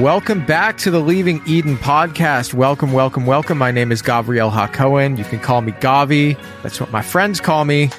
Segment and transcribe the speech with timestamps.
[0.00, 2.54] Welcome back to the Leaving Eden podcast.
[2.54, 3.58] Welcome, welcome, welcome.
[3.58, 5.18] My name is Gabriel Hakohen.
[5.18, 6.38] You can call me Gavi.
[6.62, 7.90] That's what my friends call me.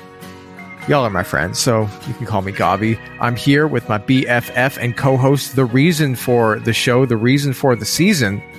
[0.87, 2.99] Y'all are my friends, so you can call me Gavi.
[3.19, 7.75] I'm here with my BFF and co-host, the reason for the show, the reason for
[7.75, 8.41] the season.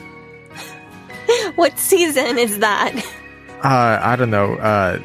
[1.57, 2.95] What season is that?
[3.63, 4.55] Uh, I don't know.
[4.55, 5.03] Uh,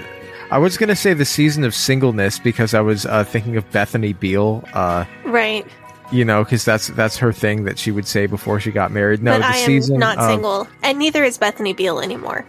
[0.49, 4.13] I was gonna say the season of singleness because I was uh, thinking of Bethany
[4.13, 4.63] Beal.
[4.73, 5.65] Uh, Right.
[6.11, 9.21] You know, because that's that's her thing that she would say before she got married.
[9.23, 10.67] No, but the I am season not of- single.
[10.83, 12.45] And neither is Bethany Beal anymore.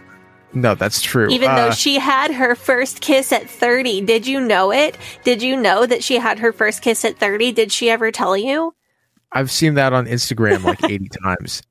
[0.51, 1.27] No, that's true.
[1.29, 4.01] Even Uh, though she had her first kiss at 30.
[4.01, 4.97] Did you know it?
[5.23, 7.51] Did you know that she had her first kiss at 30?
[7.51, 8.73] Did she ever tell you?
[9.31, 11.61] I've seen that on Instagram like 80 times.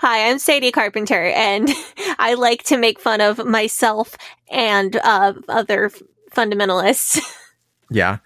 [0.00, 1.68] Hi, I'm Sadie Carpenter, and
[2.20, 4.16] I like to make fun of myself
[4.48, 5.90] and uh, other
[6.32, 7.20] fundamentalists.
[7.92, 8.18] Yeah.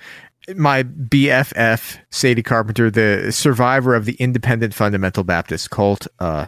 [0.55, 6.07] My BFF, Sadie Carpenter, the survivor of the independent fundamental Baptist cult.
[6.19, 6.47] Uh,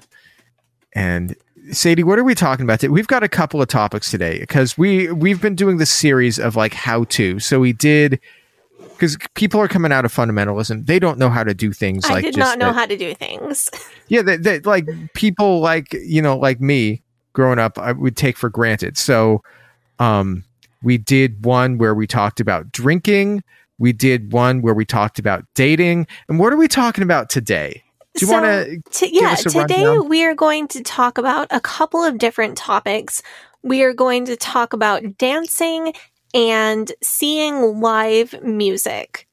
[0.95, 1.35] and
[1.71, 2.91] Sadie, what are we talking about today?
[2.91, 6.57] We've got a couple of topics today because we we've been doing this series of
[6.57, 7.39] like how to.
[7.41, 8.21] So we did
[8.93, 10.87] because people are coming out of fundamentalism.
[10.87, 12.97] They don't know how to do things I like did not know that- how to
[12.97, 13.69] do things.
[14.09, 17.03] yeah that, that like people like you know like me
[17.33, 19.43] growing up i would take for granted so
[19.99, 20.43] um
[20.83, 23.43] we did one where we talked about drinking
[23.79, 27.83] we did one where we talked about dating and what are we talking about today
[28.15, 30.09] do you So, want to yeah, today rundown?
[30.09, 33.23] we are going to talk about a couple of different topics.
[33.63, 35.93] We are going to talk about dancing
[36.33, 39.27] and seeing live music.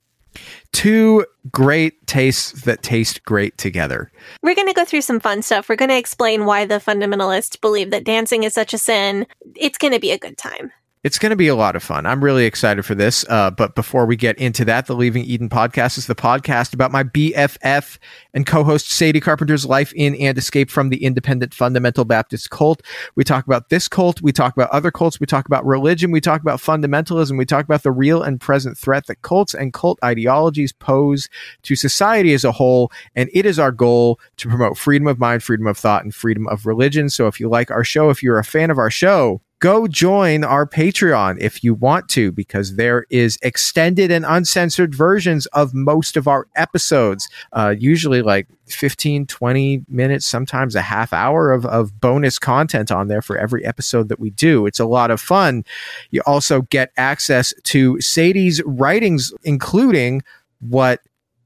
[0.73, 4.11] two great tastes that taste great together
[4.41, 5.69] We're going to go through some fun stuff.
[5.69, 9.27] We're going to explain why the fundamentalists believe that dancing is such a sin.
[9.55, 10.71] It's going to be a good time.
[11.03, 12.05] It's going to be a lot of fun.
[12.05, 13.25] I'm really excited for this.
[13.27, 16.93] Uh, but before we get into that, the Leaving Eden podcast is the podcast about
[16.93, 17.97] my BFF
[18.33, 22.81] and co-host Sadie Carpenter's life in and escape from the independent fundamental Baptist cult.
[23.15, 24.21] We talk about this cult.
[24.21, 25.19] We talk about other cults.
[25.19, 26.09] We talk about religion.
[26.11, 27.37] We talk about fundamentalism.
[27.37, 31.27] We talk about the real and present threat that cults and cult ideologies pose
[31.63, 32.93] to society as a whole.
[33.13, 36.47] And it is our goal to promote freedom of mind, freedom of thought, and freedom
[36.47, 37.09] of religion.
[37.09, 40.43] So if you like our show, if you're a fan of our show, go join
[40.43, 46.17] our Patreon if you want to, because there is extended and uncensored versions of most
[46.17, 52.01] of our episodes, uh, usually like 15, 20 minutes, sometimes a half hour of, of
[52.01, 54.65] bonus content on there for every episode that we do.
[54.65, 55.63] It's a lot of fun.
[56.11, 60.23] You also get access to Sadie's writings, including
[60.59, 60.99] what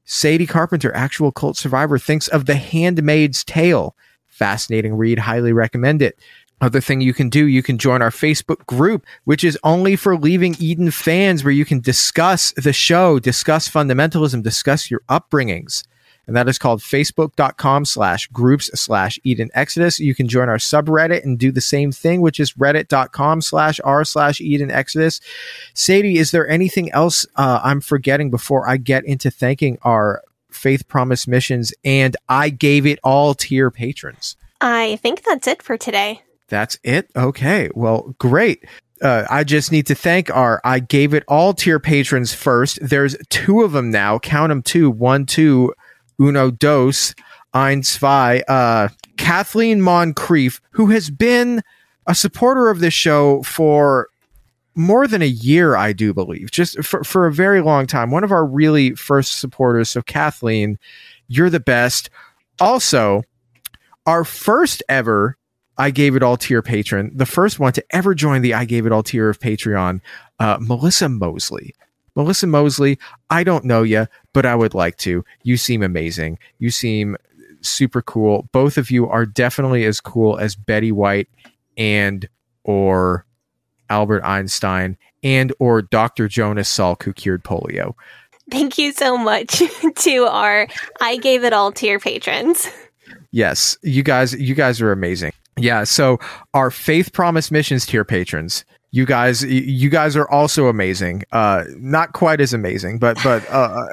[0.06, 3.94] Sadie Carpenter, actual cult survivor, thinks of The Handmaid's Tale.
[4.26, 5.20] Fascinating read.
[5.20, 6.18] Highly recommend it.
[6.60, 10.16] Other thing you can do, you can join our Facebook group, which is only for
[10.16, 15.84] Leaving Eden fans, where you can discuss the show, discuss fundamentalism, discuss your upbringings.
[16.26, 19.98] and that is called facebook.com slash groups slash Eden Exodus.
[19.98, 24.04] You can join our subreddit and do the same thing, which is reddit.com slash r
[24.04, 25.20] slash Eden Exodus.
[25.74, 30.86] Sadie, is there anything else uh, I'm forgetting before I get into thanking our Faith
[30.86, 34.36] Promise Missions and I gave it all tier patrons?
[34.60, 36.22] I think that's it for today.
[36.48, 37.10] That's it?
[37.14, 37.70] Okay.
[37.74, 38.64] Well, great.
[39.00, 42.78] Uh, I just need to thank our I gave it all to your patrons first.
[42.82, 44.18] There's two of them now.
[44.18, 44.90] Count them two.
[44.90, 45.72] One, two,
[46.20, 47.14] uno, dos,
[47.54, 48.42] ein, zwei.
[48.48, 51.62] Uh, Kathleen Moncrief, who has been
[52.06, 54.08] a supporter of this show for
[54.74, 58.10] more than a year, I do believe, just for, for a very long time.
[58.10, 59.90] One of our really first supporters.
[59.90, 60.78] So, Kathleen,
[61.26, 62.10] you're the best.
[62.60, 63.22] Also,
[64.06, 65.36] our first ever
[65.78, 68.84] I gave it all tier patron, the first one to ever join the I gave
[68.84, 70.00] it all tier of Patreon,
[70.40, 71.74] uh, Melissa Mosley.
[72.16, 72.98] Melissa Mosley,
[73.30, 75.24] I don't know you, but I would like to.
[75.44, 76.38] You seem amazing.
[76.58, 77.16] You seem
[77.60, 78.48] super cool.
[78.50, 81.28] Both of you are definitely as cool as Betty White
[81.76, 82.28] and
[82.64, 83.24] or
[83.88, 86.26] Albert Einstein and or Dr.
[86.26, 87.94] Jonas Salk who cured polio.
[88.50, 89.62] Thank you so much
[89.96, 90.66] to our
[91.00, 92.66] I gave it all tier patrons.
[93.30, 95.32] Yes, you guys you guys are amazing.
[95.60, 96.18] Yeah, so
[96.54, 101.22] our Faith Promise Missions tier patrons, you guys you guys are also amazing.
[101.32, 103.84] Uh not quite as amazing, but but uh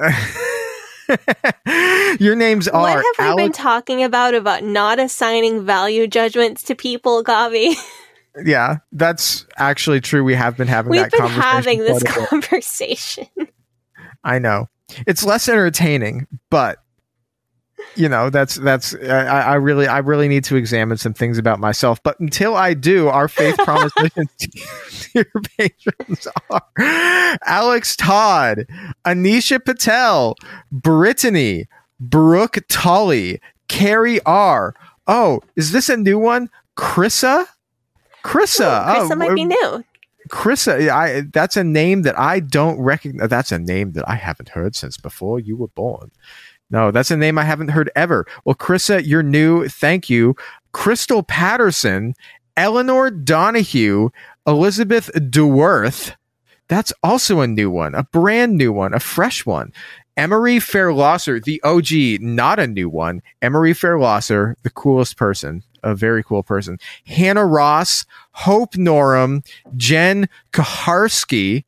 [2.18, 6.74] Your names are What have we been talking about about not assigning value judgments to
[6.74, 7.74] people, Gavi?
[8.44, 10.22] Yeah, that's actually true.
[10.22, 11.42] We have been having We've that been conversation.
[11.42, 12.28] having this quite a bit.
[12.28, 13.26] conversation.
[14.24, 14.68] I know
[15.06, 16.76] it's less entertaining, but
[17.94, 21.60] you know that's that's I, I really I really need to examine some things about
[21.60, 22.02] myself.
[22.02, 24.28] But until I do, our faith promise mission
[24.90, 28.66] tier patrons are Alex Todd,
[29.04, 30.36] Anisha Patel,
[30.72, 31.66] Brittany,
[32.00, 34.74] Brooke Tully, Carrie R.
[35.06, 36.50] Oh, is this a new one?
[36.76, 37.46] Chrissa.
[38.24, 38.84] Chrissa.
[38.86, 39.84] Krista oh, might be new.
[40.28, 43.28] Chrissa, I that's a name that I don't recognize.
[43.28, 46.10] That's a name that I haven't heard since before you were born.
[46.70, 48.26] No, that's a name I haven't heard ever.
[48.44, 49.68] Well, Chrissa, you're new.
[49.68, 50.34] Thank you.
[50.72, 52.14] Crystal Patterson,
[52.56, 54.10] Eleanor Donahue,
[54.46, 56.14] Elizabeth Deworth.
[56.68, 59.72] That's also a new one, a brand new one, a fresh one.
[60.16, 63.20] Emery Fairlosser, the OG, not a new one.
[63.42, 66.78] Emery Fairlosser, the coolest person, a very cool person.
[67.04, 69.46] Hannah Ross, Hope Norum,
[69.76, 71.64] Jen Kaharski,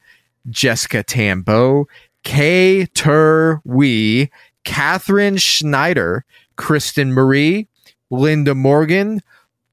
[0.49, 1.87] Jessica Tambo,
[2.25, 4.31] Kay Tur Wee,
[4.69, 6.25] Catherine Schneider,
[6.57, 7.69] Kristen Marie,
[8.11, 9.23] Linda Morgan,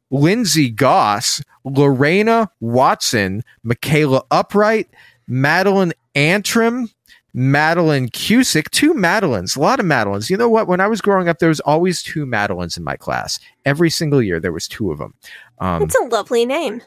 [0.10, 4.88] Lindsay Goss, Lorena Watson, Michaela Upright,
[5.28, 6.90] Madeline Antrim,
[7.34, 10.30] Madeline Cusick, two Madelines, a lot of Madelines.
[10.30, 10.68] You know what?
[10.70, 13.40] When I was growing up, there was always two Madelines in my class.
[13.66, 15.14] Every single year, there was two of them.
[15.60, 16.82] Um, It's a lovely name.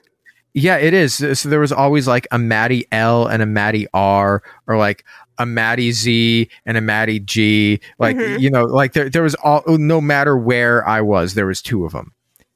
[0.55, 1.15] yeah, it is.
[1.39, 5.05] So there was always like a Maddie L and a Maddie R, or like
[5.39, 7.81] a Maddie Z and a Maddie G.
[7.99, 8.41] Like Mhm.
[8.41, 11.85] you know, like there there was all no matter where I was, there was two
[11.85, 12.13] of them.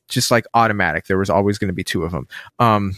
[0.08, 2.28] Just like automatic, there was always going to be two of them.
[2.58, 2.94] Um,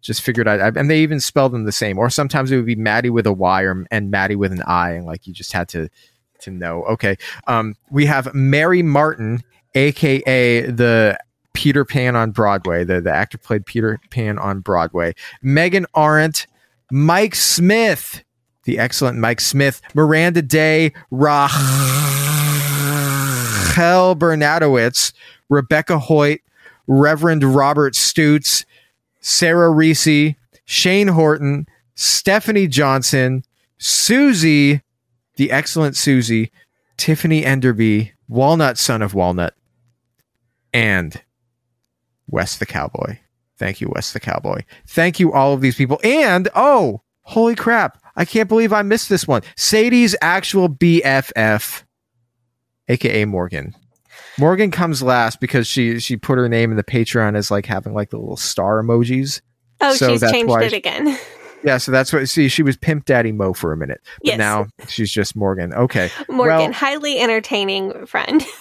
[0.00, 1.98] just figured out, and they even spelled them the same.
[1.98, 4.92] Or sometimes it would be Maddie with a Y or and Maddie with an I,
[4.92, 5.88] and like you just had to
[6.40, 6.84] to know.
[6.84, 7.16] Okay,
[7.46, 9.42] um, we have Mary Martin,
[9.74, 11.18] aka the
[11.52, 12.84] Peter Pan on Broadway.
[12.84, 15.14] The the actor played Peter Pan on Broadway.
[15.42, 16.46] Megan Arendt,
[16.90, 18.22] Mike Smith,
[18.64, 21.54] the excellent Mike Smith, Miranda Day, Rachel
[24.16, 25.12] Bernadowitz,
[25.48, 26.40] Rebecca Hoyt,
[26.86, 28.64] Reverend Robert Stutz,
[29.20, 33.44] Sarah Reese, Shane Horton, Stephanie Johnson,
[33.78, 34.82] Susie,
[35.36, 36.50] the excellent Susie,
[36.96, 39.54] Tiffany Enderby, Walnut Son of Walnut,
[40.72, 41.22] and
[42.28, 43.18] Wes the Cowboy.
[43.56, 44.62] Thank you, Wes the Cowboy.
[44.86, 46.00] Thank you, all of these people.
[46.02, 48.02] And oh, holy crap.
[48.16, 49.42] I can't believe I missed this one.
[49.56, 51.82] Sadie's actual BFF,
[52.88, 53.74] aka Morgan.
[54.38, 57.94] Morgan comes last because she she put her name in the Patreon as like having
[57.94, 59.40] like the little star emojis.
[59.80, 61.18] Oh, So she's changed it she- again.
[61.66, 64.02] Yeah, so that's what see she was Pimp Daddy Mo for a minute.
[64.18, 64.38] But Yes.
[64.38, 65.72] now she's just Morgan.
[65.72, 66.10] Okay.
[66.28, 68.44] Morgan, Well- highly entertaining friend.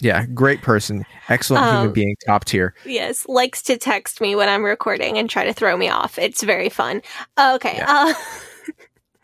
[0.00, 1.04] Yeah, great person.
[1.28, 2.72] Excellent human Um, being, top tier.
[2.86, 6.20] yes, likes to text me when I'm recording and try to throw me off.
[6.20, 7.02] It's very fun.
[7.36, 7.82] Okay.
[7.84, 8.14] Uh,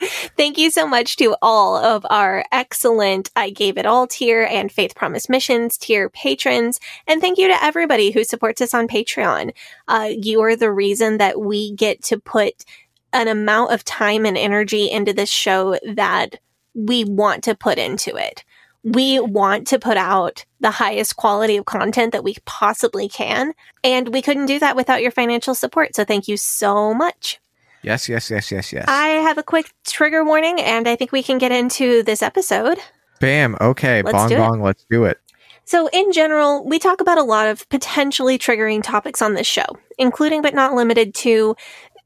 [0.36, 4.70] thank you so much to all of our excellent I Gave It All tier and
[4.70, 6.80] Faith Promise Missions tier patrons.
[7.06, 9.52] And thank you to everybody who supports us on Patreon.
[9.88, 12.64] Uh, you are the reason that we get to put
[13.12, 16.36] an amount of time and energy into this show that
[16.74, 18.44] we want to put into it.
[18.82, 23.54] We want to put out the highest quality of content that we possibly can.
[23.82, 25.94] And we couldn't do that without your financial support.
[25.94, 27.40] So thank you so much.
[27.84, 28.86] Yes, yes, yes, yes, yes.
[28.88, 32.78] I have a quick trigger warning, and I think we can get into this episode.
[33.20, 33.56] Bam.
[33.60, 34.02] Okay.
[34.02, 34.62] Let's bong bong.
[34.62, 35.18] Let's do it.
[35.66, 39.66] So, in general, we talk about a lot of potentially triggering topics on this show,
[39.98, 41.56] including but not limited to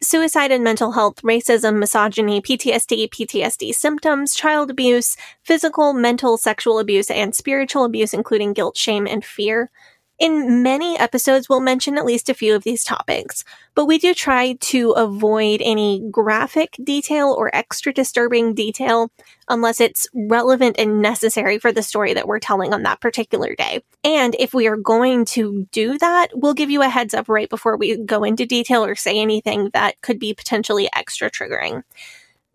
[0.00, 7.11] suicide and mental health, racism, misogyny, PTSD, PTSD symptoms, child abuse, physical, mental, sexual abuse,
[7.11, 9.70] and spiritual abuse, including guilt, shame, and fear.
[10.19, 13.45] In many episodes, we'll mention at least a few of these topics,
[13.77, 19.13] but we do try to avoid any graphic detail or extra disturbing detail
[19.49, 23.81] unless it's relevant and necessary for the story that we're telling on that particular day.
[24.03, 27.49] And if we are going to do that, we'll give you a heads up right
[27.49, 31.85] before we go into detail or say anything that could be potentially extra triggering.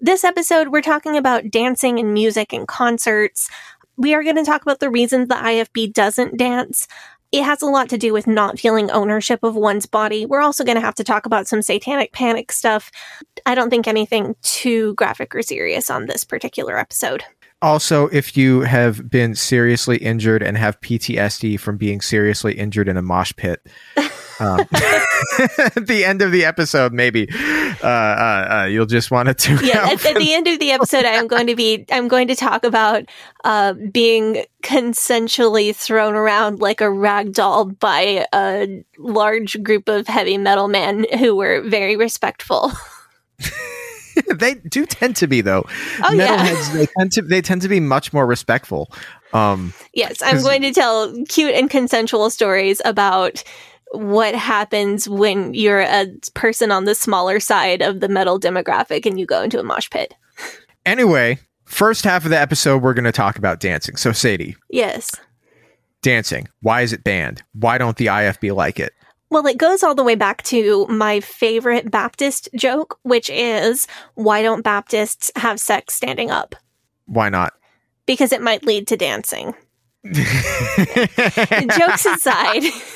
[0.01, 3.50] This episode, we're talking about dancing and music and concerts.
[3.96, 6.88] We are going to talk about the reasons the IFB doesn't dance.
[7.33, 10.23] It has a lot to do with not feeling ownership of one's body.
[10.23, 12.91] We're also going to have to talk about some satanic panic stuff.
[13.47, 17.23] I don't think anything too graphic or serious on this particular episode.
[17.59, 22.97] Also, if you have been seriously injured and have PTSD from being seriously injured in
[22.97, 23.65] a mosh pit,
[24.39, 24.67] um, at
[25.87, 29.87] the end of the episode, maybe uh, uh, uh, you'll just want to tune yeah,
[29.91, 32.35] at, at the end of the episode, I am going to be I'm going to
[32.35, 33.03] talk about
[33.43, 40.37] uh, being consensually thrown around like a rag doll by a large group of heavy
[40.37, 42.71] metal men who were very respectful.
[44.35, 45.65] they do tend to be though.
[46.03, 46.53] Oh, yeah.
[46.73, 48.91] They tend to they tend to be much more respectful.
[49.33, 53.43] Um, Yes, I'm going to tell cute and consensual stories about
[53.93, 59.19] what happens when you're a person on the smaller side of the metal demographic and
[59.19, 60.13] you go into a mosh pit.
[60.85, 63.95] anyway, first half of the episode, we're going to talk about dancing.
[63.95, 65.12] So, Sadie, Yes.
[66.01, 66.47] dancing.
[66.62, 67.43] Why is it banned?
[67.53, 68.93] Why don't the IFB like it?
[69.29, 74.43] Well, it goes all the way back to my favorite Baptist joke, which is why
[74.43, 76.55] don't Baptists have sex standing up?
[77.05, 77.53] Why not?
[78.05, 79.53] Because it might lead to dancing.
[80.03, 82.63] Jokes aside,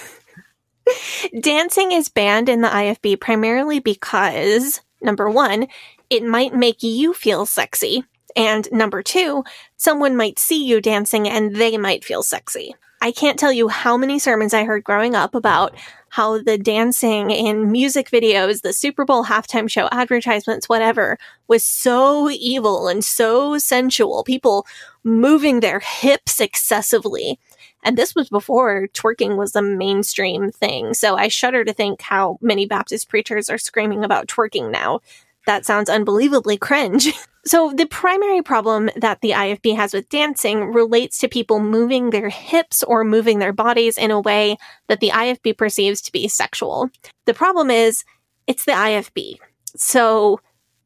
[1.39, 5.67] dancing is banned in the IFB primarily because, number one,
[6.09, 8.03] it might make you feel sexy.
[8.35, 9.43] And number two,
[9.77, 12.75] someone might see you dancing and they might feel sexy.
[13.01, 15.75] I can't tell you how many sermons I heard growing up about
[16.09, 21.17] how the dancing in music videos, the Super Bowl halftime show advertisements, whatever,
[21.47, 24.23] was so evil and so sensual.
[24.23, 24.65] People
[25.03, 27.39] moving their hips excessively.
[27.87, 30.93] And this was before twerking was a mainstream thing.
[30.93, 34.99] So I shudder to think how many Baptist preachers are screaming about twerking now.
[35.45, 37.13] That sounds unbelievably cringe.
[37.45, 42.27] So the primary problem that the IFB has with dancing relates to people moving their
[42.27, 44.57] hips or moving their bodies in a way
[44.89, 46.89] that the IFB perceives to be sexual.
[47.25, 48.03] The problem is
[48.47, 49.37] it's the IFB.
[49.77, 50.41] So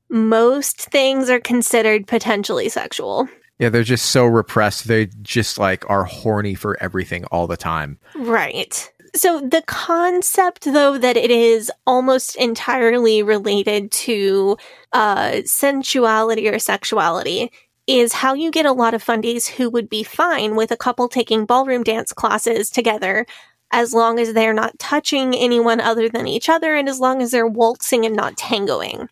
[0.07, 3.27] most things are considered potentially sexual.
[3.61, 4.87] Yeah, they're just so repressed.
[4.87, 7.99] They just like are horny for everything all the time.
[8.15, 8.91] Right.
[9.13, 14.57] So the concept, though, that it is almost entirely related to
[14.93, 17.51] uh, sensuality or sexuality
[17.85, 21.07] is how you get a lot of fundies who would be fine with a couple
[21.07, 23.27] taking ballroom dance classes together
[23.69, 27.29] as long as they're not touching anyone other than each other and as long as
[27.29, 29.07] they're waltzing and not tangoing.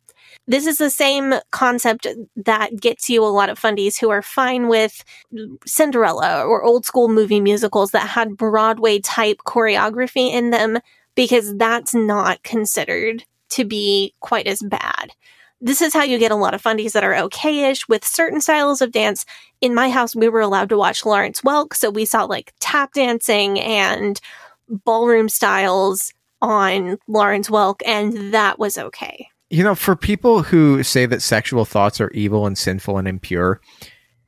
[0.49, 4.67] This is the same concept that gets you a lot of fundies who are fine
[4.67, 5.03] with
[5.63, 10.79] Cinderella or old school movie musicals that had Broadway type choreography in them
[11.13, 15.11] because that's not considered to be quite as bad.
[15.61, 18.81] This is how you get a lot of fundies that are okay-ish with certain styles
[18.81, 19.25] of dance.
[19.61, 22.93] In my house, we were allowed to watch Lawrence Welk, so we saw like tap
[22.93, 24.19] dancing and
[24.67, 29.29] ballroom styles on Lawrence Welk, and that was okay.
[29.49, 33.59] You know, for people who say that sexual thoughts are evil and sinful and impure,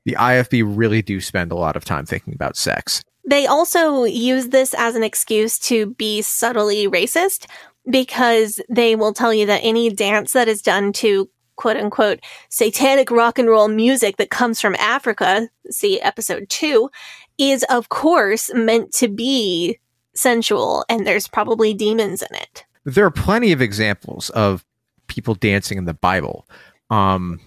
[0.03, 3.03] the IFB really do spend a lot of time thinking about sex.
[3.27, 7.45] They also use this as an excuse to be subtly racist
[7.89, 13.11] because they will tell you that any dance that is done to quote unquote satanic
[13.11, 16.89] rock and roll music that comes from Africa, see episode two,
[17.37, 19.79] is of course meant to be
[20.15, 22.65] sensual and there's probably demons in it.
[22.83, 24.65] There are plenty of examples of
[25.11, 26.47] people dancing in the Bible.
[26.89, 27.39] Um,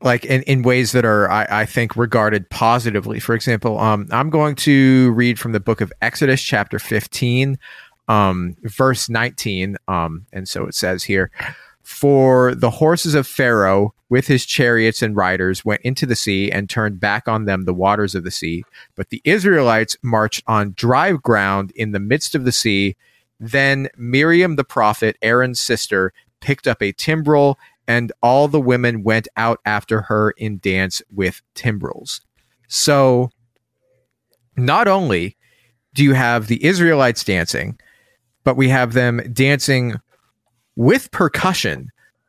[0.00, 3.20] like in, in ways that are I, I think regarded positively.
[3.20, 7.58] For example, um, I'm going to read from the book of Exodus, chapter 15,
[8.08, 9.76] um, verse 19.
[9.88, 11.30] Um, and so it says here,
[11.82, 16.68] For the horses of Pharaoh with his chariots and riders went into the sea and
[16.68, 18.64] turned back on them the waters of the sea.
[18.94, 22.96] But the Israelites marched on dry ground in the midst of the sea.
[23.42, 27.58] Then Miriam the prophet, Aaron's sister, picked up a timbrel,
[27.88, 32.20] and all the women went out after her in dance with timbrels.
[32.68, 33.30] So
[34.56, 35.36] not only
[35.92, 37.78] do you have the Israelites dancing,
[38.44, 39.96] but we have them dancing
[40.76, 41.88] with percussion,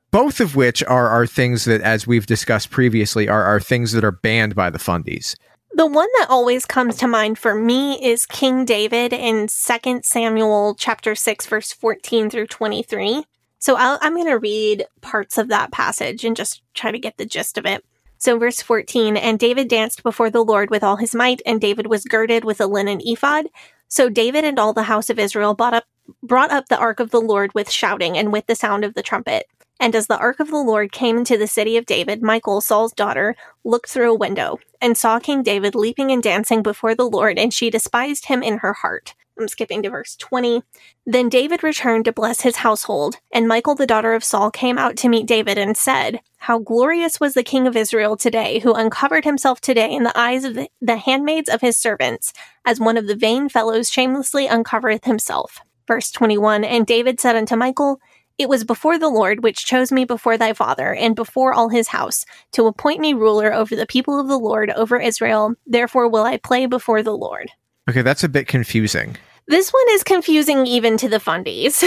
[0.09, 4.03] both of which are, are things that, as we've discussed previously, are, are things that
[4.03, 5.35] are banned by the fundies.
[5.75, 10.75] The one that always comes to mind for me is King David in 2 Samuel
[10.77, 13.23] chapter 6 verse 14 through 23.
[13.57, 17.17] So i am going to read parts of that passage and just try to get
[17.17, 17.83] the gist of it.
[18.19, 21.87] So verse 14, and David danced before the Lord with all his might, and David
[21.87, 23.47] was girded with a linen ephod.
[23.87, 25.85] So David and all the house of Israel brought up,
[26.21, 29.01] brought up the ark of the Lord with shouting and with the sound of the
[29.01, 29.47] trumpet.
[29.79, 32.93] And as the ark of the Lord came into the city of David, Michal, Saul's
[32.93, 37.39] daughter, looked through a window and saw King David leaping and dancing before the Lord,
[37.39, 39.15] and she despised him in her heart.
[39.39, 40.61] I'm skipping to verse 20.
[41.05, 44.97] Then David returned to bless his household, and Michal, the daughter of Saul, came out
[44.97, 49.23] to meet David and said, How glorious was the king of Israel today, who uncovered
[49.23, 52.33] himself today in the eyes of the, handmaids of his servants,
[52.65, 55.61] as one of the vain fellows shamelessly uncovereth himself.
[55.87, 57.99] Verse 21 And David said unto Michal,
[58.37, 61.89] it was before the Lord which chose me before thy father and before all his
[61.89, 65.55] house to appoint me ruler over the people of the Lord over Israel.
[65.67, 67.49] Therefore will I play before the Lord.
[67.89, 69.17] Okay, that's a bit confusing.
[69.47, 71.83] This one is confusing even to the fundies.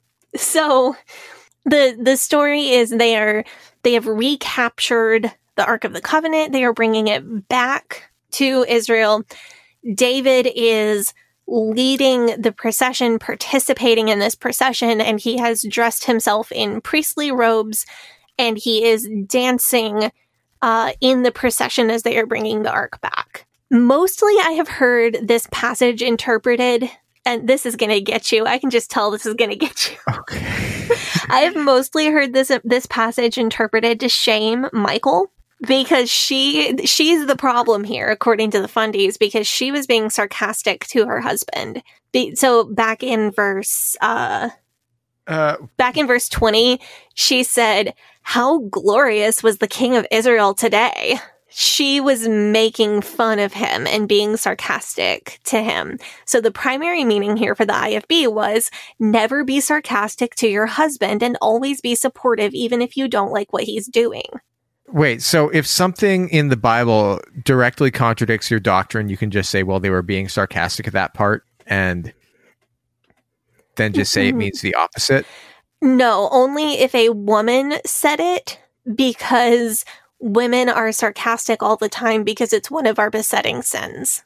[0.36, 0.96] so
[1.64, 3.44] the the story is they are
[3.82, 6.52] they have recaptured the Ark of the Covenant.
[6.52, 9.24] They are bringing it back to Israel.
[9.94, 11.14] David is
[11.50, 17.84] leading the procession, participating in this procession, and he has dressed himself in priestly robes
[18.38, 20.10] and he is dancing
[20.62, 23.46] uh, in the procession as they are bringing the ark back.
[23.70, 26.90] Mostly, I have heard this passage interpreted,
[27.24, 28.46] and this is going to get you.
[28.46, 29.96] I can just tell this is going to get you.
[30.20, 30.96] Okay.
[31.28, 35.30] I have mostly heard this this passage interpreted to shame Michal
[35.66, 40.86] because she she's the problem here according to the fundies because she was being sarcastic
[40.86, 41.82] to her husband
[42.12, 44.50] Be, so back in verse uh,
[45.26, 46.80] uh back in verse 20
[47.14, 51.18] she said how glorious was the king of israel today
[51.52, 55.98] she was making fun of him and being sarcastic to him.
[56.24, 61.24] So the primary meaning here for the IFB was never be sarcastic to your husband
[61.24, 64.22] and always be supportive even if you don't like what he's doing.
[64.92, 69.62] Wait, so if something in the Bible directly contradicts your doctrine, you can just say,
[69.62, 72.12] well, they were being sarcastic at that part and
[73.76, 75.26] then just say it means the opposite?
[75.80, 78.58] No, only if a woman said it
[78.94, 79.84] because
[80.18, 84.22] women are sarcastic all the time because it's one of our besetting sins.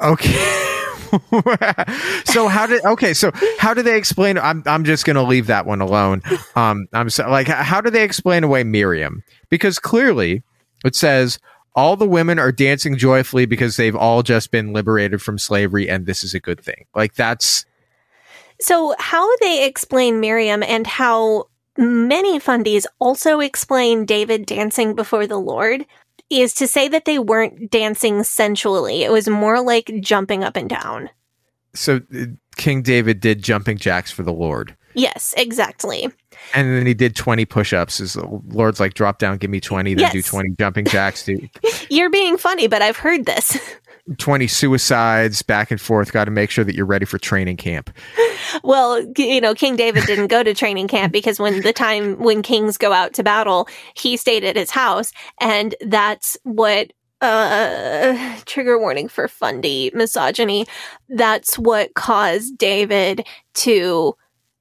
[0.00, 0.70] Okay.
[2.24, 5.46] so how did okay so how do they explain i'm i'm just going to leave
[5.46, 6.20] that one alone
[6.56, 9.22] um i'm so, like how do they explain away miriam
[9.54, 10.42] because clearly
[10.84, 11.38] it says
[11.76, 16.06] all the women are dancing joyfully because they've all just been liberated from slavery and
[16.06, 17.64] this is a good thing like that's
[18.60, 21.44] so how they explain miriam and how
[21.78, 25.86] many fundies also explain david dancing before the lord
[26.30, 29.02] is to say that they weren't dancing sensually.
[29.02, 31.10] It was more like jumping up and down.
[31.74, 34.76] So uh, King David did jumping jacks for the Lord.
[34.94, 36.08] Yes, exactly.
[36.54, 37.98] And then he did 20 push-ups.
[37.98, 40.12] His Lord's like, drop down, give me 20, then yes.
[40.12, 41.24] do 20 jumping jacks.
[41.24, 41.50] Dude.
[41.90, 43.58] You're being funny, but I've heard this.
[44.18, 46.12] 20 suicides back and forth.
[46.12, 47.90] Got to make sure that you're ready for training camp.
[48.62, 52.40] Well, you know, King David didn't go to training camp because when the time when
[52.40, 53.66] kings go out to battle,
[53.96, 55.12] he stayed at his house.
[55.40, 60.66] And that's what uh, trigger warning for fundy misogyny.
[61.08, 64.14] That's what caused David to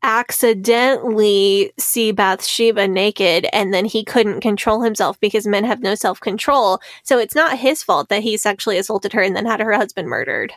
[0.04, 6.20] accidentally see Bathsheba naked and then he couldn't control himself because men have no self
[6.20, 6.80] control.
[7.04, 10.10] So it's not his fault that he sexually assaulted her and then had her husband
[10.10, 10.54] murdered.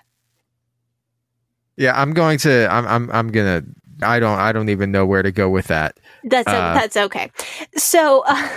[1.77, 3.65] Yeah, I'm going to I'm I'm I'm to
[4.03, 5.99] I don't I don't even know where to go with that.
[6.25, 7.31] That's uh, that's okay.
[7.77, 8.49] So uh,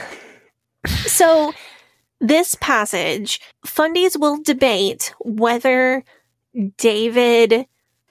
[0.88, 1.54] so
[2.20, 6.04] this passage fundies will debate whether
[6.78, 7.68] David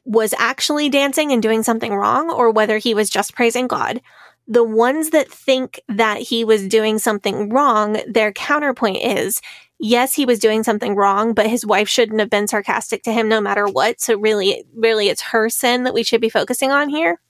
[0.09, 4.01] was actually dancing and doing something wrong or whether he was just praising God.
[4.47, 9.42] The ones that think that he was doing something wrong, their counterpoint is,
[9.79, 13.29] yes, he was doing something wrong, but his wife shouldn't have been sarcastic to him
[13.29, 14.01] no matter what.
[14.01, 17.21] So really, really it's her sin that we should be focusing on here.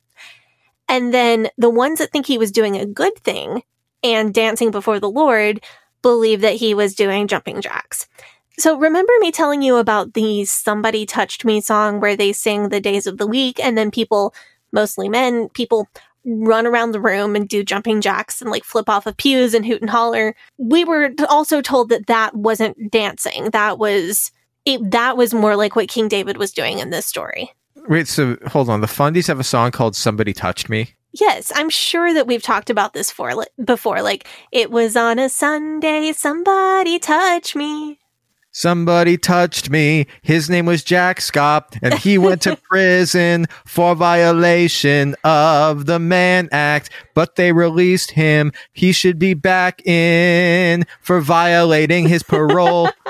[0.88, 3.64] And then the ones that think he was doing a good thing
[4.04, 5.64] and dancing before the Lord
[6.00, 8.06] believe that he was doing jumping jacks.
[8.58, 12.80] So remember me telling you about the Somebody Touched Me song where they sing the
[12.80, 14.34] days of the week and then people,
[14.72, 15.88] mostly men, people
[16.24, 19.64] run around the room and do jumping jacks and like flip off of pews and
[19.64, 20.34] hoot and holler.
[20.58, 23.50] We were also told that that wasn't dancing.
[23.50, 24.32] That was
[24.64, 27.52] it, that was more like what King David was doing in this story.
[27.88, 28.80] Wait, so hold on.
[28.80, 32.68] The Fundies have a song called "Somebody Touched Me." Yes, I'm sure that we've talked
[32.68, 33.32] about this for,
[33.64, 34.02] before.
[34.02, 37.98] Like, it was on a Sunday, somebody touched me.
[38.58, 40.08] Somebody touched me.
[40.20, 46.48] His name was Jack Scott, and he went to prison for violation of the Mann
[46.50, 48.50] Act, but they released him.
[48.72, 52.88] He should be back in for violating his parole.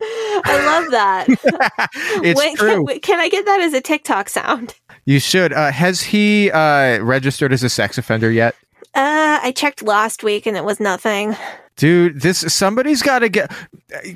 [0.00, 1.26] I love that.
[2.24, 2.86] it's Wait, true.
[2.86, 4.74] Can, can I get that as a TikTok sound?
[5.04, 5.52] You should.
[5.52, 8.56] Uh, has he uh, registered as a sex offender yet?
[8.94, 11.36] Uh, I checked last week and it was nothing.
[11.76, 13.52] Dude, this somebody's got to get.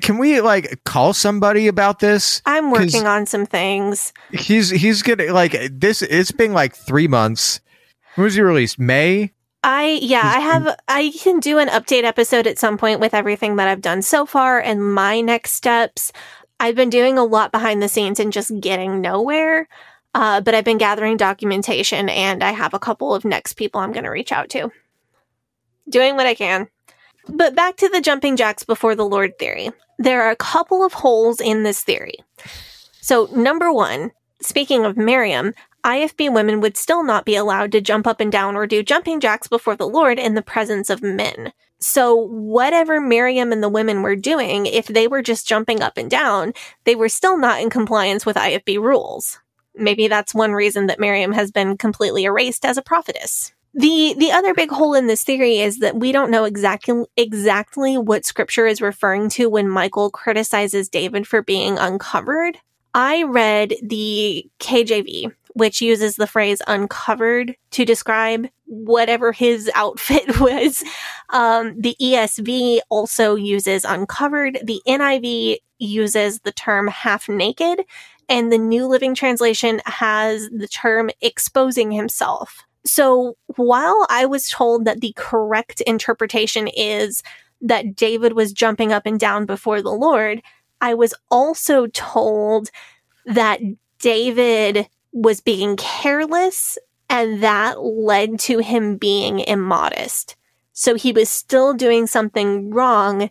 [0.01, 2.41] Can we like call somebody about this?
[2.47, 4.13] i'm working on some things.
[4.33, 6.01] He's he's gonna like this.
[6.01, 7.61] It's been like three months.
[8.15, 8.79] When was he released?
[8.79, 9.33] May.
[9.63, 13.57] I yeah, I have I can do an update episode at some point with everything
[13.57, 16.13] that I've done so far and my next steps.
[16.59, 19.69] I've been doing a lot behind the scenes and just getting nowhere.
[20.15, 23.93] Uh, but I've been gathering documentation and I have a couple of next people I'm
[23.93, 24.71] going to reach out to.
[25.89, 26.69] Doing what I can.
[27.29, 29.71] But back to the jumping jacks before the Lord theory.
[29.99, 32.15] There are a couple of holes in this theory.
[33.01, 35.55] So, number one, speaking of Miriam,
[35.85, 39.21] IFB women would still not be allowed to jump up and down or do jumping
[39.21, 41.53] jacks before the Lord in the presence of men.
[41.79, 46.11] So, whatever Miriam and the women were doing, if they were just jumping up and
[46.11, 46.53] down,
[46.85, 49.39] they were still not in compliance with IFB rules.
[49.75, 53.53] Maybe that's one reason that Miriam has been completely erased as a prophetess.
[53.75, 57.97] The the other big hole in this theory is that we don't know exactly exactly
[57.97, 62.59] what scripture is referring to when Michal criticizes David for being uncovered.
[62.95, 70.83] I read the KJV, which uses the phrase uncovered to describe whatever his outfit was.
[71.29, 74.59] Um, the ESV also uses uncovered.
[74.65, 77.85] The NIV uses the term half naked,
[78.29, 82.65] and the New Living Translation has the term exposing himself.
[82.85, 87.23] So while I was told that the correct interpretation is
[87.61, 90.43] that David was jumping up and down before the Lord,
[90.81, 92.71] I was also told
[93.27, 93.61] that
[93.99, 96.79] David was being careless
[97.11, 100.37] and that led to him being immodest.
[100.73, 103.29] So he was still doing something wrong,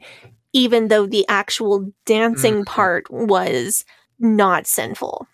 [0.53, 2.65] even though the actual dancing Mhm.
[2.67, 3.85] part was
[4.19, 5.27] not sinful.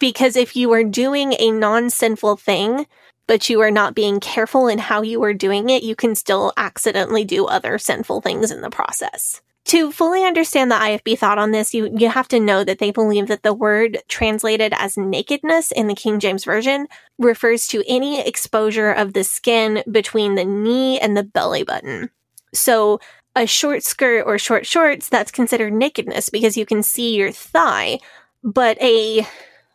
[0.00, 2.86] Because if you are doing a non sinful thing,
[3.26, 6.52] but you are not being careful in how you are doing it, you can still
[6.56, 9.40] accidentally do other sinful things in the process.
[9.66, 12.90] To fully understand the IFB thought on this, you, you have to know that they
[12.90, 16.86] believe that the word translated as nakedness in the King James Version
[17.18, 22.10] refers to any exposure of the skin between the knee and the belly button.
[22.52, 23.00] So
[23.34, 28.00] a short skirt or short shorts, that's considered nakedness because you can see your thigh,
[28.42, 29.26] but a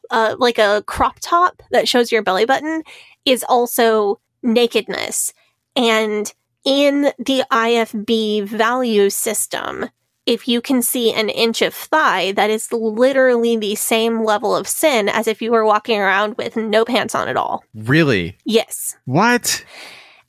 [0.10, 2.84] uh, like a crop top that shows your belly button
[3.26, 5.34] is also nakedness.
[5.76, 6.32] And
[6.65, 9.89] in the IFB value system,
[10.26, 14.67] if you can see an inch of thigh, that is literally the same level of
[14.67, 17.63] sin as if you were walking around with no pants on at all.
[17.74, 18.38] Really?
[18.45, 18.95] Yes.
[19.06, 19.63] What?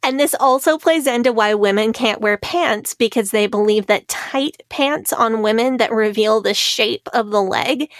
[0.02, 4.62] And this also plays into why women can't wear pants because they believe that tight
[4.70, 7.90] pants on women that reveal the shape of the leg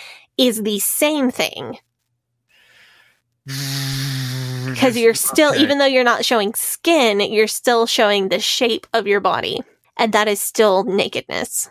[0.40, 1.78] is the same thing.
[4.66, 5.62] Because you're still, Okay.
[5.62, 9.60] even though you're not showing skin, you're still showing the shape of your body.
[9.96, 11.68] And that is still nakedness.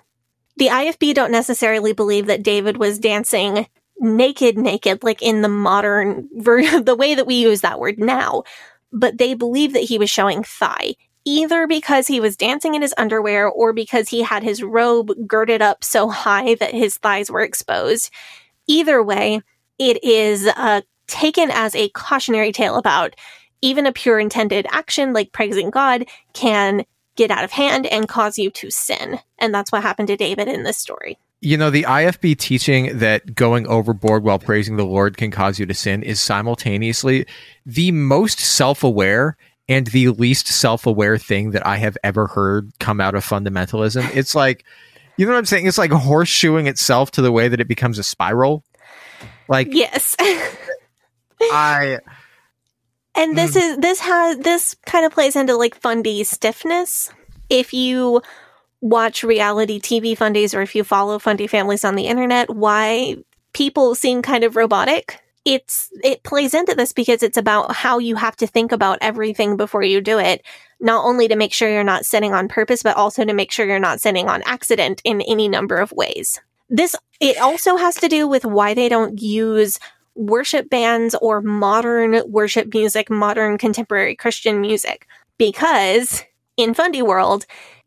[0.58, 3.68] The IFB don't necessarily believe that David was dancing
[4.02, 8.44] naked, naked, like in the modern ver- the way that we use that word now.
[8.92, 12.94] But they believe that he was showing thigh, either because he was dancing in his
[12.98, 17.42] underwear or because he had his robe girded up so high that his thighs were
[17.42, 18.10] exposed.
[18.70, 19.42] Either way,
[19.80, 23.16] it is uh, taken as a cautionary tale about
[23.62, 28.38] even a pure intended action like praising God can get out of hand and cause
[28.38, 29.20] you to sin.
[29.40, 31.18] And that's what happened to David in this story.
[31.42, 35.66] You know, the IFB teaching that going overboard while praising the Lord can cause you
[35.66, 37.26] to sin is simultaneously
[37.66, 39.36] the most self aware
[39.68, 44.16] and the least self aware thing that I have ever heard come out of fundamentalism.
[44.16, 44.64] It's like,
[45.20, 45.66] you know what I'm saying?
[45.66, 48.64] It's like horseshoeing itself to the way that it becomes a spiral.
[49.50, 50.16] Like, Yes.
[51.42, 52.00] I.
[53.16, 53.60] And this hmm.
[53.60, 57.12] is this has this kind of plays into like fundy stiffness.
[57.50, 58.22] If you
[58.80, 63.18] watch reality TV fundies or if you follow fundy families on the internet, why
[63.52, 65.20] people seem kind of robotic.
[65.44, 69.58] It's it plays into this because it's about how you have to think about everything
[69.58, 70.46] before you do it,
[70.80, 73.66] not only to make sure you're not sinning on purpose, but also to make sure
[73.66, 76.40] you're not sinning on accident in any number of ways.
[76.70, 79.80] This it also has to do with why they don't use
[80.16, 85.08] worship bands or modern worship music, modern contemporary Christian music.
[85.38, 86.24] Because
[86.58, 87.46] in Fundy World,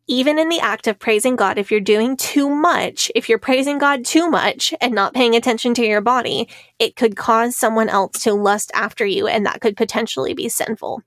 [0.08, 3.78] even in the act of praising God, if you're doing too much, if you're praising
[3.78, 8.22] God too much and not paying attention to your body, it could cause someone else
[8.24, 11.02] to lust after you, and that could potentially be sinful.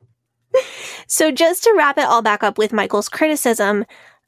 [1.07, 3.85] So, just to wrap it all back up with Michal's criticism,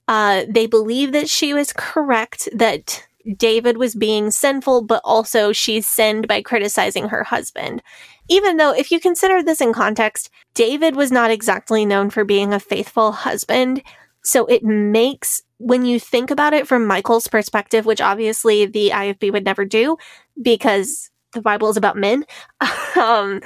[0.07, 3.03] uh, they believe that she was correct, that
[3.35, 7.81] David was being sinful, but also she sinned by criticizing her husband.
[8.29, 12.53] Even though, if you consider this in context, David was not exactly known for being
[12.53, 13.81] a faithful husband.
[14.23, 19.31] So it makes, when you think about it from Michal's perspective, which obviously the IFB
[19.31, 19.97] would never do
[20.41, 22.25] because the Bible is about men.
[22.95, 23.41] um,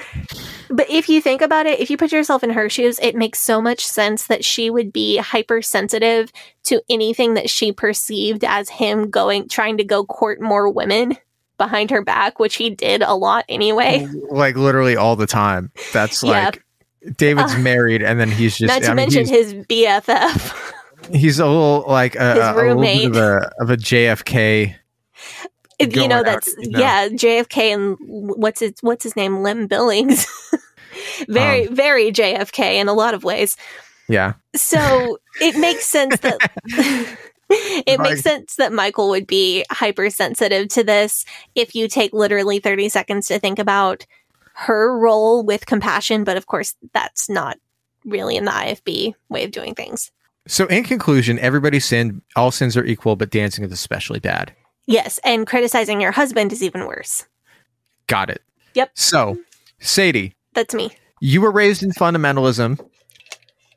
[0.70, 3.40] but if you think about it, if you put yourself in her shoes, it makes
[3.40, 6.32] so much sense that she would be hypersensitive
[6.64, 11.18] to anything that she perceived as him going, trying to go court more women
[11.58, 14.08] behind her back, which he did a lot anyway.
[14.30, 15.72] Like literally all the time.
[15.94, 16.62] That's like
[17.04, 17.12] yeah.
[17.18, 20.74] David's uh, married, and then he's just not to I mean, mention his BFF.
[21.14, 23.04] He's a little like a, his roommate.
[23.04, 24.76] A of, a, of a JFK
[25.88, 26.80] you know that's out, you know?
[26.80, 29.42] yeah JFK and what's his what's his name?
[29.42, 30.26] Lem Billings.
[31.28, 33.56] Very um, very JFK in a lot of ways.
[34.08, 34.34] Yeah.
[34.56, 36.38] So it makes sense that
[37.50, 42.60] it like, makes sense that Michal would be hypersensitive to this if you take literally
[42.60, 44.06] 30 seconds to think about
[44.54, 47.58] her role with compassion but of course that's not
[48.06, 50.12] really in the IFB way of doing things.
[50.48, 54.54] So in conclusion everybody sinned all sins are equal but dancing is especially bad
[54.88, 57.26] Yes, and criticizing your husband is even worse.
[58.08, 58.42] Got it.
[58.74, 58.92] Yep.
[58.96, 59.38] So,
[59.80, 60.36] Sadie.
[60.54, 60.92] That's me.
[61.22, 62.80] You were raised in fundamentalism.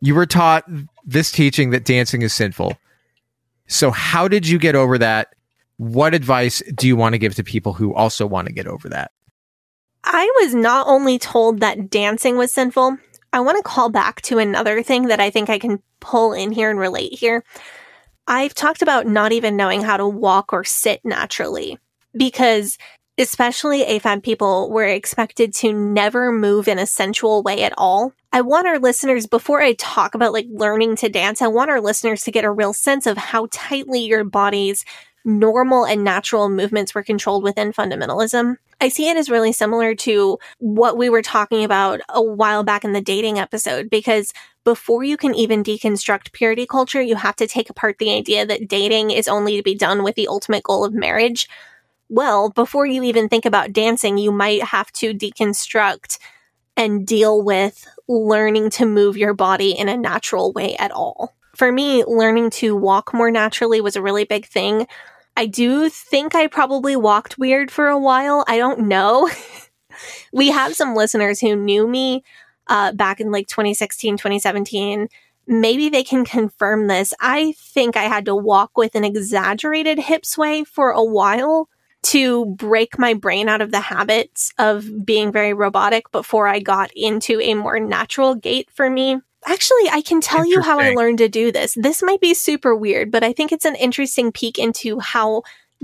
[0.01, 0.65] You were taught
[1.05, 2.77] this teaching that dancing is sinful.
[3.67, 5.35] So, how did you get over that?
[5.77, 8.89] What advice do you want to give to people who also want to get over
[8.89, 9.11] that?
[10.05, 12.99] I was not only told that dancing was sinful,
[13.33, 16.53] I want to call back to another thing that I think I can pull in
[16.53, 17.43] here and relate here.
[18.27, 21.79] I've talked about not even knowing how to walk or sit naturally
[22.17, 22.79] because
[23.17, 28.13] especially AFAB people were expected to never move in a sensual way at all.
[28.33, 31.81] I want our listeners, before I talk about like learning to dance, I want our
[31.81, 34.85] listeners to get a real sense of how tightly your body's
[35.25, 38.57] normal and natural movements were controlled within fundamentalism.
[38.81, 42.85] I see it as really similar to what we were talking about a while back
[42.85, 44.33] in the dating episode because
[44.65, 48.69] before you can even deconstruct purity culture, you have to take apart the idea that
[48.69, 51.49] dating is only to be done with the ultimate goal of marriage.
[52.09, 56.19] Well, before you even think about dancing, you might have to deconstruct
[56.77, 61.35] and deal with learning to move your body in a natural way at all.
[61.55, 64.87] For me, learning to walk more naturally was a really big thing.
[65.37, 68.45] I do think I probably walked weird for a while.
[68.47, 69.29] I don't know.
[70.33, 72.23] we have some listeners who knew me
[72.69, 75.09] uh, back in like 2016, 2017.
[75.47, 77.13] Maybe they can confirm this.
[77.21, 81.69] I think I had to walk with an exaggerated hip sway for a while
[82.05, 86.91] to break my brain out of the habits of being very robotic before I got
[86.95, 89.21] into a more natural gait for me.
[89.47, 91.75] Actually, I can tell you how I learned to do this.
[91.75, 95.43] This might be super weird, but I think it's an interesting peek into how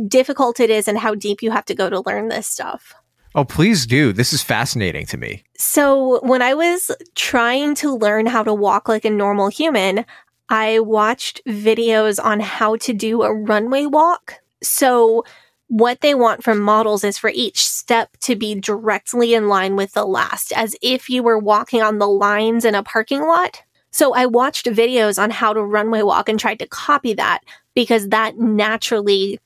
[0.09, 2.95] difficult it is and how deep you have to go to learn this stuff.
[3.35, 4.13] Oh, please do.
[4.13, 5.45] This is fascinating to me.
[5.57, 10.05] So, when I was trying to learn how to walk like a normal human,
[10.49, 14.35] I watched videos on how to do a runway walk.
[14.63, 15.25] So,
[15.71, 19.93] what they want from models is for each step to be directly in line with
[19.93, 23.63] the last, as if you were walking on the lines in a parking lot.
[23.93, 27.43] So I watched videos on how to runway walk and tried to copy that
[27.75, 29.39] because that naturally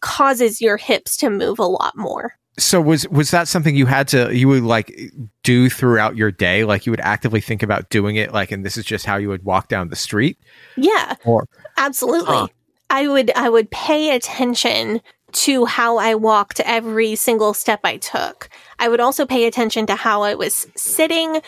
[0.00, 2.34] causes your hips to move a lot more.
[2.58, 5.12] So was was that something you had to you would like
[5.44, 6.64] do throughout your day?
[6.64, 9.28] Like you would actively think about doing it like and this is just how you
[9.28, 10.38] would walk down the street?
[10.76, 11.14] Yeah.
[11.24, 12.34] Or absolutely.
[12.34, 12.48] Huh.
[12.90, 15.00] I would I would pay attention
[15.32, 18.48] to how I walked every single step I took.
[18.78, 21.40] I would also pay attention to how I was sitting,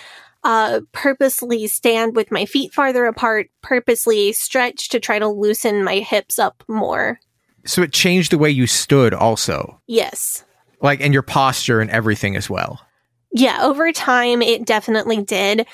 [0.44, 5.96] uh, purposely stand with my feet farther apart, purposely stretch to try to loosen my
[5.96, 7.18] hips up more.
[7.66, 9.80] So it changed the way you stood also.
[9.86, 10.44] Yes.
[10.80, 12.80] Like, and your posture and everything as well.
[13.32, 15.66] Yeah, over time, it definitely did.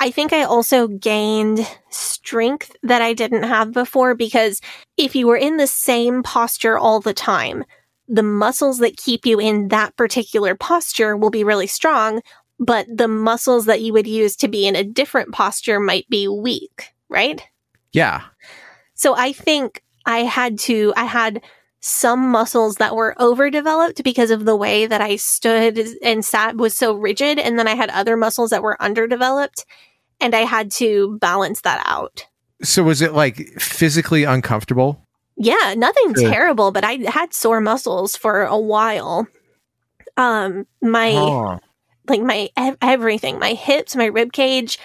[0.00, 4.60] I think I also gained strength that I didn't have before because
[4.96, 7.64] if you were in the same posture all the time,
[8.06, 12.22] the muscles that keep you in that particular posture will be really strong,
[12.58, 16.28] but the muscles that you would use to be in a different posture might be
[16.28, 17.42] weak, right?
[17.92, 18.22] Yeah.
[18.94, 21.42] So I think I had to, I had
[21.80, 26.76] some muscles that were overdeveloped because of the way that I stood and sat was
[26.76, 27.38] so rigid.
[27.38, 29.64] And then I had other muscles that were underdeveloped
[30.20, 32.26] and I had to balance that out.
[32.62, 35.04] So was it like physically uncomfortable?
[35.36, 36.30] Yeah, nothing Good.
[36.30, 39.28] terrible, but I had sore muscles for a while.
[40.16, 41.60] Um, my Oh.
[42.08, 44.78] like my ev- everything, my hips, my rib cage,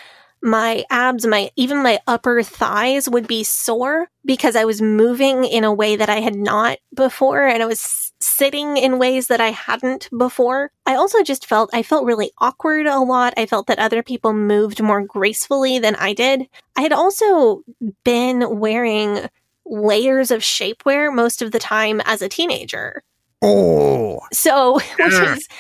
[0.43, 5.63] my abs, my even my upper thighs would be sore because I was moving in
[5.63, 9.51] a way that I had not before and I was sitting in ways that I
[9.51, 10.71] hadn't before.
[10.85, 13.33] I also just felt I felt really awkward a lot.
[13.37, 16.47] I felt that other people moved more gracefully than I did.
[16.75, 17.63] I had also
[18.03, 19.27] been wearing
[19.65, 23.01] layers of shapewear most of the time as a teenager.
[23.41, 24.19] Oh.
[24.33, 25.51] So, which is just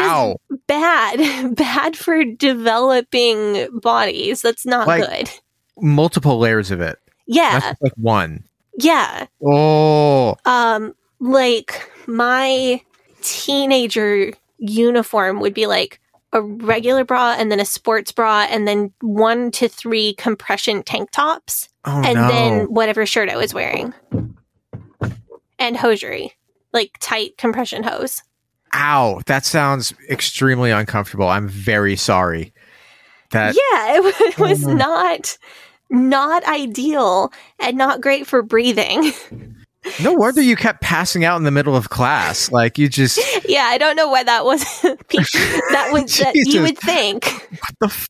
[0.00, 0.36] Ow.
[0.66, 4.42] bad, bad for developing bodies.
[4.42, 5.30] That's not Like- good.
[5.78, 6.98] Multiple layers of it.
[7.26, 8.44] Yeah, like one.
[8.78, 9.26] yeah.
[9.44, 10.36] Oh.
[10.46, 12.80] Um, like my
[13.20, 16.00] teenager uniform would be like
[16.32, 21.10] a regular bra and then a sports bra and then one to three compression tank
[21.10, 22.28] tops Oh and no.
[22.28, 23.94] then whatever shirt I was wearing
[25.58, 26.32] and hosiery,
[26.72, 28.22] like tight compression hose.
[28.74, 29.20] Ow.
[29.26, 31.28] That sounds extremely uncomfortable.
[31.28, 32.52] I'm very sorry.
[33.30, 34.76] That yeah, it, it was Mm.
[34.78, 35.38] not
[35.88, 39.12] not ideal and not great for breathing.
[40.02, 42.50] no wonder you kept passing out in the middle of class.
[42.50, 43.18] Like you just
[43.48, 47.86] yeah, I don't know why that was that was that you would think what the
[47.86, 48.08] f-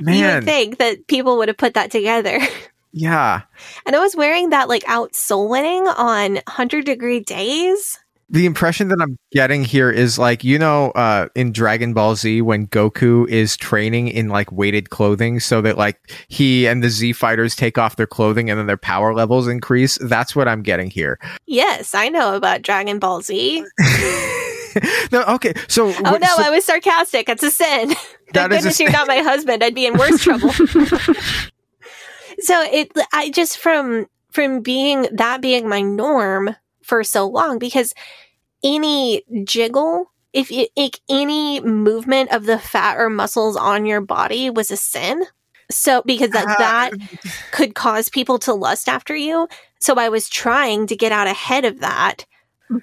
[0.00, 2.38] you would think that people would have put that together.
[2.92, 3.42] Yeah.
[3.84, 7.98] And I was wearing that like outsolating on 100 degree days.
[8.28, 12.42] The impression that I'm getting here is like, you know, uh, in Dragon Ball Z
[12.42, 17.12] when Goku is training in like weighted clothing so that like he and the Z
[17.12, 19.96] fighters take off their clothing and then their power levels increase.
[20.00, 21.20] That's what I'm getting here.
[21.46, 23.64] Yes, I know about Dragon Ball Z.
[25.12, 25.54] no, okay.
[25.68, 27.28] So, Oh no, so I was sarcastic.
[27.28, 27.94] It's a sin.
[28.32, 29.62] That Thank goodness you're not my husband.
[29.62, 30.50] I'd be in worse trouble.
[32.40, 37.92] so it, I just from from being that being my norm for so long because
[38.64, 44.50] any jiggle, if it, like any movement of the fat or muscles on your body
[44.50, 45.24] was a sin.
[45.70, 46.56] So because that Ah.
[46.58, 46.92] that
[47.52, 49.48] could cause people to lust after you.
[49.80, 52.24] So I was trying to get out ahead of that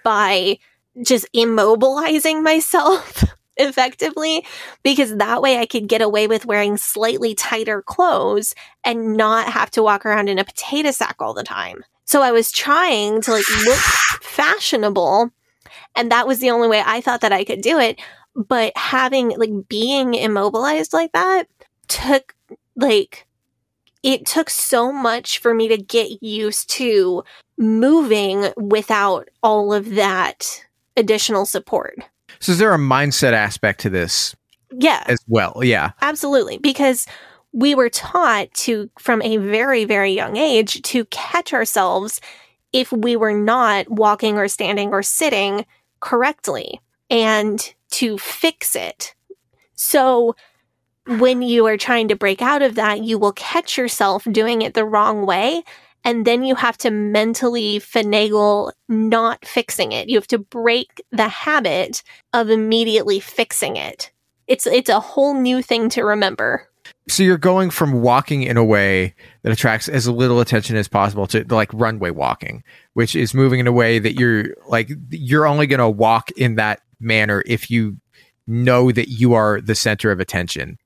[0.03, 0.57] by
[1.03, 3.23] just immobilizing myself
[3.57, 4.45] effectively
[4.83, 8.53] because that way I could get away with wearing slightly tighter clothes
[8.85, 11.83] and not have to walk around in a potato sack all the time.
[12.05, 13.79] So I was trying to like look
[14.21, 15.29] fashionable
[15.95, 17.99] and that was the only way I thought that I could do it.
[18.35, 21.47] But having like being immobilized like that
[21.87, 22.35] took
[22.75, 23.27] like
[24.01, 27.23] it took so much for me to get used to
[27.57, 30.65] moving without all of that
[30.97, 31.95] additional support.
[32.39, 34.35] so is there a mindset aspect to this
[34.71, 35.61] Yeah, as well?
[35.63, 35.91] Yeah.
[36.01, 36.57] absolutely.
[36.57, 37.05] Because
[37.53, 42.19] we were taught to, from a very, very young age, to catch ourselves
[42.73, 45.65] if we were not walking or standing or sitting
[45.99, 49.13] correctly and to fix it.
[49.75, 50.35] So
[51.05, 54.73] when you are trying to break out of that, you will catch yourself doing it
[54.73, 55.63] the wrong way.
[56.03, 60.09] And then you have to mentally finagle not fixing it.
[60.09, 64.11] You have to break the habit of immediately fixing it.
[64.47, 66.69] It's it's a whole new thing to remember.
[67.09, 71.27] So you're going from walking in a way that attracts as little attention as possible
[71.27, 72.63] to like runway walking,
[72.93, 76.55] which is moving in a way that you're like you're only going to walk in
[76.55, 77.97] that manner if you
[78.47, 80.77] know that you are the center of attention.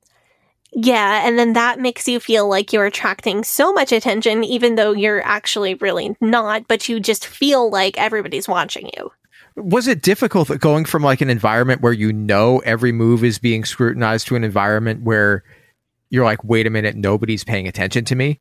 [0.73, 4.91] Yeah, and then that makes you feel like you're attracting so much attention even though
[4.91, 9.11] you're actually really not, but you just feel like everybody's watching you.
[9.55, 13.65] Was it difficult going from like an environment where you know every move is being
[13.65, 15.43] scrutinized to an environment where
[16.09, 18.39] you're like, wait a minute, nobody's paying attention to me?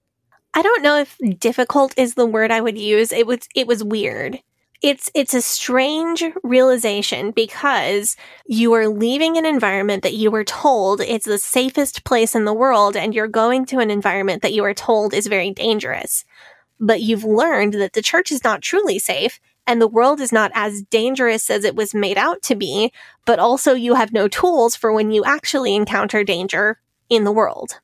[0.54, 3.12] I don't know if difficult is the word I would use.
[3.12, 4.40] It was it was weird.
[4.82, 11.00] It's it's a strange realization because you are leaving an environment that you were told
[11.00, 14.64] it's the safest place in the world and you're going to an environment that you
[14.64, 16.24] are told is very dangerous.
[16.80, 20.52] But you've learned that the church is not truly safe and the world is not
[20.54, 22.92] as dangerous as it was made out to be,
[23.24, 26.78] but also you have no tools for when you actually encounter danger
[27.08, 27.80] in the world.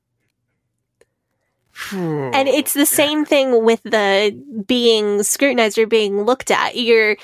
[2.35, 6.77] and it's the same thing with the being scrutinized or being looked at.
[6.77, 7.17] You're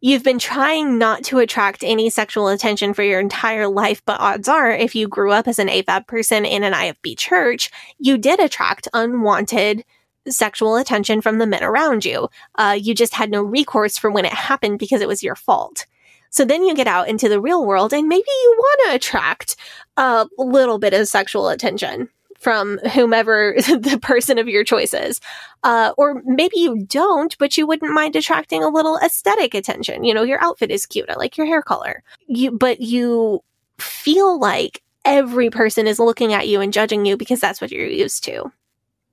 [0.00, 4.48] you've been trying not to attract any sexual attention for your entire life, but odds
[4.48, 8.40] are if you grew up as an AFAB person in an IFB church, you did
[8.40, 9.84] attract unwanted
[10.28, 12.28] sexual attention from the men around you.
[12.56, 15.86] Uh, you just had no recourse for when it happened because it was your fault.
[16.34, 19.54] So then you get out into the real world and maybe you want to attract
[19.96, 22.08] a little bit of sexual attention
[22.40, 25.20] from whomever the person of your choice is.
[25.62, 30.02] Uh, or maybe you don't, but you wouldn't mind attracting a little aesthetic attention.
[30.02, 31.08] You know, your outfit is cute.
[31.08, 32.02] I like your hair color.
[32.26, 33.44] You, but you
[33.78, 37.86] feel like every person is looking at you and judging you because that's what you're
[37.86, 38.50] used to.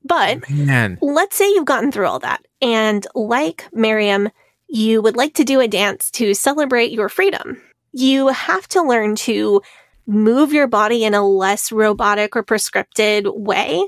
[0.04, 0.98] But Man.
[1.04, 4.32] let's say you've gotten through all that and like Miriam,
[4.72, 7.62] you would like to do a dance to celebrate your freedom.
[7.92, 9.62] You have to learn to
[10.08, 13.86] move your body in a less robotic or prescripted way,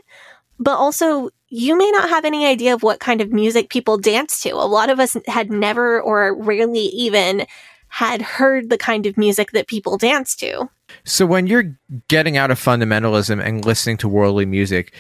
[0.60, 4.42] but also you may not have any idea of what kind of music people dance
[4.42, 4.50] to.
[4.50, 7.46] A lot of us had never or rarely even
[7.88, 10.70] had heard the kind of music that people dance to.
[11.06, 11.78] So when you're
[12.10, 14.94] getting out of fundamentalism and listening to worldly music,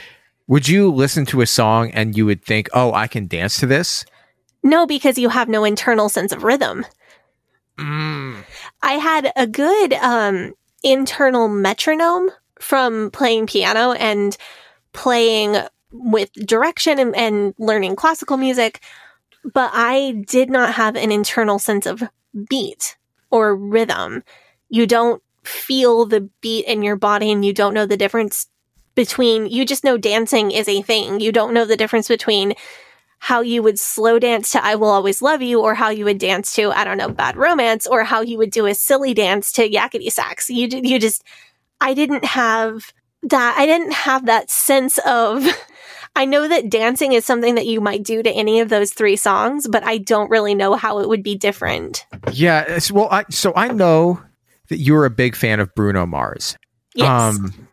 [0.47, 3.65] would you listen to a song and you would think, "Oh, I can dance to
[3.65, 4.05] this"?
[4.63, 6.85] No, because you have no internal sense of rhythm.
[7.77, 8.43] Mm.
[8.81, 10.53] I had a good um,
[10.83, 14.37] internal metronome from playing piano and
[14.93, 15.57] playing
[15.91, 18.81] with direction and, and learning classical music,
[19.53, 22.03] but I did not have an internal sense of
[22.49, 22.97] beat
[23.31, 24.23] or rhythm.
[24.69, 28.47] You don't feel the beat in your body and you don't know the difference
[28.95, 31.19] between, you just know dancing is a thing.
[31.19, 32.53] You don't know the difference between
[33.23, 36.17] how you would slow dance to I Will Always Love You or how you would
[36.17, 39.53] dance to, I don't know, Bad Romance or how you would do a silly dance
[39.53, 40.49] to Yakety Sax.
[40.49, 41.23] You, you just,
[41.79, 45.47] I didn't have that, I didn't have that sense of,
[46.17, 49.15] I know that dancing is something that you might do to any of those three
[49.15, 52.05] songs, but I don't really know how it would be different.
[52.33, 52.77] Yeah.
[52.91, 54.21] Well, I, so I know
[54.67, 56.57] that you're a big fan of Bruno Mars.
[56.93, 57.37] Yes.
[57.37, 57.69] Um,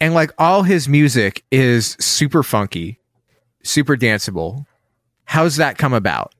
[0.00, 2.99] and like all his music is super funky,
[3.62, 4.66] super danceable.
[5.24, 6.34] How's that come about?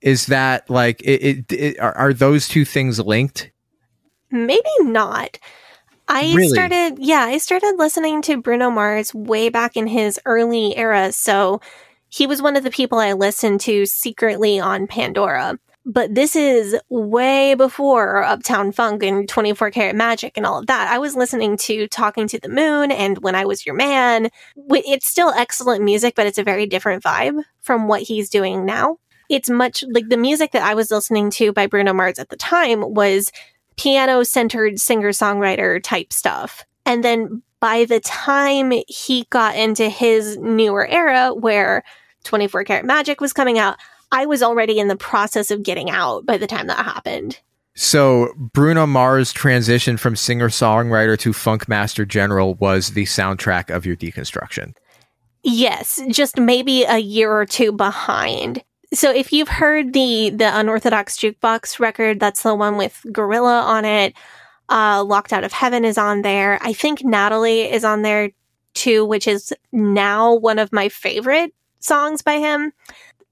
[0.00, 1.22] Is that like it?
[1.22, 3.50] it, it are, are those two things linked?
[4.30, 5.38] Maybe not.
[6.08, 6.48] I Really?
[6.48, 11.12] started, yeah, I started listening to Bruno Mars way back in his early era.
[11.12, 11.60] So
[12.08, 15.58] he was one of the people I listened to secretly on Pandora.
[15.86, 20.90] But this is way before Uptown Funk and 24 Karat Magic and all of that.
[20.90, 24.30] I was listening to Talking to the Moon and When I Was Your Man.
[24.56, 28.98] It's still excellent music, but it's a very different vibe from what he's doing now.
[29.28, 32.36] It's much like the music that I was listening to by Bruno Mars at the
[32.36, 33.30] time was
[33.76, 36.64] piano centered singer songwriter type stuff.
[36.86, 41.82] And then by the time he got into his newer era where
[42.24, 43.76] 24 Karat Magic was coming out,
[44.14, 47.40] I was already in the process of getting out by the time that happened.
[47.74, 53.84] So Bruno Mars' transition from singer songwriter to funk master general was the soundtrack of
[53.84, 54.74] your deconstruction.
[55.42, 58.62] Yes, just maybe a year or two behind.
[58.92, 63.84] So if you've heard the the unorthodox jukebox record, that's the one with Gorilla on
[63.84, 64.14] it.
[64.68, 66.60] Uh, Locked Out of Heaven is on there.
[66.62, 68.30] I think Natalie is on there
[68.74, 72.72] too, which is now one of my favorite songs by him.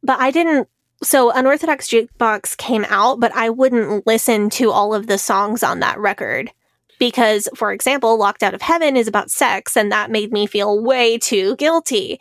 [0.03, 0.69] But I didn't.
[1.03, 5.81] So unorthodox jukebox came out, but I wouldn't listen to all of the songs on
[5.81, 6.53] that record
[7.01, 10.81] because, for example, Locked Out of Heaven is about sex, and that made me feel
[10.81, 12.21] way too guilty.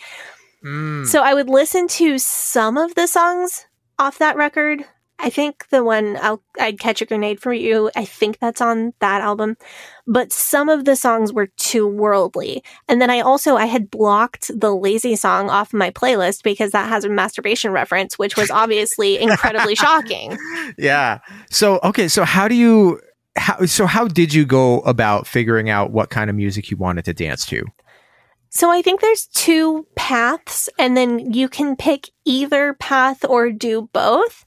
[0.64, 1.06] Mm.
[1.06, 3.68] So I would listen to some of the songs
[4.00, 4.84] off that record.
[5.22, 7.92] I think the one I'll, I'd catch a grenade for you.
[7.96, 9.56] I think that's on that album,
[10.08, 12.64] but some of the songs were too worldly.
[12.88, 16.90] And then I also I had blocked the lazy song off my playlist because that
[16.90, 20.38] has a masturbation reference, which was obviously incredibly shocking.
[20.78, 21.20] Yeah.
[21.52, 22.08] So okay.
[22.08, 23.00] So how do you?
[23.38, 23.86] How so?
[23.86, 27.46] How did you go about figuring out what kind of music you wanted to dance
[27.46, 27.64] to?
[28.50, 33.90] So I think there's two paths, and then you can pick either path or do
[33.94, 34.44] both.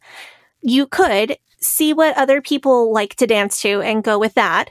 [0.65, 4.71] You could see what other people like to dance to and go with that.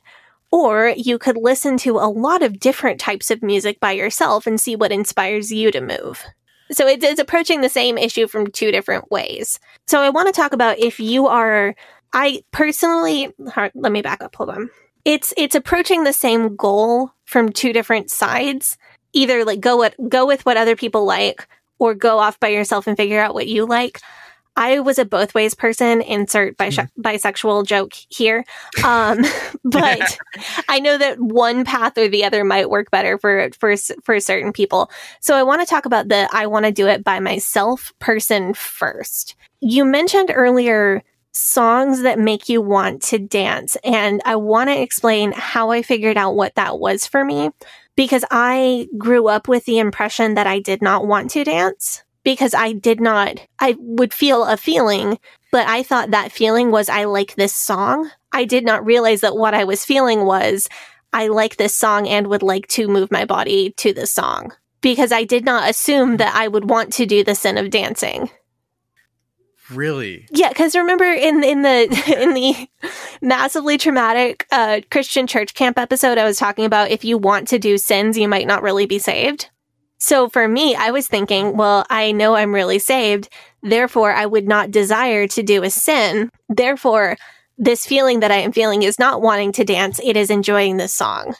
[0.51, 4.59] Or you could listen to a lot of different types of music by yourself and
[4.59, 6.23] see what inspires you to move.
[6.71, 9.59] So it's, it's approaching the same issue from two different ways.
[9.87, 11.75] So I want to talk about if you are,
[12.11, 13.33] I personally,
[13.73, 14.69] let me back up, hold on.
[15.05, 18.77] It's, it's approaching the same goal from two different sides
[19.13, 21.47] either like go what go with what other people like
[21.79, 23.99] or go off by yourself and figure out what you like.
[24.55, 27.01] I was a both ways person, insert bis- Mm-hmm.
[27.01, 28.45] bisexual joke here.
[28.83, 29.23] Um,
[29.63, 30.17] but
[30.69, 34.53] I know that one path or the other might work better for, for, for certain
[34.53, 34.89] people.
[35.19, 38.53] So I want to talk about the I want to do it by myself person
[38.53, 39.35] first.
[39.59, 43.75] You mentioned earlier songs that make you want to dance.
[43.83, 47.49] And I want to explain how I figured out what that was for me
[47.95, 52.53] because I grew up with the impression that I did not want to dance because
[52.53, 55.19] I did not, I would feel a feeling,
[55.51, 58.09] but I thought that feeling was I like this song.
[58.31, 60.67] I did not realize that what I was feeling was
[61.11, 65.11] I like this song and would like to move my body to the song because
[65.11, 68.29] I did not assume that I would want to do the sin of dancing.
[69.69, 70.27] Really?
[70.31, 71.83] Yeah, because remember in in the
[72.21, 72.67] in the
[73.21, 77.59] massively traumatic uh, Christian church camp episode, I was talking about if you want to
[77.59, 79.49] do sins, you might not really be saved.
[80.03, 83.29] So for me, I was thinking, well, I know I'm really saved,
[83.61, 86.29] therefore I would not desire to do a sin.
[86.49, 87.15] Therefore,
[87.57, 90.93] this feeling that I am feeling is not wanting to dance; it is enjoying this
[90.93, 91.35] song.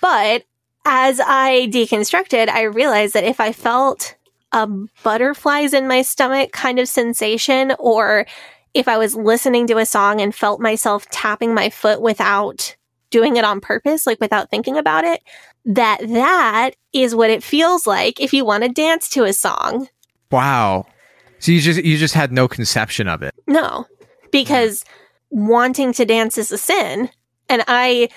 [0.00, 0.44] But
[0.84, 4.14] as I deconstructed, I realized that if I felt
[4.52, 4.68] a
[5.02, 8.26] butterflies in my stomach kind of sensation, or
[8.74, 12.76] if I was listening to a song and felt myself tapping my foot without
[13.10, 15.20] doing it on purpose, like without thinking about it,
[15.64, 19.88] that that is what it feels like if you want to dance to a song.
[20.30, 20.86] Wow.
[21.38, 23.34] So you just you just had no conception of it.
[23.46, 23.86] No,
[24.30, 24.84] because
[25.30, 27.10] wanting to dance is a sin,
[27.48, 28.08] and I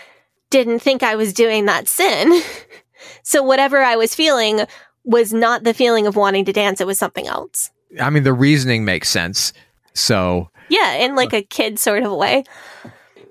[0.50, 2.42] didn't think I was doing that sin.
[3.24, 4.62] so whatever I was feeling
[5.04, 7.72] was not the feeling of wanting to dance, it was something else.
[8.00, 9.54] I mean, the reasoning makes sense.
[9.94, 12.44] So Yeah, in like uh, a kid sort of way.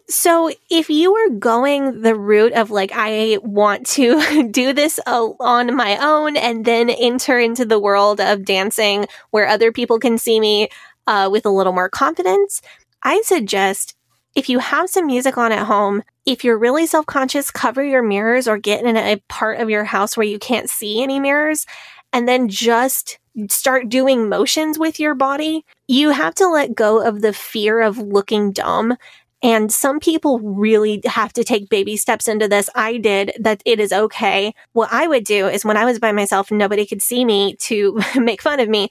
[0.09, 5.75] So if you are going the route of like, I want to do this on
[5.75, 10.39] my own and then enter into the world of dancing where other people can see
[10.39, 10.69] me
[11.07, 12.63] uh, with a little more confidence,
[13.03, 13.95] I suggest
[14.35, 18.03] if you have some music on at home, if you're really self conscious, cover your
[18.03, 21.67] mirrors or get in a part of your house where you can't see any mirrors
[22.13, 25.65] and then just start doing motions with your body.
[25.89, 28.97] You have to let go of the fear of looking dumb.
[29.43, 32.71] And some people really have to take baby steps into this.
[32.75, 34.55] I did that it is okay.
[34.73, 38.01] What I would do is when I was by myself, nobody could see me to
[38.17, 38.89] make fun of me.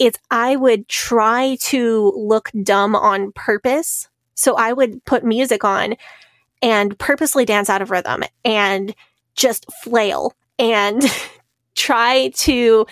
[0.00, 4.08] Is I would try to look dumb on purpose.
[4.34, 5.94] So I would put music on
[6.60, 8.94] and purposely dance out of rhythm and
[9.36, 11.02] just flail and
[11.76, 12.86] try to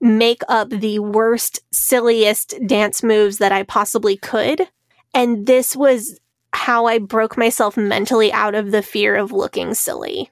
[0.00, 4.68] make up the worst, silliest dance moves that I possibly could.
[5.14, 6.20] And this was
[6.64, 10.30] how I broke myself mentally out of the fear of looking silly.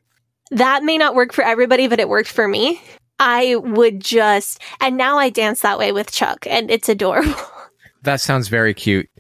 [0.51, 2.81] That may not work for everybody, but it worked for me.
[3.19, 7.35] I would just, and now I dance that way with Chuck, and it's adorable.
[8.03, 9.11] that sounds very cute.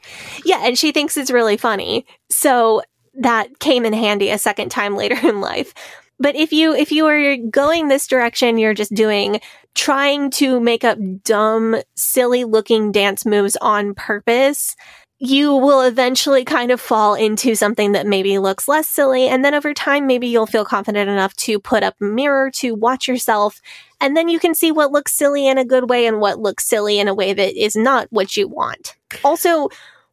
[0.47, 2.07] yeah, and she thinks it's really funny.
[2.31, 2.81] So
[3.21, 5.75] that came in handy a second time later in life.
[6.19, 9.39] But if you if you are going this direction, you're just doing
[9.75, 14.77] trying to make up dumb, silly looking dance moves on purpose,
[15.25, 19.29] you will eventually kind of fall into something that maybe looks less silly.
[19.29, 22.75] And then over time, maybe you'll feel confident enough to put up a mirror to
[22.75, 23.61] watch yourself.
[24.01, 26.67] And then you can see what looks silly in a good way and what looks
[26.67, 28.97] silly in a way that is not what you want.
[29.23, 29.69] Also,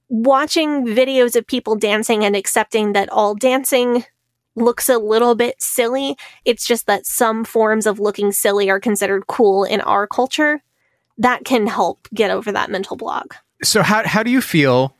[0.09, 4.05] watching videos of people dancing and accepting that all dancing
[4.55, 6.17] looks a little bit silly.
[6.45, 10.61] It's just that some forms of looking silly are considered cool in our culture.
[11.17, 13.37] That can help get over that mental block.
[13.63, 14.95] So how how do you feel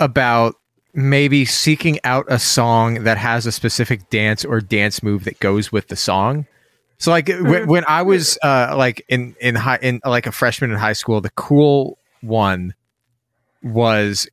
[0.00, 0.56] about
[0.92, 5.70] maybe seeking out a song that has a specific dance or dance move that goes
[5.70, 6.46] with the song?
[6.98, 10.70] So like when, when I was uh, like in in high in like a freshman
[10.70, 12.74] in high school, the cool one
[13.62, 14.28] was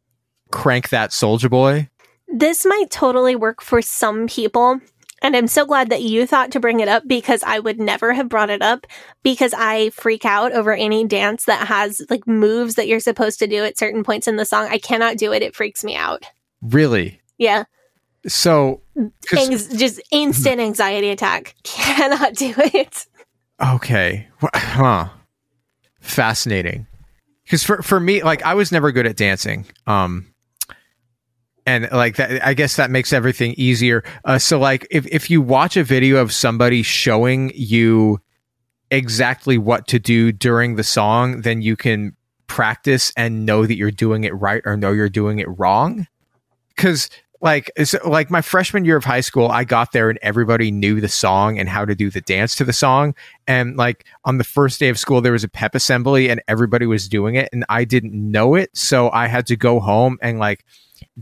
[0.52, 1.90] "Crank That Soldier Boy."
[2.28, 4.82] This might totally work for some people.
[5.28, 8.14] And I'm so glad that you thought to bring it up because I would never
[8.14, 8.88] have brought it up
[9.24, 13.48] because I freak out over any dance that has like moves that you're supposed to
[13.48, 14.70] do at certain points in the song.
[14.72, 15.42] I cannot do it.
[15.42, 16.24] It freaks me out.
[16.62, 17.20] Really?
[17.38, 17.66] Yeah.
[18.26, 18.80] So
[19.38, 21.56] Anx- just instant anxiety attack.
[21.66, 23.06] Cannot do it.
[23.62, 24.30] Okay.
[24.42, 25.10] Huh.
[26.00, 26.88] Fascinating.
[27.44, 29.66] Because for, for me, like I was never good at dancing.
[29.88, 30.34] Um
[31.68, 34.04] and like that I guess that makes everything easier.
[34.26, 38.20] Uh so like if, if you watch a video of somebody showing you
[38.90, 42.16] exactly what to do during the song, then you can
[42.48, 46.08] practice and know that you're doing it right or know you're doing it wrong.
[46.78, 47.10] Cause
[47.42, 51.00] like so, like my freshman year of high school i got there and everybody knew
[51.00, 53.14] the song and how to do the dance to the song
[53.48, 56.88] and like on the first day of school there was a pep assembly and everybody
[56.88, 60.40] was doing it and i didn't know it so i had to go home and
[60.40, 60.66] like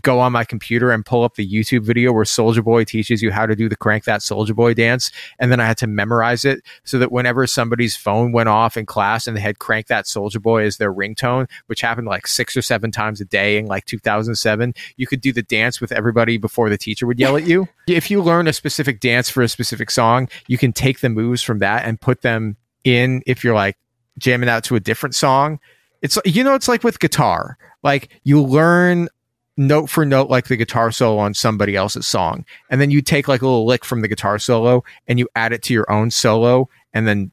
[0.01, 3.31] go on my computer and pull up the YouTube video where Soldier Boy teaches you
[3.31, 5.11] how to do the crank that Soldier Boy dance.
[5.39, 8.85] And then I had to memorize it so that whenever somebody's phone went off in
[8.85, 12.57] class and they had crank that Soldier Boy as their ringtone, which happened like six
[12.57, 16.37] or seven times a day in like 2007, you could do the dance with everybody
[16.37, 17.67] before the teacher would yell at you.
[17.87, 21.41] if you learn a specific dance for a specific song, you can take the moves
[21.41, 23.77] from that and put them in if you're like
[24.17, 25.59] jamming out to a different song.
[26.01, 27.57] It's you know, it's like with guitar.
[27.83, 29.09] Like you learn
[29.57, 32.45] note for note like the guitar solo on somebody else's song.
[32.69, 35.53] And then you take like a little lick from the guitar solo and you add
[35.53, 37.31] it to your own solo and then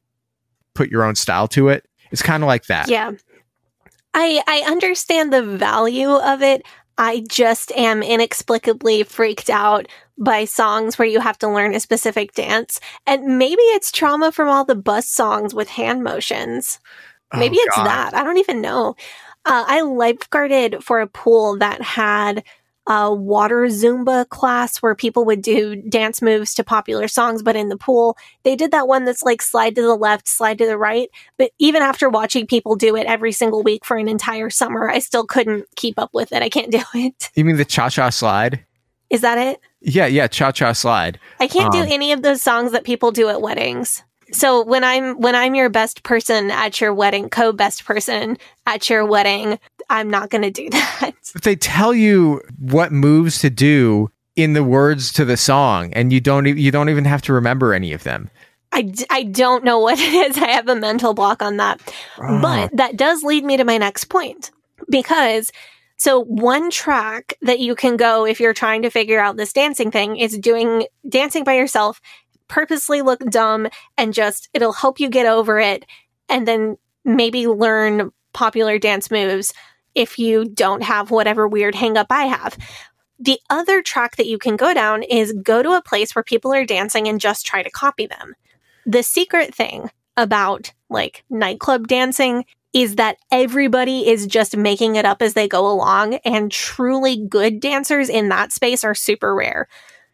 [0.73, 1.85] put your own style to it.
[2.11, 2.89] It's kind of like that.
[2.89, 3.11] Yeah.
[4.13, 6.63] I I understand the value of it.
[6.97, 12.33] I just am inexplicably freaked out by songs where you have to learn a specific
[12.33, 12.79] dance.
[13.07, 16.79] And maybe it's trauma from all the bus songs with hand motions.
[17.31, 17.87] Oh, maybe oh, it's God.
[17.87, 18.13] that.
[18.13, 18.95] I don't even know.
[19.45, 22.43] Uh, I lifeguarded for a pool that had
[22.85, 27.69] a water Zumba class where people would do dance moves to popular songs, but in
[27.69, 30.77] the pool, they did that one that's like slide to the left, slide to the
[30.77, 31.09] right.
[31.37, 34.99] But even after watching people do it every single week for an entire summer, I
[34.99, 36.43] still couldn't keep up with it.
[36.43, 37.29] I can't do it.
[37.35, 38.65] You mean the cha cha slide?
[39.09, 39.59] Is that it?
[39.79, 41.19] Yeah, yeah, cha cha slide.
[41.39, 44.03] I can't um, do any of those songs that people do at weddings.
[44.33, 49.05] So when I'm when I'm your best person at your wedding, co-best person at your
[49.05, 49.59] wedding,
[49.89, 51.13] I'm not going to do that.
[51.35, 56.11] If they tell you what moves to do in the words to the song and
[56.11, 58.29] you don't you don't even have to remember any of them.
[58.71, 60.37] I, I don't know what it is.
[60.41, 61.79] I have a mental block on that.
[62.19, 62.41] Oh.
[62.41, 64.51] But that does lead me to my next point
[64.89, 65.51] because
[65.97, 69.91] so one track that you can go if you're trying to figure out this dancing
[69.91, 72.01] thing is doing dancing by yourself
[72.53, 75.87] purposely look dumb and just it'll help you get over it
[76.29, 79.53] and then maybe learn popular dance moves
[79.95, 82.55] if you don't have whatever weird hangup I have.
[83.17, 86.53] The other track that you can go down is go to a place where people
[86.53, 88.35] are dancing and just try to copy them.
[88.85, 95.23] The secret thing about like nightclub dancing is that everybody is just making it up
[95.23, 99.67] as they go along and truly good dancers in that space are super rare.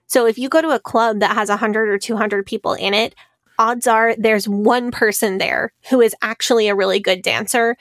[0.10, 3.14] So if you go to a club that has 100 or 200 people in it,
[3.60, 7.78] odds are there's one person there who is actually a really good dancer.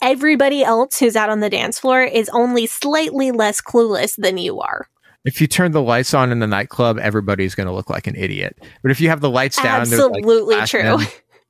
[0.00, 4.60] Everybody else who's out on the dance floor is only slightly less clueless than you
[4.60, 4.86] are.
[5.24, 8.14] If you turn the lights on in the nightclub, everybody's going to look like an
[8.14, 8.56] idiot.
[8.82, 10.98] But if you have the lights down, absolutely like true.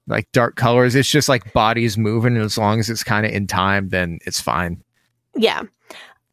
[0.07, 2.37] like dark colors, it's just like bodies moving.
[2.37, 4.83] And as long as it's kind of in time, then it's fine.
[5.37, 5.65] Yeah.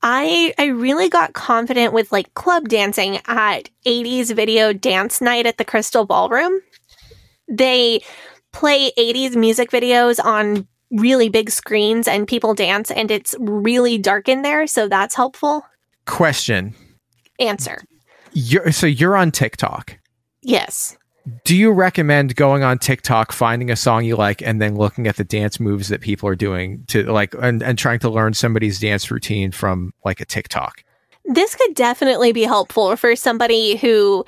[0.03, 5.57] I I really got confident with like club dancing at 80s video dance night at
[5.57, 6.61] the Crystal Ballroom.
[7.47, 8.03] They
[8.51, 14.27] play 80s music videos on really big screens and people dance and it's really dark
[14.27, 15.65] in there, so that's helpful.
[16.05, 16.75] Question.
[17.39, 17.81] Answer.
[18.33, 19.97] You're so you're on TikTok.
[20.41, 20.97] Yes
[21.43, 25.17] do you recommend going on TikTok, finding a song you like, and then looking at
[25.17, 28.79] the dance moves that people are doing to like and, and trying to learn somebody's
[28.79, 30.83] dance routine from like a TikTok?
[31.25, 34.25] This could definitely be helpful for somebody who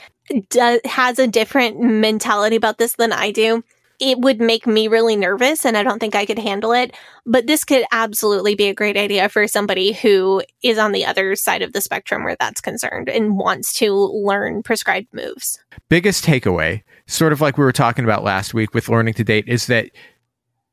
[0.49, 3.63] does, has a different mentality about this than I do
[4.03, 6.93] it would make me really nervous and I don't think I could handle it.
[7.25, 11.37] But this could absolutely be a great idea for somebody who is on the other
[11.37, 15.63] side of the spectrum where that's concerned and wants to learn prescribed moves.
[15.87, 19.47] Biggest takeaway, sort of like we were talking about last week with learning to date,
[19.47, 19.89] is that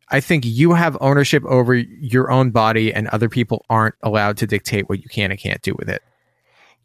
[0.08, 4.46] I think you have ownership over your own body and other people aren't allowed to
[4.48, 6.02] dictate what you can and can't do with it.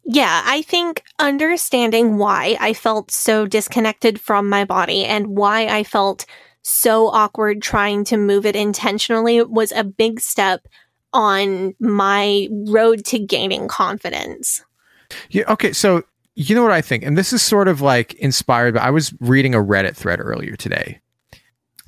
[0.08, 5.82] Yeah, I think understanding why I felt so disconnected from my body and why I
[5.82, 6.26] felt
[6.62, 10.68] so awkward trying to move it intentionally was a big step
[11.12, 14.64] on my road to gaining confidence.
[15.30, 16.04] Yeah, okay, so
[16.34, 18.74] you know what I think, and this is sort of like inspired.
[18.74, 21.00] But I was reading a Reddit thread earlier today,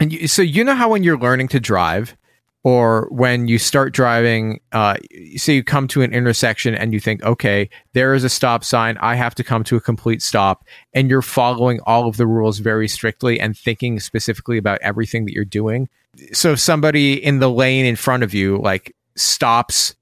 [0.00, 2.16] and you, so you know how when you're learning to drive,
[2.64, 4.96] or when you start driving, uh,
[5.36, 8.98] say you come to an intersection and you think, okay, there is a stop sign.
[8.98, 10.64] I have to come to a complete stop.
[10.92, 15.34] And you're following all of the rules very strictly and thinking specifically about everything that
[15.34, 15.88] you're doing.
[16.32, 19.94] So if somebody in the lane in front of you, like, stops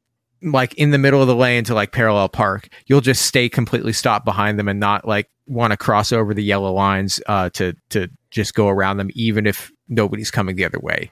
[0.42, 3.92] like in the middle of the lane to like parallel park, you'll just stay completely
[3.92, 7.74] stopped behind them and not like want to cross over the yellow lines uh, to
[7.90, 11.10] to just go around them, even if nobody's coming the other way.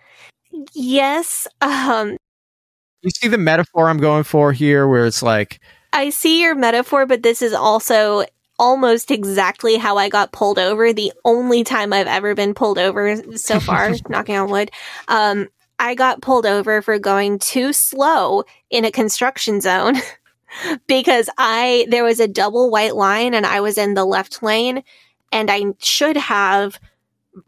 [0.73, 1.47] Yes.
[1.61, 2.17] Um,
[3.03, 5.61] you see the metaphor I'm going for here, where it's like,
[5.93, 8.25] I see your metaphor, but this is also
[8.59, 10.93] almost exactly how I got pulled over.
[10.93, 14.71] The only time I've ever been pulled over so far, knocking on wood.
[15.09, 15.49] Um,
[15.79, 19.97] I got pulled over for going too slow in a construction zone
[20.87, 24.85] because I there was a double white line and I was in the left lane
[25.33, 26.79] and I should have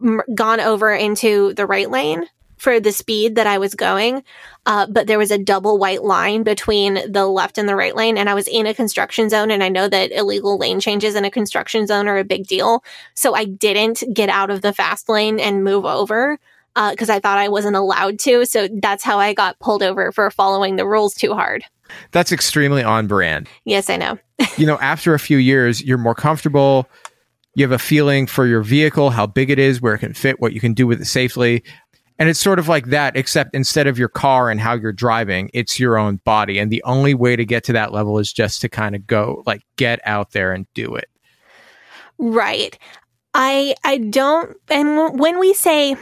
[0.02, 2.26] m- gone over into the right lane
[2.56, 4.22] for the speed that I was going.
[4.64, 8.18] Uh, but there was a double white line between the left and the right lane,
[8.18, 9.50] and I was in a construction zone.
[9.50, 12.82] And I know that illegal lane changes in a construction zone are a big deal.
[13.14, 16.38] So I didn't get out of the fast lane and move over
[16.74, 18.44] because uh, I thought I wasn't allowed to.
[18.44, 21.64] So that's how I got pulled over for following the rules too hard.
[22.10, 23.48] That's extremely on brand.
[23.64, 24.18] Yes, I know.
[24.56, 26.88] you know, after a few years, you're more comfortable.
[27.54, 30.40] You have a feeling for your vehicle, how big it is, where it can fit,
[30.40, 31.64] what you can do with it safely.
[32.18, 35.50] And it's sort of like that, except instead of your car and how you're driving,
[35.52, 36.58] it's your own body.
[36.58, 39.42] And the only way to get to that level is just to kind of go,
[39.46, 41.10] like, get out there and do it.
[42.18, 42.78] Right.
[43.34, 45.94] I I don't and when we say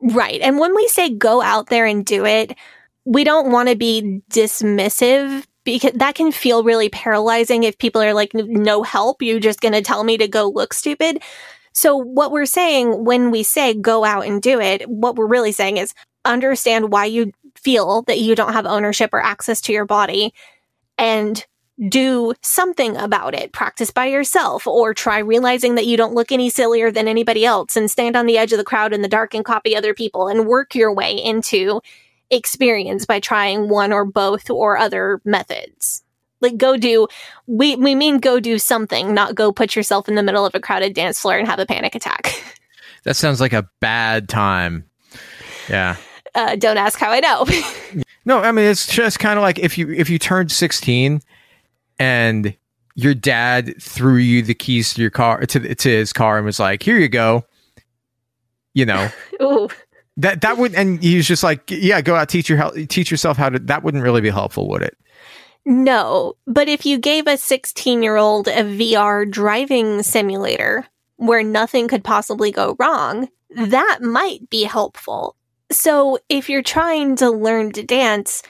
[0.00, 2.56] right, and when we say go out there and do it,
[3.04, 8.12] we don't want to be dismissive because that can feel really paralyzing if people are
[8.12, 11.22] like no help, you're just going to tell me to go look stupid.
[11.74, 15.52] So what we're saying when we say go out and do it, what we're really
[15.52, 15.92] saying is
[16.24, 20.32] understand why you feel that you don't have ownership or access to your body
[20.96, 21.44] and
[21.88, 23.52] do something about it.
[23.52, 27.76] Practice by yourself or try realizing that you don't look any sillier than anybody else
[27.76, 30.28] and stand on the edge of the crowd in the dark and copy other people
[30.28, 31.80] and work your way into
[32.30, 36.03] experience by trying one or both or other methods
[36.44, 37.08] like go do
[37.46, 40.60] we we mean go do something not go put yourself in the middle of a
[40.60, 42.32] crowded dance floor and have a panic attack.
[43.04, 44.86] That sounds like a bad time.
[45.68, 45.96] Yeah.
[46.34, 47.46] Uh, don't ask how i know.
[48.24, 51.20] No i mean it's just kind of like if you if you turned 16
[51.98, 52.56] and
[52.94, 56.58] your dad threw you the keys to your car to, to his car and was
[56.58, 57.44] like here you go
[58.72, 59.10] you know?
[59.42, 59.68] Ooh.
[60.16, 63.48] that that would and he's just like yeah go out teach your teach yourself how
[63.48, 64.96] to that wouldn't really be helpful would it
[65.66, 70.86] no, but if you gave a 16 year old a VR driving simulator
[71.16, 75.36] where nothing could possibly go wrong, that might be helpful.
[75.70, 78.42] So if you're trying to learn to dance,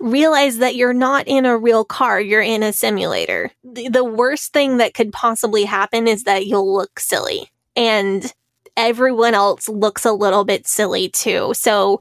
[0.00, 3.50] realize that you're not in a real car, you're in a simulator.
[3.62, 8.32] The, the worst thing that could possibly happen is that you'll look silly and
[8.76, 11.52] everyone else looks a little bit silly too.
[11.54, 12.00] So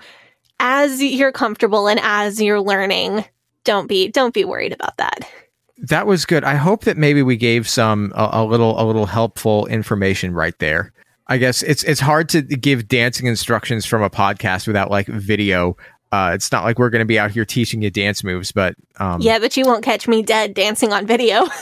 [0.60, 3.26] as you're comfortable and as you're learning,
[3.66, 5.30] don't be don't be worried about that.
[5.78, 6.46] That was good.
[6.46, 10.58] I hope that maybe we gave some a, a little a little helpful information right
[10.60, 10.94] there.
[11.28, 15.76] I guess it's it's hard to give dancing instructions from a podcast without like video.
[16.12, 18.76] Uh, it's not like we're going to be out here teaching you dance moves, but
[19.00, 21.46] um, yeah, but you won't catch me dead dancing on video.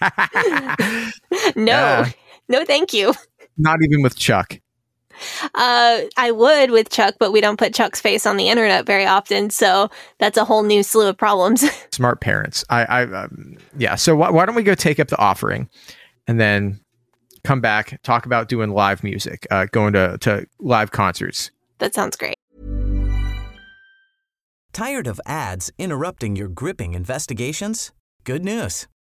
[1.56, 2.04] no,
[2.48, 3.12] no, thank you.
[3.58, 4.58] Not even with Chuck.
[5.54, 9.06] Uh, I would with Chuck, but we don't put Chuck's face on the internet very
[9.06, 11.64] often, so that's a whole new slew of problems.
[11.92, 12.64] Smart parents.
[12.70, 13.94] I, I, um, yeah.
[13.94, 15.68] So wh- why don't we go take up the offering,
[16.26, 16.80] and then
[17.44, 21.50] come back talk about doing live music, uh, going to to live concerts.
[21.78, 22.36] That sounds great.
[24.72, 27.92] Tired of ads interrupting your gripping investigations?
[28.24, 28.88] Good news.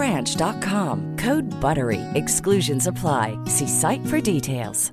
[0.00, 1.16] bollandbranch.com.
[1.16, 2.00] Code BUTTERY.
[2.14, 3.36] Exclusions apply.
[3.46, 4.92] See site for details.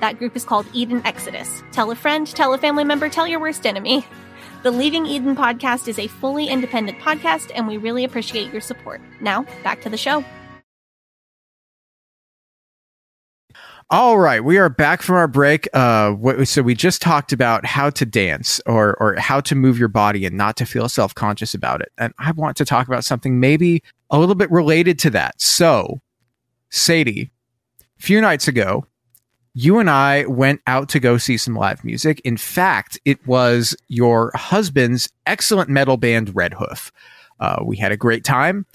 [0.00, 1.62] That group is called Eden Exodus.
[1.72, 4.04] Tell a friend, tell a family member, tell your worst enemy.
[4.62, 9.00] The Leaving Eden podcast is a fully independent podcast, and we really appreciate your support.
[9.20, 10.24] Now, back to the show.
[13.92, 15.66] All right, we are back from our break.
[15.74, 19.88] Uh, so we just talked about how to dance or or how to move your
[19.88, 21.90] body and not to feel self conscious about it.
[21.98, 25.40] And I want to talk about something maybe a little bit related to that.
[25.40, 26.00] So,
[26.68, 27.32] Sadie,
[27.80, 28.86] a few nights ago,
[29.54, 32.20] you and I went out to go see some live music.
[32.24, 36.92] In fact, it was your husband's excellent metal band, Red Hoof.
[37.40, 38.66] Uh, we had a great time.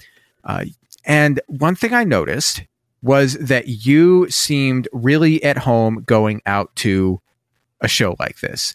[0.44, 0.64] Uh,
[1.04, 2.62] and one thing I noticed
[3.02, 7.20] was that you seemed really at home going out to
[7.80, 8.74] a show like this.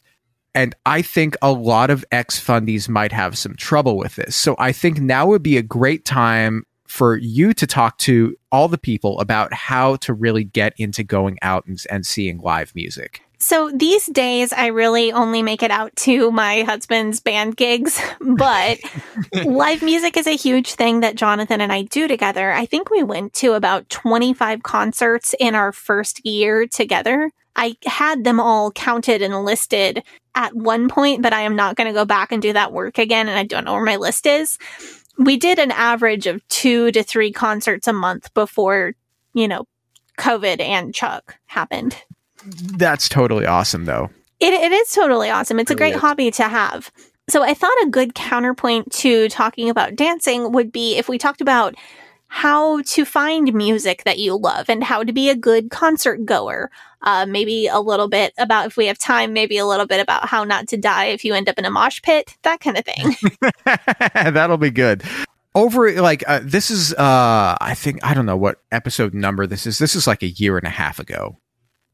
[0.53, 4.35] And I think a lot of ex fundies might have some trouble with this.
[4.35, 8.67] So I think now would be a great time for you to talk to all
[8.67, 13.21] the people about how to really get into going out and, and seeing live music.
[13.37, 18.79] So these days, I really only make it out to my husband's band gigs, but
[19.45, 22.51] live music is a huge thing that Jonathan and I do together.
[22.51, 27.31] I think we went to about 25 concerts in our first year together.
[27.55, 30.03] I had them all counted and listed
[30.35, 32.97] at one point, but I am not going to go back and do that work
[32.97, 33.29] again.
[33.29, 34.57] And I don't know where my list is.
[35.23, 38.93] We did an average of two to three concerts a month before,
[39.33, 39.65] you know,
[40.17, 41.95] COVID and Chuck happened.
[42.43, 44.09] That's totally awesome, though.
[44.39, 45.59] It, it is totally awesome.
[45.59, 46.01] It's a great is.
[46.01, 46.91] hobby to have.
[47.29, 51.41] So I thought a good counterpoint to talking about dancing would be if we talked
[51.41, 51.75] about
[52.33, 56.71] how to find music that you love and how to be a good concert goer.
[57.01, 60.29] Uh, maybe a little bit about if we have time, maybe a little bit about
[60.29, 62.85] how not to die if you end up in a mosh pit, that kind of
[62.85, 63.15] thing.
[64.33, 65.03] That'll be good.
[65.55, 69.67] Over like uh, this is uh I think I don't know what episode number this
[69.67, 69.77] is.
[69.77, 71.37] This is like a year and a half ago.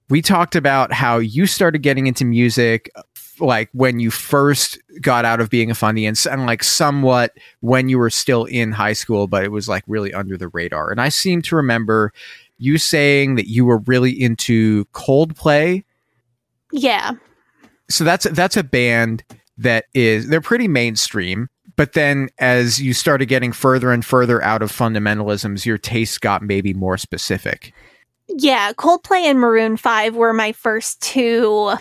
[0.08, 2.92] We talked about how you started getting into music
[3.40, 7.90] like when you first got out of being a fundy and, and like somewhat when
[7.90, 10.92] you were still in high school, but it was like really under the radar.
[10.92, 12.12] And I seem to remember
[12.58, 15.84] you saying that you were really into Coldplay.
[16.72, 17.12] yeah.
[17.90, 19.24] So that's that's a band
[19.58, 21.48] that is they're pretty mainstream.
[21.78, 26.42] But then as you started getting further and further out of fundamentalisms, your tastes got
[26.42, 27.72] maybe more specific.
[28.28, 28.74] Yeah.
[28.74, 31.76] Coldplay and Maroon 5 were my first two,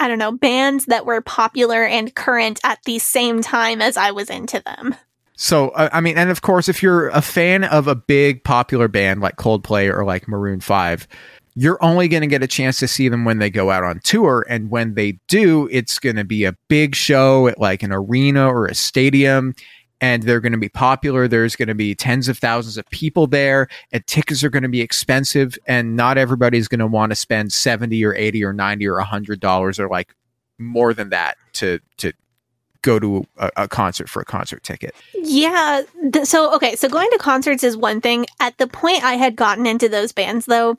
[0.00, 4.10] I don't know, bands that were popular and current at the same time as I
[4.10, 4.94] was into them.
[5.36, 8.88] So, uh, I mean, and of course, if you're a fan of a big popular
[8.88, 11.06] band like Coldplay or like Maroon 5,
[11.54, 14.00] you're only going to get a chance to see them when they go out on
[14.04, 14.44] tour.
[14.48, 18.46] And when they do, it's going to be a big show at like an arena
[18.46, 19.54] or a stadium.
[20.00, 21.26] And they're going to be popular.
[21.26, 24.68] There's going to be tens of thousands of people there, and tickets are going to
[24.68, 25.58] be expensive.
[25.66, 29.40] And not everybody's going to want to spend 70 or 80 or 90 or 100
[29.40, 30.14] dollars or like
[30.58, 32.12] more than that to, to
[32.82, 34.94] go to a, a concert for a concert ticket.
[35.14, 35.82] Yeah.
[36.12, 36.76] Th- so, okay.
[36.76, 38.26] So going to concerts is one thing.
[38.40, 40.78] At the point I had gotten into those bands, though,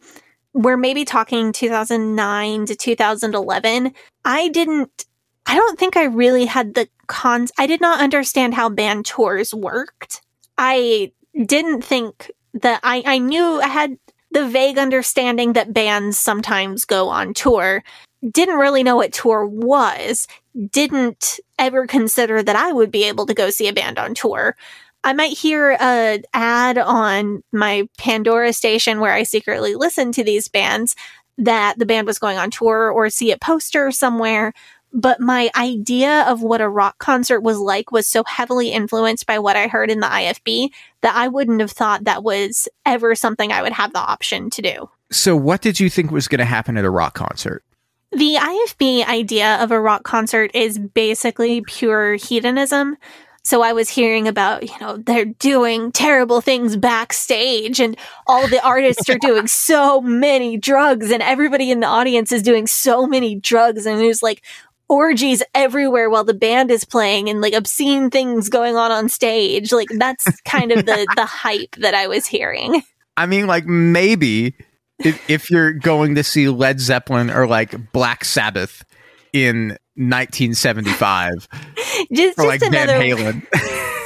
[0.54, 3.94] we're maybe talking 2009 to 2011.
[4.26, 5.06] I didn't,
[5.46, 7.52] I don't think I really had the cons.
[7.58, 10.22] I did not understand how band tours worked.
[10.58, 11.12] I
[11.46, 13.98] didn't think that I, I knew I had
[14.32, 17.84] the vague understanding that bands sometimes go on tour.
[18.32, 20.28] Didn't really know what tour was.
[20.72, 24.56] Didn't ever consider that I would be able to go see a band on tour.
[25.04, 30.48] I might hear a ad on my Pandora station where I secretly listen to these
[30.48, 30.96] bands
[31.38, 34.54] that the band was going on tour or see a poster somewhere.
[34.92, 39.38] But my idea of what a rock concert was like was so heavily influenced by
[39.38, 40.70] what I heard in the IFB
[41.02, 44.62] that I wouldn't have thought that was ever something I would have the option to
[44.62, 44.90] do.
[45.12, 47.64] So, what did you think was going to happen at a rock concert?
[48.12, 52.98] The IFB idea of a rock concert is basically pure hedonism.
[53.44, 58.64] So I was hearing about, you know, they're doing terrible things backstage and all the
[58.64, 63.36] artists are doing so many drugs and everybody in the audience is doing so many
[63.36, 64.44] drugs and it was like
[64.90, 69.72] orgies everywhere while the band is playing and like obscene things going on on stage.
[69.72, 72.82] Like that's kind of the the hype that I was hearing.
[73.16, 74.56] I mean, like maybe
[75.00, 78.84] if, if you're going to see Led Zeppelin or like Black Sabbath
[79.32, 83.96] in 1975 just just like Van another Halen.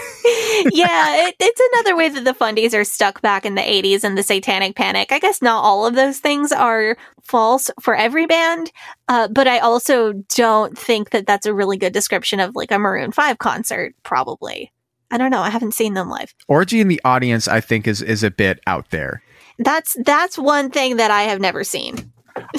[0.72, 4.18] yeah, it, it's another way that the fundies are stuck back in the 80s and
[4.18, 5.12] the satanic panic.
[5.12, 8.72] I guess not all of those things are false for every band,
[9.08, 12.80] uh, but I also don't think that that's a really good description of like a
[12.80, 14.72] Maroon 5 concert, probably.
[15.12, 15.42] I don't know.
[15.42, 16.34] I haven't seen them live.
[16.48, 19.22] Orgy in the audience, I think, is is a bit out there.
[19.60, 22.12] That's that's one thing that I have never seen.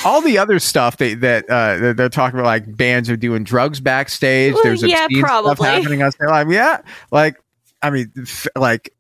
[0.05, 3.81] All the other stuff that that uh, they're talking about, like bands are doing drugs
[3.81, 4.55] backstage.
[4.55, 5.67] Well, There's yeah, obscene stuff probably.
[5.69, 6.29] happening on stage.
[6.29, 7.41] Like, yeah, like
[7.85, 8.11] I mean,
[8.57, 8.95] like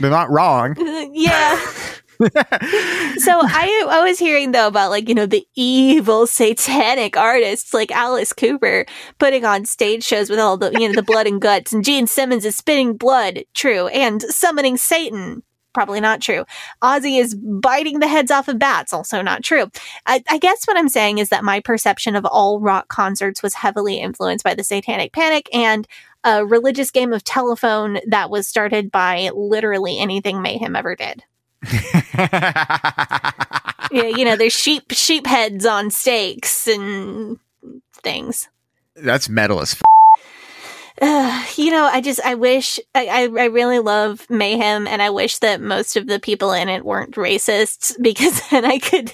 [0.00, 0.74] they're not wrong.
[1.12, 1.56] yeah.
[2.18, 7.92] so I, I was hearing though about like you know the evil satanic artists like
[7.92, 8.84] Alice Cooper
[9.18, 12.06] putting on stage shows with all the you know the blood and guts and Gene
[12.06, 15.42] Simmons is spitting blood true and summoning Satan
[15.72, 16.44] probably not true
[16.82, 19.66] Ozzy is biting the heads off of bats also not true
[20.06, 23.54] I, I guess what I'm saying is that my perception of all rock concerts was
[23.54, 25.88] heavily influenced by the Satanic Panic and
[26.24, 31.22] a religious game of telephone that was started by literally anything Mayhem ever did
[32.18, 37.38] yeah, you know, there's sheep sheep heads on stakes and
[37.94, 38.48] things.
[38.96, 39.82] That's metal as f-
[41.00, 45.10] Uh, you know, I just I wish I, I I really love Mayhem, and I
[45.10, 49.12] wish that most of the people in it weren't racists because then I could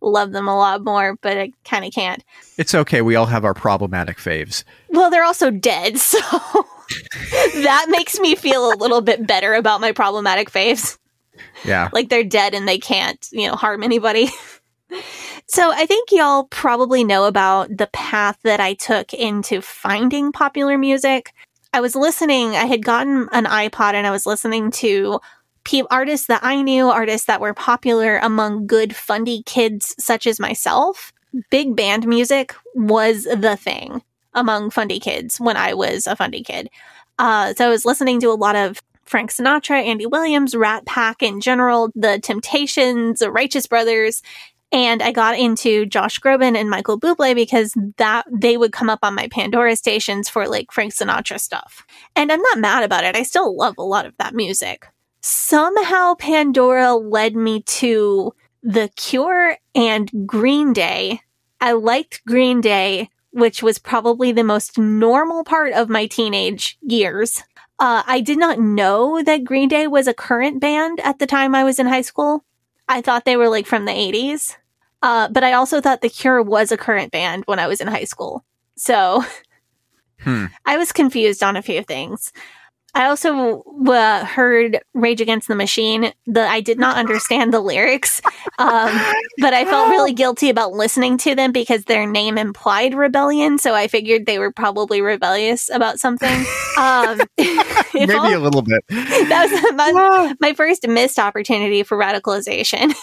[0.00, 1.16] love them a lot more.
[1.20, 2.22] But I kind of can't.
[2.58, 3.02] It's okay.
[3.02, 4.64] We all have our problematic faves.
[4.88, 9.92] Well, they're also dead, so that makes me feel a little bit better about my
[9.92, 10.98] problematic faves.
[11.64, 11.88] Yeah.
[11.92, 14.28] like they're dead and they can't, you know, harm anybody.
[15.46, 20.78] so I think y'all probably know about the path that I took into finding popular
[20.78, 21.32] music.
[21.72, 25.18] I was listening, I had gotten an iPod and I was listening to
[25.64, 30.40] pe- artists that I knew, artists that were popular among good fundy kids such as
[30.40, 31.12] myself.
[31.50, 34.02] Big band music was the thing
[34.34, 36.70] among fundy kids when I was a fundy kid.
[37.18, 41.22] Uh, so I was listening to a lot of Frank Sinatra, Andy Williams, Rat Pack
[41.22, 44.22] in general, The Temptations, The Righteous Brothers,
[44.74, 49.00] and I got into Josh Groban and Michael Bublé because that they would come up
[49.02, 51.86] on my Pandora stations for like Frank Sinatra stuff.
[52.16, 53.14] And I'm not mad about it.
[53.14, 54.88] I still love a lot of that music.
[55.26, 61.22] Somehow Pandora led me to The Cure and Green Day.
[61.62, 67.42] I liked Green Day, which was probably the most normal part of my teenage years.
[67.78, 71.54] Uh, I did not know that Green Day was a current band at the time
[71.54, 72.44] I was in high school.
[72.86, 74.58] I thought they were like from the 80s.
[75.00, 77.88] Uh, but I also thought The Cure was a current band when I was in
[77.88, 78.44] high school.
[78.76, 79.24] So
[80.20, 80.46] Hmm.
[80.66, 82.32] I was confused on a few things.
[82.96, 86.12] I also uh, heard Rage Against the Machine.
[86.26, 88.20] The I did not understand the lyrics,
[88.58, 88.90] um,
[89.38, 93.58] but I felt really guilty about listening to them because their name implied rebellion.
[93.58, 96.44] So I figured they were probably rebellious about something.
[96.78, 97.20] Um,
[97.94, 98.84] Maybe all- a little bit.
[98.88, 102.94] that was my, my first missed opportunity for radicalization.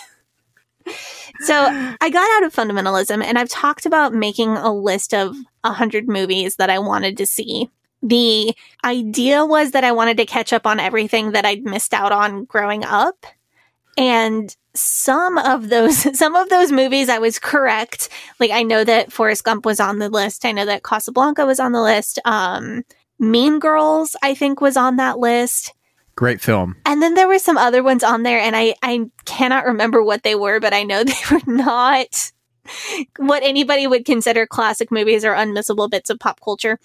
[1.41, 1.55] so
[2.01, 6.55] I got out of fundamentalism and I've talked about making a list of 100 movies
[6.55, 7.69] that I wanted to see.
[8.01, 12.11] The idea was that I wanted to catch up on everything that I'd missed out
[12.11, 13.25] on growing up.
[13.97, 18.09] And some of those some of those movies I was correct.
[18.39, 20.45] Like I know that Forrest Gump was on the list.
[20.45, 22.19] I know that Casablanca was on the list.
[22.25, 22.83] Um
[23.19, 25.73] Mean Girls I think was on that list.
[26.15, 26.75] Great film.
[26.85, 30.23] And then there were some other ones on there, and I, I cannot remember what
[30.23, 32.31] they were, but I know they were not
[33.17, 36.79] what anybody would consider classic movies or unmissable bits of pop culture.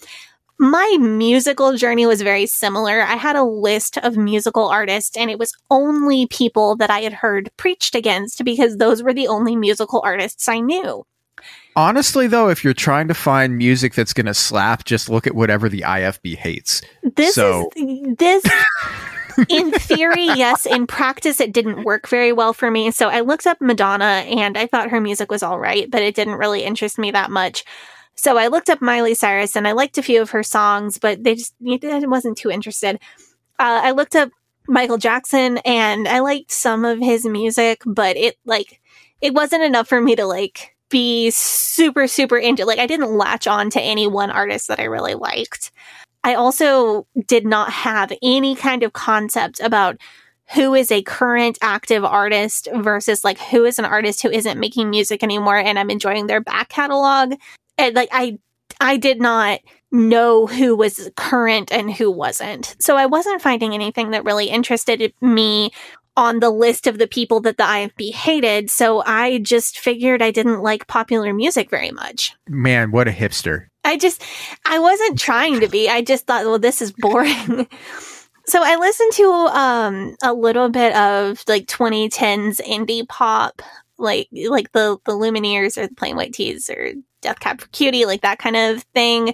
[0.59, 3.01] My musical journey was very similar.
[3.01, 7.13] I had a list of musical artists, and it was only people that I had
[7.13, 11.05] heard preached against because those were the only musical artists I knew.
[11.75, 15.35] Honestly, though, if you're trying to find music that's going to slap, just look at
[15.35, 16.81] whatever the IFB hates.
[17.15, 18.43] This So- is this
[19.49, 20.65] in theory, yes.
[20.65, 22.89] In practice, it didn't work very well for me.
[22.89, 26.15] So I looked up Madonna and I thought her music was all right, but it
[26.15, 27.63] didn't really interest me that much.
[28.17, 31.23] So I looked up Miley Cyrus and I liked a few of her songs, but
[31.23, 32.99] they just I wasn't too interested.
[33.59, 34.29] Uh, I looked up
[34.67, 38.81] Michael Jackson and I liked some of his music, but it like
[39.21, 42.65] it wasn't enough for me to like be super super into.
[42.65, 45.71] Like I didn't latch on to any one artist that I really liked.
[46.23, 49.97] I also did not have any kind of concept about
[50.53, 54.89] who is a current active artist versus like who is an artist who isn't making
[54.89, 57.35] music anymore and I'm enjoying their back catalog.
[57.77, 58.39] And like I
[58.79, 59.59] I did not
[59.91, 62.75] know who was current and who wasn't.
[62.79, 65.71] So I wasn't finding anything that really interested me
[66.17, 68.71] on the list of the people that the IFB hated.
[68.71, 72.35] So I just figured I didn't like popular music very much.
[72.49, 73.67] Man, what a hipster.
[73.85, 74.21] I just,
[74.65, 75.87] I wasn't trying to be.
[75.87, 77.67] I just thought, well, this is boring.
[78.47, 83.61] so I listened to um, a little bit of like 2010s indie pop,
[83.99, 86.93] like like the the Lumineers or the Plain White T's or
[87.27, 89.33] Death Cab for Cutie, like that kind of thing.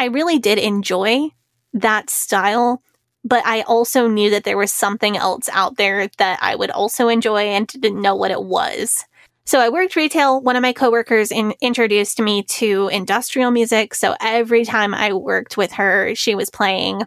[0.00, 1.28] I really did enjoy
[1.74, 2.82] that style,
[3.24, 7.06] but I also knew that there was something else out there that I would also
[7.06, 9.04] enjoy and didn't know what it was.
[9.44, 10.40] So I worked retail.
[10.40, 13.94] One of my coworkers in, introduced me to industrial music.
[13.94, 17.02] So every time I worked with her, she was playing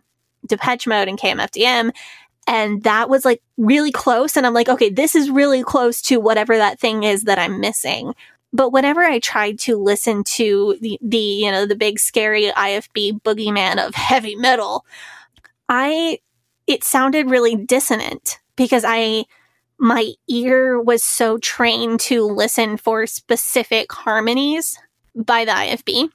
[0.47, 1.91] Depeche Mode and KMFDM.
[2.47, 4.37] And that was like really close.
[4.37, 7.59] And I'm like, okay, this is really close to whatever that thing is that I'm
[7.59, 8.13] missing.
[8.53, 13.21] But whenever I tried to listen to the, the, you know, the big scary IFB
[13.21, 14.85] boogeyman of heavy metal,
[15.67, 16.19] I,
[16.67, 19.25] it sounded really dissonant because I,
[19.79, 24.77] my ear was so trained to listen for specific harmonies
[25.15, 26.09] by the IFB.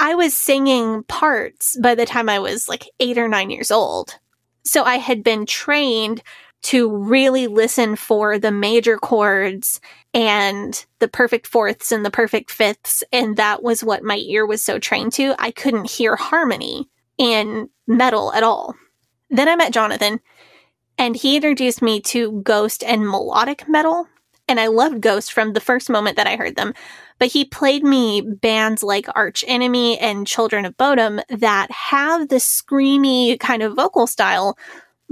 [0.00, 4.18] I was singing parts by the time I was like eight or nine years old.
[4.64, 6.22] So I had been trained
[6.64, 9.80] to really listen for the major chords
[10.14, 13.04] and the perfect fourths and the perfect fifths.
[13.12, 15.34] And that was what my ear was so trained to.
[15.38, 16.88] I couldn't hear harmony
[17.18, 18.74] in metal at all.
[19.28, 20.20] Then I met Jonathan
[20.96, 24.08] and he introduced me to ghost and melodic metal.
[24.48, 26.72] And I loved ghost from the first moment that I heard them.
[27.18, 32.36] But he played me bands like Arch Enemy and Children of Bodom that have the
[32.36, 34.58] screamy kind of vocal style,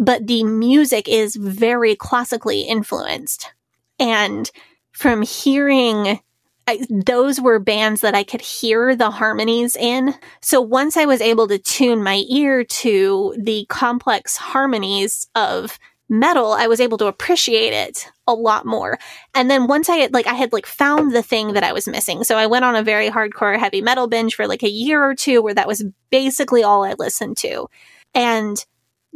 [0.02, 3.52] but the music is very classically influenced.
[3.98, 4.50] And
[4.90, 6.20] from hearing
[6.66, 10.14] I, those were bands that I could hear the harmonies in.
[10.40, 15.76] So once I was able to tune my ear to the complex harmonies of
[16.08, 18.98] metal, I was able to appreciate it a lot more.
[19.34, 21.88] And then once I had like I had like found the thing that I was
[21.88, 22.22] missing.
[22.22, 25.16] So I went on a very hardcore heavy metal binge for like a year or
[25.16, 27.66] two where that was basically all I listened to.
[28.14, 28.64] And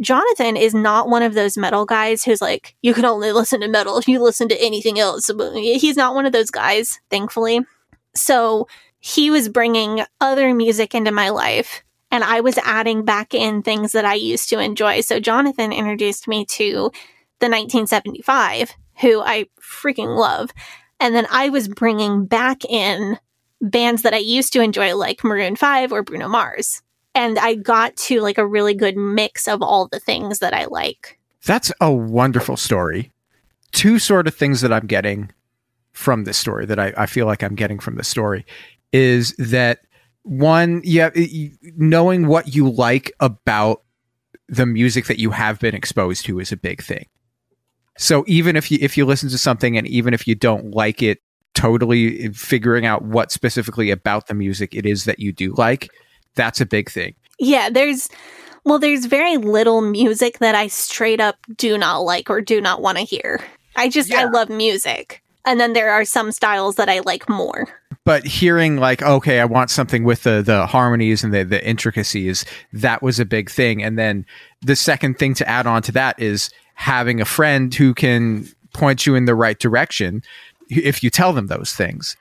[0.00, 3.68] Jonathan is not one of those metal guys who's like, you can only listen to
[3.68, 5.30] metal if you listen to anything else.
[5.54, 7.60] He's not one of those guys, thankfully.
[8.14, 8.68] So
[8.98, 13.92] he was bringing other music into my life and I was adding back in things
[13.92, 15.00] that I used to enjoy.
[15.00, 16.90] So Jonathan introduced me to
[17.40, 20.52] the 1975, who I freaking love.
[21.00, 23.18] And then I was bringing back in
[23.60, 26.82] bands that I used to enjoy, like Maroon 5 or Bruno Mars.
[27.16, 30.66] And I got to like a really good mix of all the things that I
[30.66, 31.18] like.
[31.46, 33.10] That's a wonderful story.
[33.72, 35.32] Two sort of things that I'm getting
[35.92, 38.44] from this story that I, I feel like I'm getting from this story
[38.92, 39.80] is that
[40.24, 41.08] one, yeah,
[41.62, 43.82] knowing what you like about
[44.48, 47.06] the music that you have been exposed to is a big thing.
[47.96, 51.02] So even if you if you listen to something and even if you don't like
[51.02, 51.22] it
[51.54, 55.88] totally figuring out what specifically about the music it is that you do like,
[56.36, 57.14] that's a big thing.
[57.38, 58.08] Yeah, there's
[58.64, 62.80] well there's very little music that I straight up do not like or do not
[62.80, 63.40] want to hear.
[63.74, 64.20] I just yeah.
[64.20, 65.22] I love music.
[65.44, 67.68] And then there are some styles that I like more
[68.06, 72.46] but hearing like okay i want something with the the harmonies and the the intricacies
[72.72, 74.24] that was a big thing and then
[74.62, 79.04] the second thing to add on to that is having a friend who can point
[79.04, 80.22] you in the right direction
[80.70, 82.16] if you tell them those things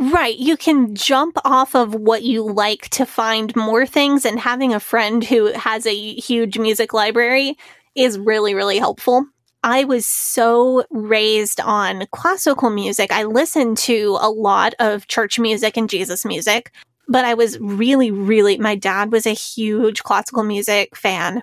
[0.00, 0.38] Right.
[0.38, 4.80] You can jump off of what you like to find more things, and having a
[4.80, 7.58] friend who has a huge music library
[7.94, 9.26] is really, really helpful.
[9.62, 13.12] I was so raised on classical music.
[13.12, 16.72] I listened to a lot of church music and Jesus music,
[17.06, 21.42] but I was really, really, my dad was a huge classical music fan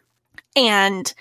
[0.55, 1.13] and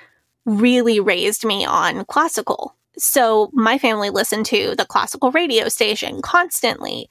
[0.46, 2.74] really raised me on classical.
[2.98, 7.08] So my family listened to the classical radio station constantly.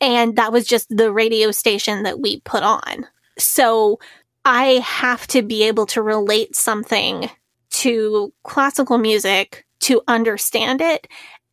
[0.00, 3.06] And that was just the radio station that we put on.
[3.36, 3.98] So
[4.44, 7.30] I have to be able to relate something
[7.70, 11.06] to classical music to understand it.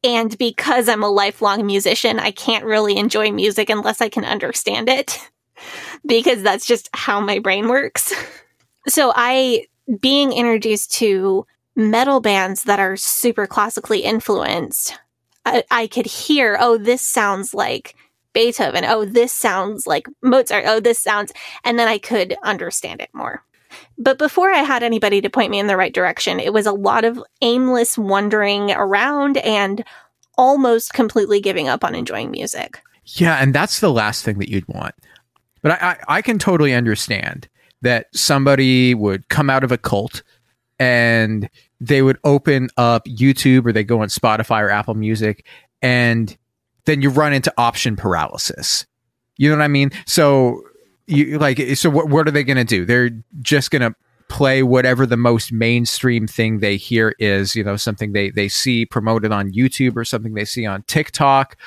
[0.04, 4.90] And because I'm a lifelong musician, I can't really enjoy music unless I can understand
[4.90, 5.20] it
[6.06, 8.14] because that's just how my brain works.
[8.88, 9.66] So I,
[10.00, 14.98] being introduced to metal bands that are super classically influenced,
[15.46, 17.96] I, I could hear, oh, this sounds like
[18.34, 18.84] Beethoven.
[18.86, 20.66] Oh, this sounds like Mozart.
[20.68, 21.32] Oh, this sounds,
[21.64, 23.44] and then I could understand it more.
[23.98, 26.72] But before I had anybody to point me in the right direction, it was a
[26.72, 29.84] lot of aimless wandering around and
[30.38, 32.80] almost completely giving up on enjoying music.
[33.06, 34.96] Yeah, and that's the last thing that you'd want.
[35.62, 37.48] But I, I, I can totally understand
[37.82, 40.24] that somebody would come out of a cult
[40.80, 41.50] and
[41.80, 45.46] they would open up YouTube or they go on Spotify or Apple Music
[45.82, 46.38] and
[46.86, 48.86] then you run into option paralysis.
[49.38, 49.92] You know what I mean?
[50.06, 50.62] So
[51.08, 52.86] you like so what what are they going to do?
[52.86, 53.12] They're
[53.42, 53.96] just going to
[54.28, 58.86] play whatever the most mainstream thing they hear is, you know, something they they see
[58.86, 61.58] promoted on YouTube or something they see on TikTok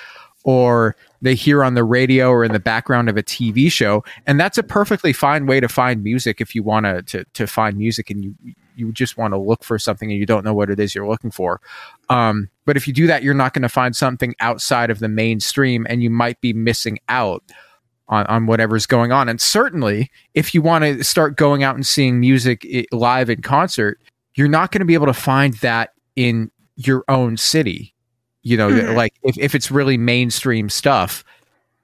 [0.45, 4.03] or they hear on the radio or in the background of a TV show.
[4.27, 7.77] And that's a perfectly fine way to find music if you want to to find
[7.77, 8.35] music and you
[8.79, 11.09] you just want to look for something and you don't know what it is you're
[11.09, 11.61] looking for.
[12.09, 15.09] Um, but if you do that, you're not going to find something outside of the
[15.09, 17.43] mainstream and you might be missing out
[18.09, 19.29] on, on whatever's going on.
[19.29, 24.01] And certainly, if you want to start going out and seeing music live in concert,
[24.35, 27.95] you're not going to be able to find that in your own city.
[28.43, 28.97] You know, mm-hmm.
[28.97, 31.25] like if, if it's really mainstream stuff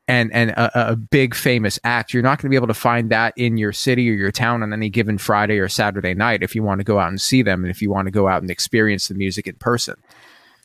[0.09, 3.11] and and a, a big famous act, you're not going to be able to find
[3.11, 6.55] that in your city or your town on any given Friday or Saturday night if
[6.55, 8.43] you want to go out and see them and if you want to go out
[8.43, 9.97] and experience the music in person.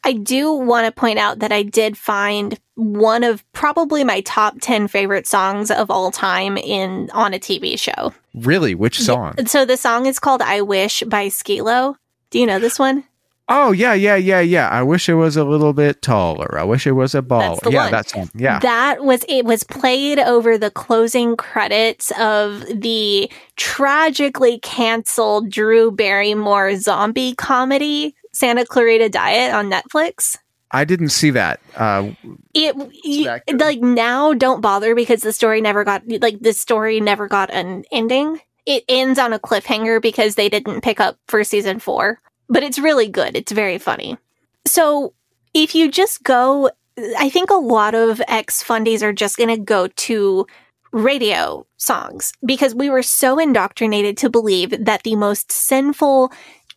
[0.03, 4.56] I do want to point out that I did find one of probably my top
[4.61, 8.14] 10 favorite songs of all time in on a TV show.
[8.34, 8.76] Really?
[8.76, 9.36] Which song?
[9.38, 9.45] Yeah.
[9.45, 11.98] So the song is called I Wish by Skee-Lo.
[12.30, 13.03] Do you know this one?
[13.52, 14.70] Oh yeah, yeah, yeah, yeah.
[14.70, 16.60] I wish it was a little bit taller.
[16.60, 17.60] I wish it was a ball.
[17.68, 17.92] yeah, one.
[17.92, 18.30] that's one.
[18.36, 18.60] Yeah.
[18.60, 26.76] That was it was played over the closing credits of the tragically canceled Drew Barrymore
[26.76, 30.38] zombie comedy Santa Clarita Diet on Netflix.
[30.72, 31.60] I didn't see that.
[31.76, 32.12] Uh,
[32.54, 37.28] it you, like now don't bother because the story never got like the story never
[37.28, 38.40] got an ending.
[38.68, 42.22] It ends on a cliffhanger because they didn't pick up for season 4.
[42.50, 43.36] But it's really good.
[43.36, 44.18] It's very funny.
[44.66, 45.14] So,
[45.54, 46.70] if you just go
[47.18, 50.46] I think a lot of ex fundies are just going to go to
[50.92, 56.32] radio songs because we were so indoctrinated to believe that the most sinful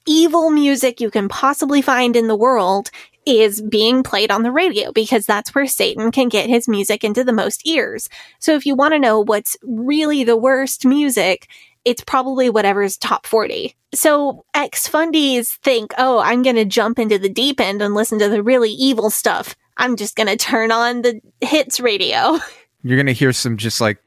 [0.06, 2.90] evil music you can possibly find in the world
[3.24, 7.22] is being played on the radio because that's where Satan can get his music into
[7.22, 8.08] the most ears.
[8.40, 11.48] So if you want to know what's really the worst music,
[11.84, 13.74] it's probably whatever's top 40.
[13.94, 18.18] So ex fundies think, oh, I'm going to jump into the deep end and listen
[18.20, 19.54] to the really evil stuff.
[19.76, 22.38] I'm just going to turn on the hits radio.
[22.82, 23.98] You're going to hear some just like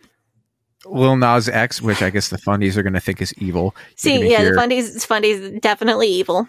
[0.85, 3.75] Lil Nas X, which I guess the fundies are going to think is evil.
[3.95, 6.47] See, yeah, hear, the fundies, fundies definitely evil.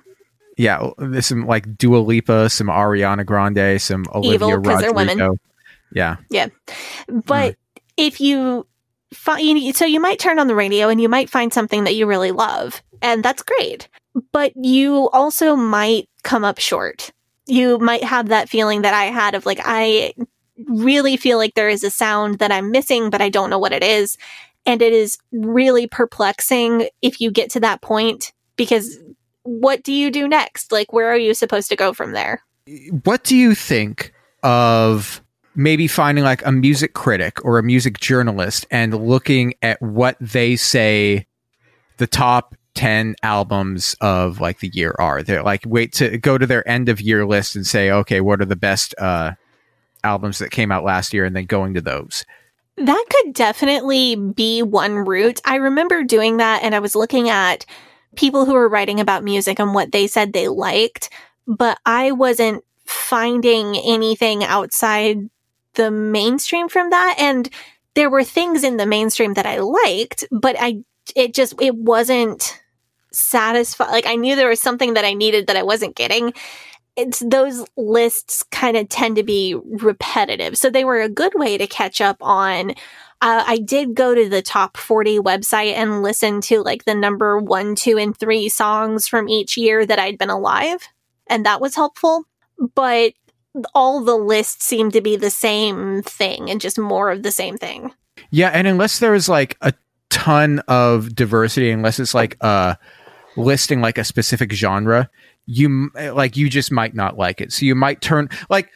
[0.57, 0.91] Yeah,
[1.21, 5.39] some like Dua Lipa, some Ariana Grande, some Olivia evil because they're women.
[5.93, 6.49] Yeah, yeah,
[7.07, 7.57] but mm.
[7.97, 8.67] if you
[9.17, 12.33] so you might turn on the radio and you might find something that you really
[12.33, 13.89] love, and that's great.
[14.33, 17.13] But you also might come up short.
[17.47, 20.15] You might have that feeling that I had of like I
[20.67, 23.73] really feel like there is a sound that I'm missing, but I don't know what
[23.73, 24.17] it is.
[24.65, 28.99] And it is really perplexing if you get to that point because
[29.43, 30.73] what do you do next?
[30.73, 32.43] Like, where are you supposed to go from there?
[33.05, 34.13] What do you think
[34.43, 35.23] of
[35.57, 40.57] maybe finding like a music critic or a music journalist and looking at what they
[40.57, 41.27] say
[41.97, 45.23] the top 10 albums of like the year are?
[45.23, 48.41] They're like, wait to go to their end of year list and say, okay, what
[48.41, 49.33] are the best, uh,
[50.07, 52.25] albums that came out last year and then going to those.
[52.77, 55.41] That could definitely be one route.
[55.45, 57.67] I remember doing that and I was looking at
[58.15, 61.11] people who were writing about music and what they said they liked,
[61.47, 65.29] but I wasn't finding anything outside
[65.77, 67.17] the mainstream from that.
[67.19, 67.49] And
[67.95, 70.83] there were things in the mainstream that I liked, but I,
[71.15, 72.61] it just, it wasn't
[73.13, 73.91] satisfied.
[73.91, 76.35] Like I knew there was something that I needed that I wasn't getting
[76.97, 80.57] it's those lists kind of tend to be repetitive.
[80.57, 82.71] So they were a good way to catch up on.
[83.21, 87.39] Uh, I did go to the top 40 website and listen to like the number
[87.39, 90.89] one, two, and three songs from each year that I'd been alive.
[91.27, 92.25] And that was helpful.
[92.75, 93.13] But
[93.75, 97.57] all the lists seem to be the same thing and just more of the same
[97.57, 97.93] thing.
[98.31, 98.49] Yeah.
[98.49, 99.73] And unless there's like a
[100.11, 102.75] ton of diversity, unless it's like uh
[103.37, 105.11] listing like a specific genre,
[105.47, 107.53] you like you just might not like it.
[107.53, 108.71] So you might turn like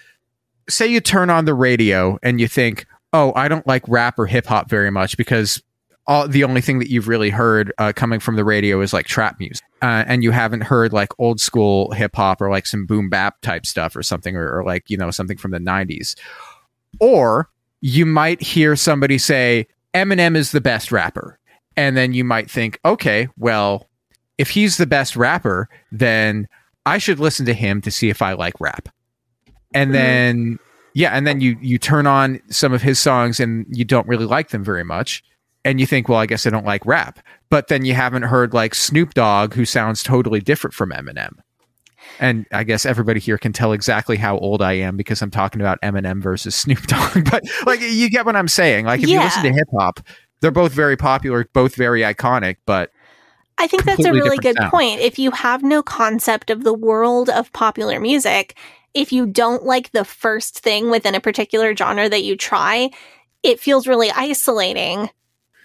[0.69, 4.27] say you turn on the radio and you think, "Oh, I don't like rap or
[4.27, 5.63] hip hop very much because
[6.07, 9.07] all the only thing that you've really heard uh, coming from the radio is like
[9.07, 12.87] trap music, uh, and you haven't heard like old school hip hop or like some
[12.87, 16.17] boom bap type stuff or something, or, or like you know something from the '90s."
[16.99, 17.49] Or
[17.81, 21.39] you might hear somebody say Eminem is the best rapper,
[21.77, 23.89] and then you might think, "Okay, well,
[24.41, 26.49] if he's the best rapper, then
[26.87, 28.89] I should listen to him to see if I like rap.
[29.75, 29.93] And mm-hmm.
[29.93, 30.59] then
[30.95, 34.25] yeah, and then you you turn on some of his songs and you don't really
[34.25, 35.23] like them very much.
[35.65, 37.21] And you think, well, I guess I don't like rap.
[37.51, 41.33] But then you haven't heard like Snoop Dogg, who sounds totally different from Eminem.
[42.19, 45.61] And I guess everybody here can tell exactly how old I am because I'm talking
[45.61, 47.31] about Eminem versus Snoop Dogg.
[47.31, 48.87] but like, you get what I'm saying.
[48.87, 50.01] Like, if you listen to hip hop,
[50.41, 52.91] they're both very popular, both very iconic, but
[53.59, 54.71] I think that's a really good sound.
[54.71, 55.01] point.
[55.01, 58.57] If you have no concept of the world of popular music,
[58.95, 62.89] if you don't like the first thing within a particular genre that you try,
[63.43, 65.11] it feels really isolating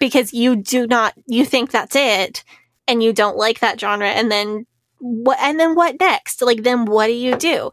[0.00, 2.44] because you do not you think that's it
[2.88, 4.66] and you don't like that genre and then
[4.98, 6.42] what and then what next?
[6.42, 7.70] Like then what do you do?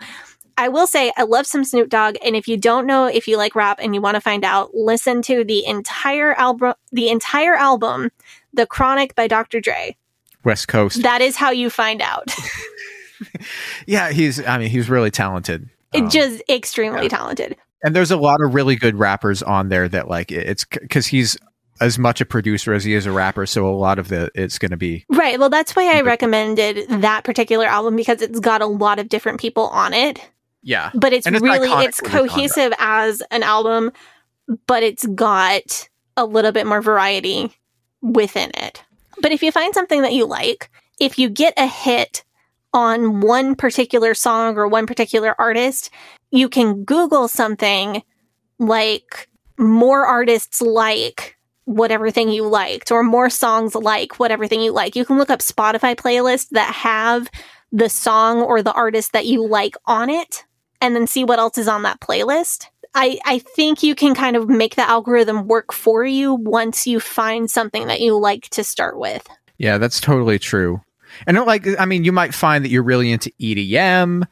[0.58, 3.38] I will say I love some Snoop Dogg and if you don't know if you
[3.38, 7.56] like rap and you want to find out, listen to the entire album the entire
[7.56, 8.12] album
[8.54, 9.60] The Chronic by Dr.
[9.60, 9.98] Dre.
[10.44, 11.02] West Coast.
[11.04, 12.30] That is how you find out.
[13.88, 15.70] yeah, he's, I mean, he's really talented.
[15.96, 17.10] Um, just extremely yeah.
[17.10, 17.56] talented.
[17.84, 21.38] and there's a lot of really good rappers on there that like it's because he's
[21.82, 24.60] as much a producer as he is a rapper so a lot of the it's
[24.60, 25.40] going to be Right.
[25.40, 29.40] Well, that's why I recommended that particular album because it's got a lot of different
[29.40, 30.20] people on it.
[30.62, 32.28] yeah But it's, it's really it's the genre.
[32.28, 33.92] cohesive as an album,
[34.68, 37.52] but it's got a little bit more variety
[38.02, 38.84] within it.
[39.22, 40.70] But if you find something that you like,
[41.00, 42.24] if you get a hit
[42.74, 45.90] on one particular song or one particular artist,
[46.32, 48.04] you can Google something
[48.60, 54.72] like more artists like whatever thing you liked or more songs like whatever thing you
[54.72, 54.96] like.
[54.96, 57.30] You can look up Spotify playlists that have
[57.72, 60.46] the song or the artist that you like on it
[60.82, 62.66] and then see what else is on that playlist.
[62.96, 67.00] I, I think you can kind of make the algorithm work for you once you
[67.00, 69.28] find something that you like to start with.
[69.58, 70.82] yeah that's totally true
[71.28, 74.24] and like i mean you might find that you're really into edm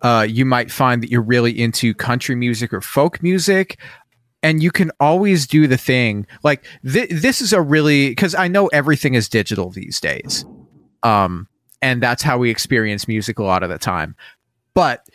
[0.00, 3.80] uh, you might find that you're really into country music or folk music
[4.42, 6.26] and you can always do the thing.
[6.42, 10.44] Like th- this is a really because i know everything is digital these days.
[11.02, 11.48] Um
[11.80, 14.16] and that's how we experience music a lot of the time.
[14.74, 15.06] But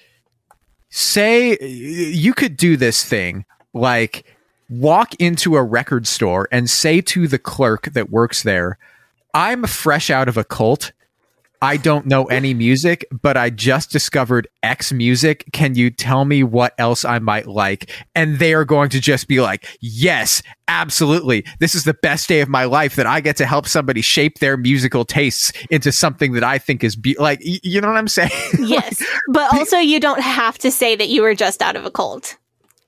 [0.89, 4.25] say you could do this thing like
[4.69, 8.77] walk into a record store and say to the clerk that works there
[9.33, 10.91] i'm fresh out of a cult
[11.63, 15.45] I don't know any music, but I just discovered X music.
[15.53, 17.89] Can you tell me what else I might like?
[18.15, 21.45] And they are going to just be like, yes, absolutely.
[21.61, 24.39] This is the best day of my life that I get to help somebody shape
[24.39, 28.09] their musical tastes into something that I think is be- like, you know what I'm
[28.09, 28.31] saying?
[28.59, 29.01] Yes.
[29.29, 32.37] but also you don't have to say that you were just out of a cult.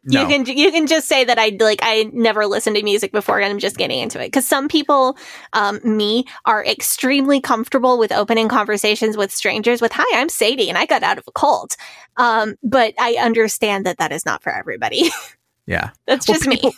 [0.05, 0.21] No.
[0.21, 3.39] You can you can just say that I like I never listened to music before
[3.39, 5.17] and I'm just getting into it because some people,
[5.53, 10.77] um, me, are extremely comfortable with opening conversations with strangers with "Hi, I'm Sadie and
[10.77, 11.75] I got out of a cult,"
[12.17, 15.09] um, but I understand that that is not for everybody.
[15.65, 15.89] yeah.
[16.05, 16.71] That's Well, just me.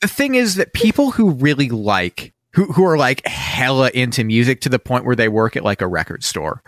[0.00, 4.60] the thing is that people who really like who who are like hella into music
[4.62, 6.62] to the point where they work at like a record store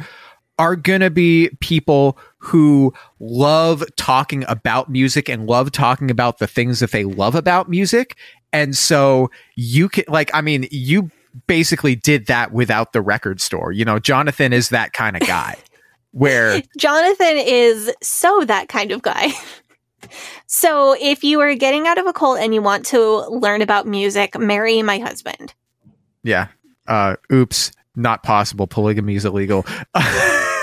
[0.58, 6.46] are going to be people who love talking about music and love talking about the
[6.46, 8.16] things that they love about music
[8.52, 11.10] and so you can like i mean you
[11.48, 15.56] basically did that without the record store you know jonathan is that kind of guy
[16.14, 19.28] where Jonathan is so that kind of guy.
[20.46, 23.86] so if you are getting out of a cult and you want to learn about
[23.86, 25.54] music, marry my husband.
[26.22, 26.48] Yeah.
[26.86, 27.72] Uh, oops.
[27.96, 28.66] Not possible.
[28.66, 29.66] Polygamy is illegal.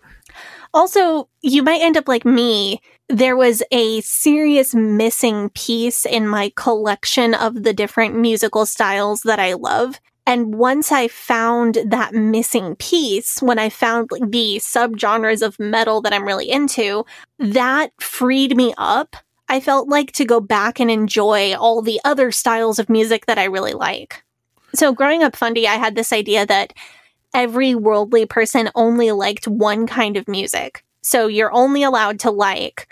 [0.73, 2.81] Also, you might end up like me.
[3.09, 9.39] There was a serious missing piece in my collection of the different musical styles that
[9.39, 9.99] I love.
[10.25, 16.01] And once I found that missing piece, when I found like, the subgenres of metal
[16.01, 17.05] that I'm really into,
[17.39, 19.15] that freed me up.
[19.47, 23.37] I felt like to go back and enjoy all the other styles of music that
[23.39, 24.21] I really like.
[24.75, 26.73] So growing up fundy, I had this idea that
[27.33, 30.83] every worldly person only liked one kind of music.
[31.01, 32.87] So you're only allowed to like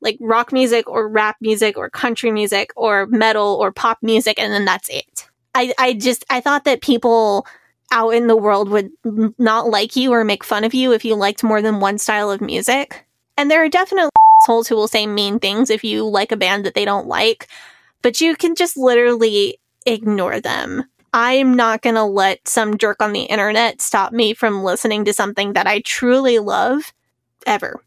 [0.00, 4.52] like rock music or rap music or country music or metal or pop music and
[4.52, 5.28] then that's it.
[5.54, 7.46] I I just I thought that people
[7.92, 8.90] out in the world would
[9.38, 12.30] not like you or make fun of you if you liked more than one style
[12.30, 13.04] of music.
[13.36, 14.10] And there are definitely
[14.42, 17.48] assholes who will say mean things if you like a band that they don't like,
[18.02, 20.84] but you can just literally ignore them.
[21.12, 25.12] I'm not going to let some jerk on the internet stop me from listening to
[25.12, 26.92] something that I truly love
[27.46, 27.80] ever.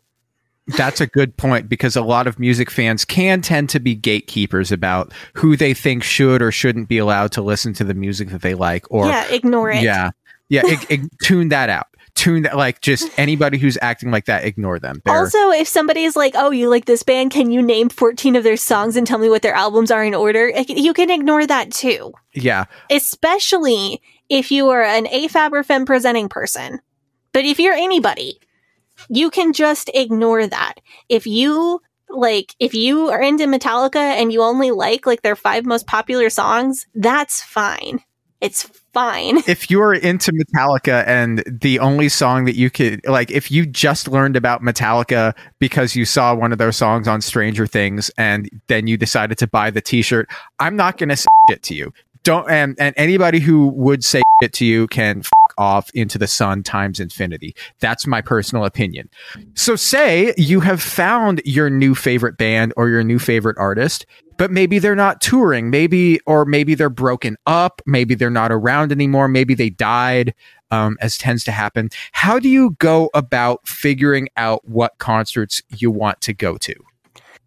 [0.68, 4.72] That's a good point because a lot of music fans can tend to be gatekeepers
[4.72, 8.41] about who they think should or shouldn't be allowed to listen to the music that
[8.41, 9.84] they like or Yeah, ignore it.
[9.84, 10.12] Yeah.
[10.50, 11.88] Yeah, ig- ig- tune that out.
[12.15, 15.02] Tune that like just anybody who's acting like that ignore them.
[15.03, 17.31] They're- Also, if somebody's like, "Oh, you like this band?
[17.31, 20.14] Can you name 14 of their songs and tell me what their albums are in
[20.15, 22.14] order?" You can ignore that too.
[22.34, 22.65] yeah.
[22.90, 26.80] especially if you are an AFAB or Femme presenting person.
[27.31, 28.40] But if you're anybody,
[29.10, 30.76] you can just ignore that.
[31.10, 35.65] If you like, if you are into Metallica and you only like like their five
[35.65, 37.99] most popular songs, that's fine.
[38.40, 39.38] It's fine.
[39.48, 44.07] if you're into Metallica and the only song that you could like, if you just
[44.07, 48.88] learned about Metallica because you saw one of their songs on Stranger Things and then
[48.88, 50.30] you decided to buy the T-shirt,
[50.60, 51.94] I'm not gonna say it to you.
[52.24, 56.28] Don't and and anybody who would say it to you can f- off into the
[56.28, 57.56] sun times infinity.
[57.80, 59.10] That's my personal opinion.
[59.56, 64.06] So say you have found your new favorite band or your new favorite artist
[64.38, 68.91] but maybe they're not touring maybe or maybe they're broken up maybe they're not around
[68.91, 70.34] anymore maybe they died
[70.72, 75.91] um, as tends to happen how do you go about figuring out what concerts you
[75.91, 76.73] want to go to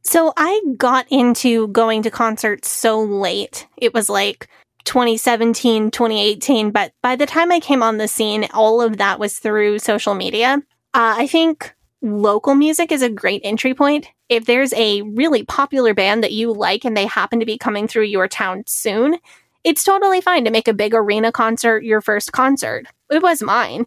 [0.06, 3.66] So I got into going to concerts so late.
[3.76, 4.48] It was like
[4.84, 6.70] 2017, 2018.
[6.70, 10.14] But by the time I came on the scene, all of that was through social
[10.14, 10.62] media.
[10.94, 14.06] Uh, I think local music is a great entry point.
[14.28, 17.86] If there's a really popular band that you like and they happen to be coming
[17.86, 19.18] through your town soon,
[19.62, 22.86] it's totally fine to make a big arena concert your first concert.
[23.10, 23.86] It was mine.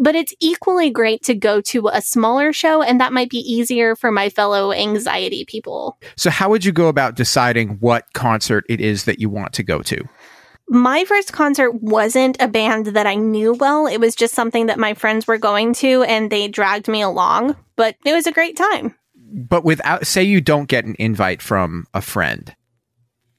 [0.00, 3.96] But it's equally great to go to a smaller show, and that might be easier
[3.96, 5.98] for my fellow anxiety people.
[6.16, 9.62] so how would you go about deciding what concert it is that you want to
[9.64, 10.08] go to
[10.68, 13.86] My first concert wasn't a band that I knew well.
[13.86, 17.56] It was just something that my friends were going to, and they dragged me along.
[17.74, 18.94] But it was a great time.
[19.30, 22.54] But without say you don't get an invite from a friend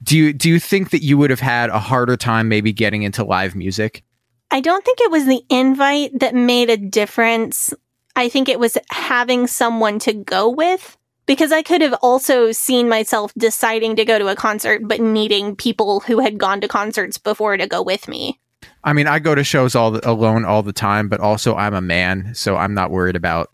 [0.04, 3.04] do you do you think that you would have had a harder time maybe getting
[3.04, 4.04] into live music
[4.52, 7.74] I don't think it was the invite that made a difference.
[8.16, 10.98] I think it was having someone to go with
[11.28, 15.56] because I could have also seen myself deciding to go to a concert, but needing
[15.56, 18.40] people who had gone to concerts before to go with me.
[18.84, 21.76] I mean, I go to shows all the, alone all the time, but also I'm
[21.76, 23.52] a man, so I'm not worried about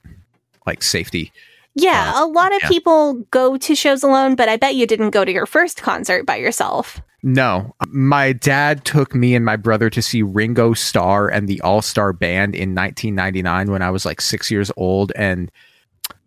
[0.65, 1.33] like safety.
[1.75, 2.69] Yeah, Uh, a lot of yeah.
[2.69, 6.25] people go to shows alone, but I bet you didn't go to your first concert
[6.25, 7.01] by yourself.
[7.21, 11.81] No, my dad took me and my brother to see Ringo Starr and the All
[11.81, 15.51] Star Band in 1999 when I was like six years old, and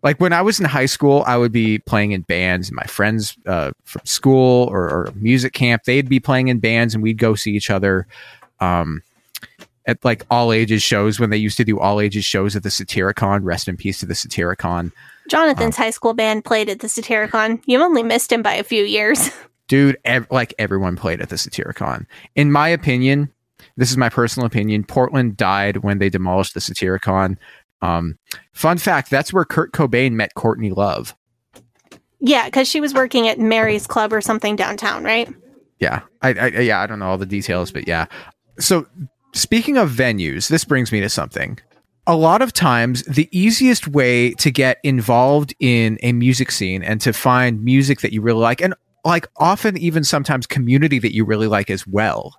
[0.03, 2.67] like when I was in high school, I would be playing in bands.
[2.67, 6.93] And my friends uh, from school or, or music camp, they'd be playing in bands,
[6.93, 8.05] and we'd go see each other.
[8.59, 9.01] Um,
[9.87, 12.69] at like all ages shows when they used to do all ages shows at the
[12.69, 13.43] Satyricon.
[13.43, 14.91] Rest in peace to the Satyricon.
[15.29, 17.61] Jonathan's high school band played at the Satyricon.
[17.65, 19.29] You only missed him by a few years.
[19.69, 23.31] dude ev- like everyone played at the satyricon in my opinion
[23.77, 27.37] this is my personal opinion portland died when they demolished the satyricon
[27.81, 28.17] um,
[28.51, 31.15] fun fact that's where kurt cobain met courtney love
[32.21, 35.33] yeah, because she was working at Mary's Club or something downtown, right?
[35.79, 38.07] yeah I, I yeah i don't know all the details but yeah
[38.59, 38.85] so
[39.33, 41.57] speaking of venues this brings me to something
[42.09, 46.99] a lot of times the easiest way to get involved in a music scene and
[47.01, 48.73] to find music that you really like and
[49.05, 52.35] like often even sometimes community that you really like as well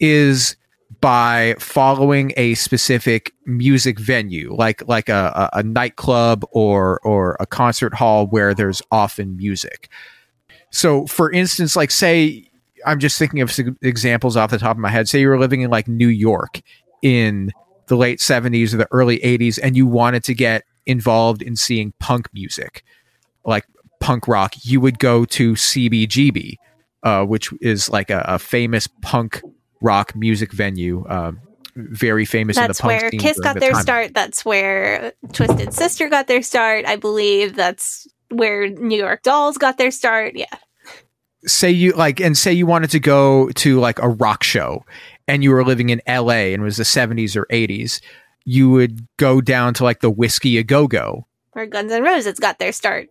[0.00, 0.56] is
[1.02, 7.92] by following a specific music venue like like a, a, nightclub or or a concert
[7.92, 9.90] hall where there's often music.
[10.70, 12.48] So for instance like say
[12.86, 13.52] i'm just thinking of
[13.82, 15.06] examples off the top of my head.
[15.06, 16.62] Say you were living in like new york
[17.02, 17.52] in
[17.92, 21.92] the late 70s or the early 80s and you wanted to get involved in seeing
[21.98, 22.84] punk music
[23.44, 23.66] like
[24.00, 26.54] punk rock you would go to cbgb
[27.02, 29.42] uh, which is like a, a famous punk
[29.82, 31.38] rock music venue um,
[31.76, 33.82] very famous in That's the punk That's where Kiss got the their time.
[33.82, 34.14] start.
[34.14, 36.84] That's where Twisted Sister got their start.
[36.86, 40.34] I believe that's where New York Dolls got their start.
[40.34, 40.46] Yeah.
[41.46, 44.84] say you like and say you wanted to go to like a rock show
[45.28, 48.00] and you were living in LA and it was the 70s or 80s,
[48.44, 51.26] you would go down to like the Whisky A Go Go.
[51.52, 53.08] Where Guns N' Roses got their start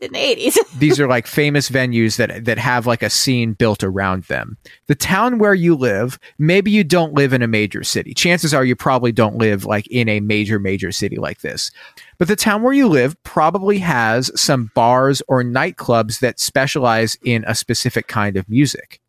[0.00, 0.56] in the 80s.
[0.78, 4.56] These are like famous venues that that have like a scene built around them.
[4.86, 8.14] The town where you live, maybe you don't live in a major city.
[8.14, 11.70] Chances are you probably don't live like in a major major city like this.
[12.18, 17.44] But the town where you live probably has some bars or nightclubs that specialize in
[17.46, 19.00] a specific kind of music.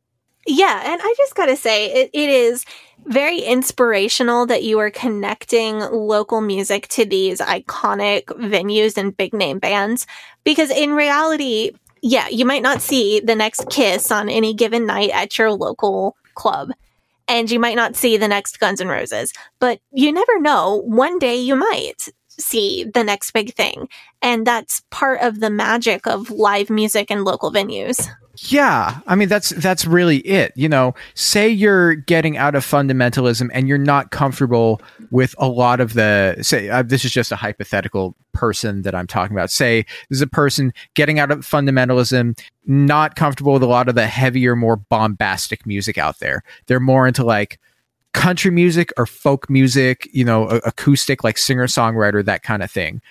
[0.46, 2.66] Yeah, and I just gotta say, it, it is
[3.06, 9.60] very inspirational that you are connecting local music to these iconic venues and big name
[9.60, 10.06] bands.
[10.44, 15.10] Because in reality, yeah, you might not see the next Kiss on any given night
[15.12, 16.72] at your local club.
[17.28, 20.84] And you might not see the next Guns N' Roses, but you never know.
[20.86, 23.90] One day you might see the next big thing.
[24.22, 28.08] And that's part of the magic of live music and local venues.
[28.38, 30.52] Yeah, I mean that's that's really it.
[30.56, 35.80] You know, say you're getting out of fundamentalism and you're not comfortable with a lot
[35.80, 39.52] of the say uh, this is just a hypothetical person that I'm talking about.
[39.52, 43.96] Say this is a person getting out of fundamentalism, not comfortable with a lot of
[43.96, 46.44] the heavier, more bombastic music out there.
[46.68, 47.60] They're more into like
[48.14, 53.02] country music or folk music, you know, acoustic like singer-songwriter that kind of thing.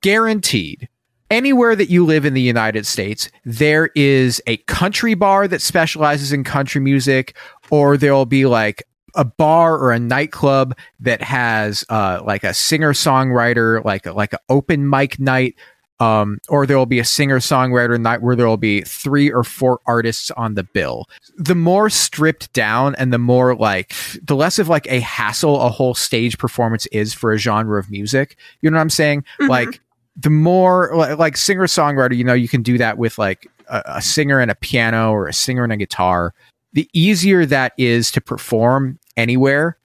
[0.00, 0.88] Guaranteed
[1.32, 6.32] anywhere that you live in the United States, there is a country bar that specializes
[6.32, 7.34] in country music,
[7.70, 8.84] or there'll be like
[9.14, 14.38] a bar or a nightclub that has uh, like a singer songwriter, like like an
[14.48, 15.56] open mic night.
[16.00, 19.44] Um, or there will be a singer songwriter night where there will be three or
[19.44, 21.08] four artists on the bill.
[21.38, 25.68] The more stripped down and the more like, the less of like a hassle a
[25.68, 28.36] whole stage performance is for a genre of music.
[28.62, 29.20] You know what I'm saying?
[29.38, 29.48] Mm-hmm.
[29.48, 29.80] Like,
[30.16, 34.02] the more like singer songwriter, you know, you can do that with like a, a,
[34.02, 36.34] singer and a piano or a singer and a guitar.
[36.74, 39.78] The easier that is to perform anywhere,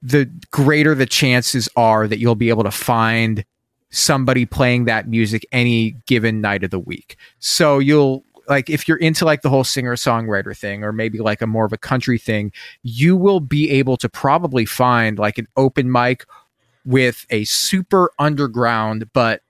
[0.00, 3.44] the greater the chances are that you'll be able to find
[3.90, 7.16] somebody playing that music any given night of the week.
[7.38, 11.42] So you'll like if you're into like the whole singer songwriter thing or maybe like
[11.42, 12.52] a more of a country thing,
[12.82, 16.24] you will be able to probably find like an open mic
[16.84, 19.42] with a super underground but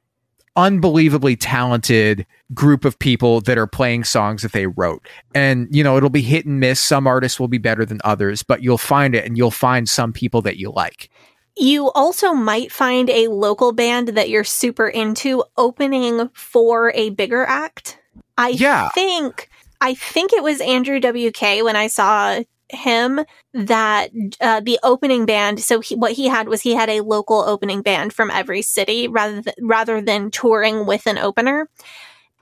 [0.57, 5.07] unbelievably talented group of people that are playing songs that they wrote.
[5.35, 6.81] And, you know, it'll be hit and miss.
[6.81, 10.13] Some artists will be better than others, but you'll find it and you'll find some
[10.13, 11.11] people that you like.
[11.57, 17.45] You also might find a local band that you're super into opening for a bigger
[17.45, 17.99] act.
[18.39, 18.89] I yeah.
[18.91, 19.51] think
[19.81, 22.41] I think it was Andrew WK when I saw
[22.73, 23.21] him
[23.55, 25.61] that uh, the opening band.
[25.61, 29.09] So he, what he had was he had a local opening band from every city
[29.09, 31.69] rather th- rather than touring with an opener.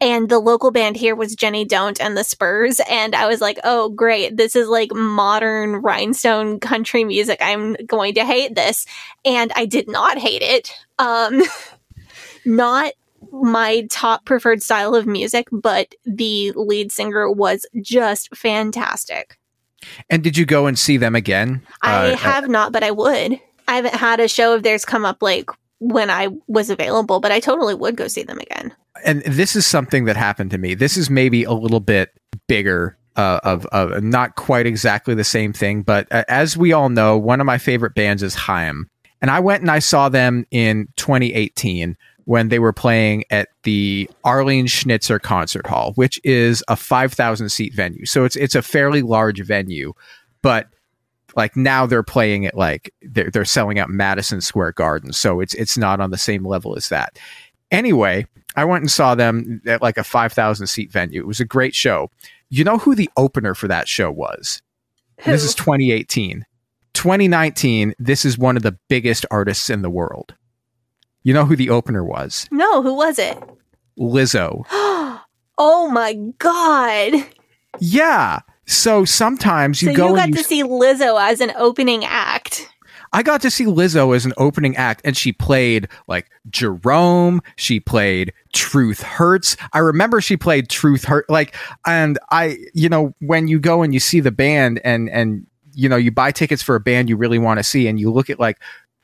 [0.02, 2.80] And the local band here was Jenny Don't and the Spurs.
[2.88, 4.36] And I was like, oh, great.
[4.36, 7.38] This is like modern rhinestone country music.
[7.42, 8.86] I'm going to hate this.
[9.26, 10.72] And I did not hate it.
[10.98, 11.42] Um,
[12.46, 12.92] not
[13.30, 19.38] my top preferred style of music, but the lead singer was just fantastic.
[20.08, 21.62] And did you go and see them again?
[21.82, 23.40] I uh, have not, but I would.
[23.68, 27.32] I haven't had a show of theirs come up like when I was available, but
[27.32, 28.74] I totally would go see them again.
[29.04, 30.74] And this is something that happened to me.
[30.74, 32.10] This is maybe a little bit
[32.48, 36.88] bigger uh, of, of not quite exactly the same thing, but uh, as we all
[36.88, 38.88] know, one of my favorite bands is Haim.
[39.22, 44.08] And I went and I saw them in 2018 when they were playing at the
[44.24, 48.06] Arlene Schnitzer Concert Hall, which is a 5,000 seat venue.
[48.06, 49.92] So it's it's a fairly large venue,
[50.42, 50.68] but
[51.36, 55.54] like now they're playing it like they're they're selling out Madison Square Garden, so it's
[55.54, 57.18] it's not on the same level as that.
[57.70, 58.26] Anyway,
[58.56, 61.20] I went and saw them at like a 5,000 seat venue.
[61.20, 62.10] It was a great show.
[62.48, 64.60] You know who the opener for that show was?
[65.24, 66.44] This is 2018.
[66.94, 70.34] 2019, this is one of the biggest artists in the world.
[71.22, 72.46] You know who the opener was?
[72.50, 73.38] No, who was it?
[73.98, 74.64] Lizzo.
[74.70, 77.26] oh my god.
[77.78, 78.40] Yeah.
[78.66, 80.08] So sometimes you so go.
[80.10, 82.68] You got you to see Lizzo as an opening act.
[83.12, 87.42] I got to see Lizzo as an opening act, and she played like Jerome.
[87.56, 89.56] She played Truth Hurts.
[89.72, 91.28] I remember she played Truth Hurt.
[91.28, 95.46] Like, and I, you know, when you go and you see the band, and and
[95.72, 98.12] you know, you buy tickets for a band you really want to see, and you
[98.12, 98.60] look at like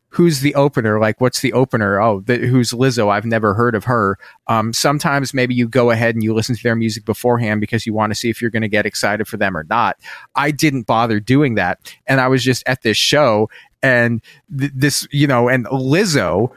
[0.08, 0.98] who's the opener?
[0.98, 2.00] Like, what's the opener?
[2.00, 3.10] Oh, the, who's Lizzo?
[3.10, 4.18] I've never heard of her.
[4.46, 7.92] Um, sometimes maybe you go ahead and you listen to their music beforehand because you
[7.92, 9.98] want to see if you're going to get excited for them or not.
[10.34, 11.94] I didn't bother doing that.
[12.06, 13.50] And I was just at this show
[13.82, 14.22] and
[14.56, 16.50] th- this, you know, and Lizzo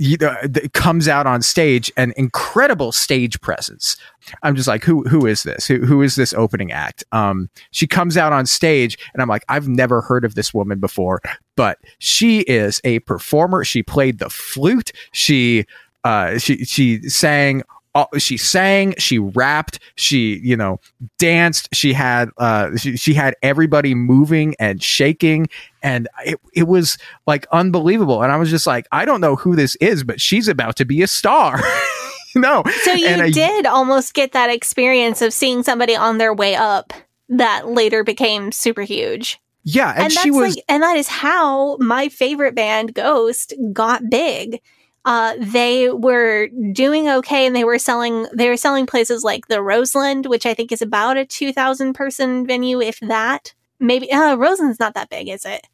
[0.00, 3.98] you know, th- comes out on stage an incredible stage presence.
[4.42, 5.66] I'm just like, who who is this?
[5.66, 7.04] Who who is this opening act?
[7.12, 10.80] Um, she comes out on stage, and I'm like, I've never heard of this woman
[10.80, 11.20] before,
[11.54, 13.62] but she is a performer.
[13.62, 14.90] She played the flute.
[15.12, 15.66] She
[16.02, 17.62] uh, she she sang
[17.94, 20.80] uh, she sang, she rapped, she, you know,
[21.18, 21.68] danced.
[21.74, 25.48] She had, uh, she, she had everybody moving and shaking.
[25.82, 28.22] And it, it was like unbelievable.
[28.22, 30.84] And I was just like, I don't know who this is, but she's about to
[30.84, 31.60] be a star.
[32.34, 32.62] no.
[32.82, 36.92] So you I- did almost get that experience of seeing somebody on their way up
[37.28, 39.40] that later became super huge.
[39.64, 39.90] yeah.
[39.90, 44.02] And, and she that's was, like, and that is how my favorite band Ghost got
[44.10, 44.60] big.
[45.06, 48.26] Uh, they were doing okay, and they were selling.
[48.34, 51.94] They were selling places like the Roseland, which I think is about a two thousand
[51.94, 53.54] person venue, if that.
[53.80, 55.66] Maybe uh, Roseland's not that big, is it?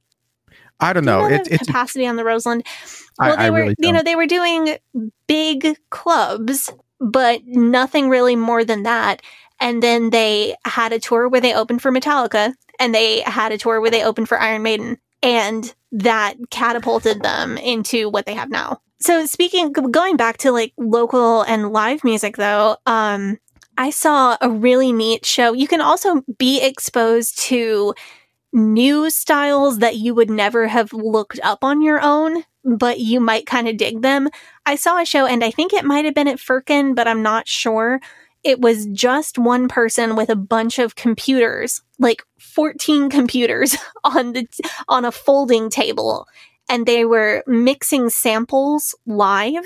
[0.81, 1.27] I don't Do you know.
[1.29, 2.65] know It, the it's, capacity on the Roseland.
[3.19, 4.77] I- Well, they I were, really you know, they were doing
[5.27, 6.71] big clubs,
[7.01, 9.23] but nothing really more than that.
[9.59, 13.59] And then they had a tour where they opened for Metallica, and they had a
[13.59, 18.51] tour where they opened for Iron Maiden, and that catapulted them into what they have
[18.51, 18.81] now.
[19.01, 23.39] So, speaking, going back to like local and live music, though, um,
[23.79, 25.53] I saw a really neat show.
[25.53, 27.95] You can also be exposed to
[28.53, 33.47] new styles that you would never have looked up on your own, but you might
[33.47, 34.29] kind of dig them.
[34.65, 37.23] I saw a show, and I think it might have been at Firkin, but I'm
[37.23, 38.01] not sure.
[38.43, 44.49] It was just one person with a bunch of computers, like 14 computers on the
[44.89, 46.27] on a folding table,
[46.69, 49.65] and they were mixing samples live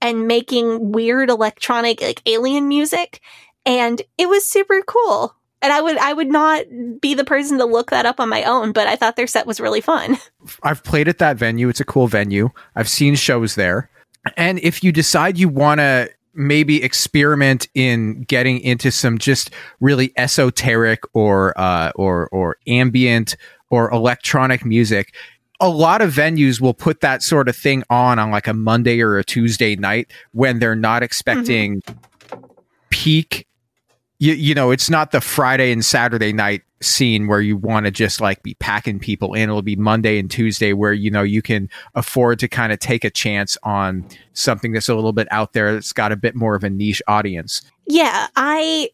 [0.00, 3.20] and making weird electronic like alien music
[3.66, 6.64] and it was super cool and i would i would not
[7.00, 9.46] be the person to look that up on my own but i thought their set
[9.46, 10.16] was really fun
[10.62, 11.68] I've played at that venue.
[11.68, 12.50] It's a cool venue.
[12.76, 13.90] I've seen shows there.
[14.36, 19.50] And if you decide you want to maybe experiment in getting into some just
[19.80, 23.36] really esoteric or uh, or or ambient
[23.70, 25.14] or electronic music,
[25.60, 29.00] a lot of venues will put that sort of thing on on like a Monday
[29.00, 31.82] or a Tuesday night when they're not expecting
[32.90, 33.46] peak
[34.24, 37.90] you, you know, it's not the Friday and Saturday night scene where you want to
[37.90, 39.42] just like be packing people in.
[39.50, 43.04] It'll be Monday and Tuesday where, you know, you can afford to kind of take
[43.04, 46.54] a chance on something that's a little bit out there that's got a bit more
[46.54, 47.62] of a niche audience.
[47.86, 48.88] yeah i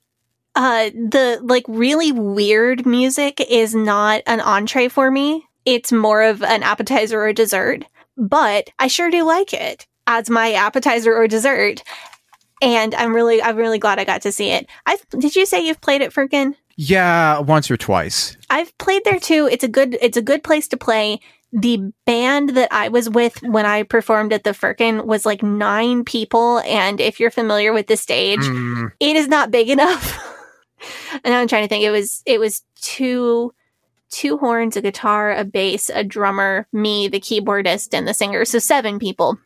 [0.57, 6.43] uh the like really weird music is not an entree for me it's more of
[6.43, 7.85] an appetizer or dessert
[8.16, 11.85] but i sure do like it as my appetizer or dessert
[12.61, 15.65] and i'm really i'm really glad i got to see it i did you say
[15.65, 16.55] you've played it Firkin?
[16.82, 18.39] Yeah, once or twice.
[18.49, 19.47] I've played there too.
[19.53, 21.20] It's a good it's a good place to play.
[21.53, 26.05] The band that I was with when I performed at the Firkin was like nine
[26.05, 30.19] people, and if you're familiar with the stage, Mm, it is not big enough.
[31.24, 31.85] and I'm trying to think.
[31.85, 33.53] It was it was two
[34.11, 38.47] two horns, a guitar, a bass, a drummer, me, the keyboardist, and the singer.
[38.47, 39.39] So seven people.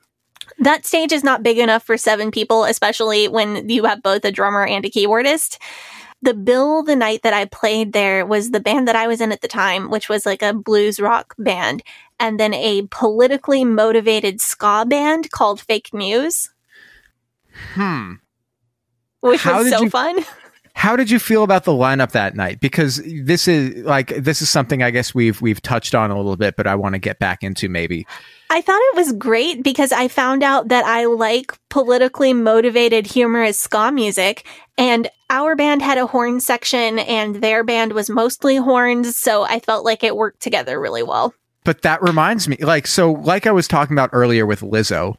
[0.59, 4.31] That stage is not big enough for seven people, especially when you have both a
[4.33, 5.59] drummer and a keyboardist.
[6.23, 9.31] The bill the night that I played there was the band that I was in
[9.33, 11.83] at the time, which was like a blues rock band,
[12.19, 16.51] and then a politically motivated ska band called Fake News,
[17.75, 18.15] hmm.
[19.21, 20.25] which How was so you- fun.
[20.75, 22.61] How did you feel about the lineup that night?
[22.61, 26.37] Because this is like this is something I guess we've we've touched on a little
[26.37, 28.07] bit, but I want to get back into maybe.
[28.51, 33.59] I thought it was great because I found out that I like politically motivated, humorous
[33.59, 34.47] ska music.
[34.77, 39.17] And our band had a horn section and their band was mostly horns.
[39.17, 41.35] So I felt like it worked together really well.
[41.65, 45.17] But that reminds me, like, so, like I was talking about earlier with Lizzo,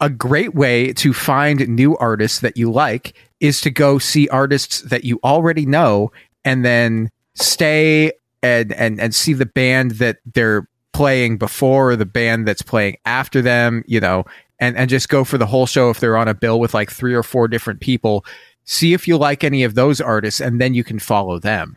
[0.00, 4.82] a great way to find new artists that you like is to go see artists
[4.82, 6.10] that you already know
[6.44, 8.12] and then stay
[8.42, 12.96] and, and, and see the band that they're playing before or the band that's playing
[13.04, 14.24] after them, you know,
[14.58, 16.90] and, and just go for the whole show if they're on a bill with like
[16.90, 18.24] three or four different people.
[18.64, 21.76] See if you like any of those artists and then you can follow them.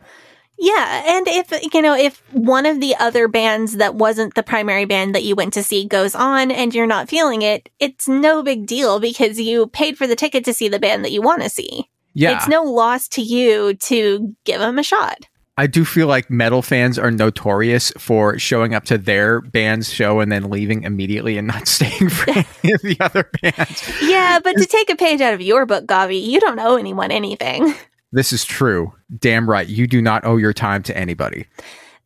[0.60, 1.16] Yeah.
[1.16, 5.14] And if, you know, if one of the other bands that wasn't the primary band
[5.14, 8.66] that you went to see goes on and you're not feeling it, it's no big
[8.66, 11.48] deal because you paid for the ticket to see the band that you want to
[11.48, 11.88] see.
[12.12, 12.36] Yeah.
[12.36, 15.26] It's no loss to you to give them a shot.
[15.56, 20.20] I do feel like metal fans are notorious for showing up to their band's show
[20.20, 23.92] and then leaving immediately and not staying for any of the other bands.
[24.02, 27.10] Yeah, but to take a page out of your book, Gavi, you don't owe anyone
[27.10, 27.74] anything.
[28.12, 28.92] This is true.
[29.18, 29.66] Damn right.
[29.66, 31.46] You do not owe your time to anybody.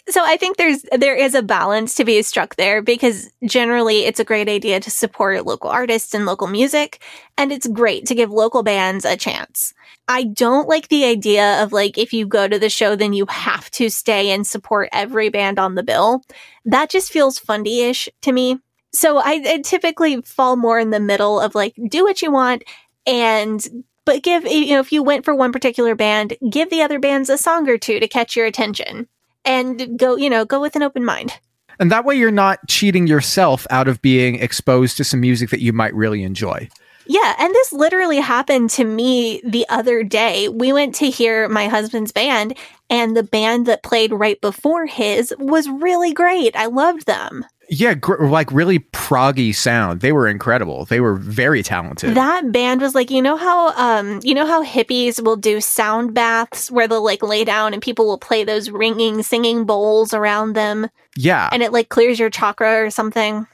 [0.09, 4.21] So I think there's there is a balance to be struck there because generally it's
[4.21, 7.03] a great idea to support local artists and local music
[7.39, 9.73] and it's great to give local bands a chance.
[10.07, 13.25] I don't like the idea of like if you go to the show then you
[13.31, 16.23] have to stay and support every band on the bill.
[16.67, 18.59] That just feels fundy-ish to me.
[18.93, 22.65] So I, I typically fall more in the middle of like do what you want
[23.07, 23.67] and
[24.05, 27.29] but give you know if you went for one particular band, give the other bands
[27.29, 29.09] a song or two to catch your attention
[29.45, 31.39] and go, you know, go with an open mind.
[31.79, 35.61] And that way you're not cheating yourself out of being exposed to some music that
[35.61, 36.69] you might really enjoy.
[37.07, 40.49] Yeah, and this literally happened to me the other day.
[40.49, 42.57] We went to hear my husband's band,
[42.89, 46.57] and the band that played right before his was really great.
[46.57, 47.45] I loved them.
[47.69, 50.01] Yeah, gr- like really proggy sound.
[50.01, 50.85] They were incredible.
[50.85, 52.15] They were very talented.
[52.15, 56.15] That band was like, you know how um you know how hippies will do sound
[56.15, 60.55] baths where they'll like lay down and people will play those ringing singing bowls around
[60.55, 61.49] them yeah.
[61.53, 63.47] and it like clears your chakra or something.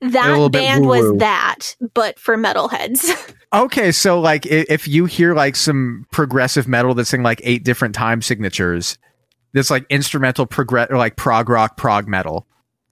[0.00, 3.34] That band was that, but for metalheads.
[3.50, 7.94] Okay, so like if you hear like some progressive metal that's in like eight different
[7.94, 8.98] time signatures,
[9.54, 12.46] that's like instrumental progress or like prog rock, prog metal,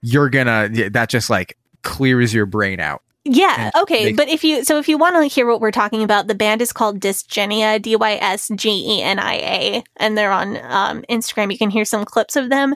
[0.07, 3.01] you're gonna that just like clears your brain out.
[3.29, 3.71] Yeah.
[3.77, 4.05] Okay.
[4.05, 6.35] they- But if you, so if you want to hear what we're talking about, the
[6.35, 10.57] band is called Dysgenia, D Y S G E N I A, and they're on
[10.63, 11.51] um, Instagram.
[11.51, 12.73] You can hear some clips of them.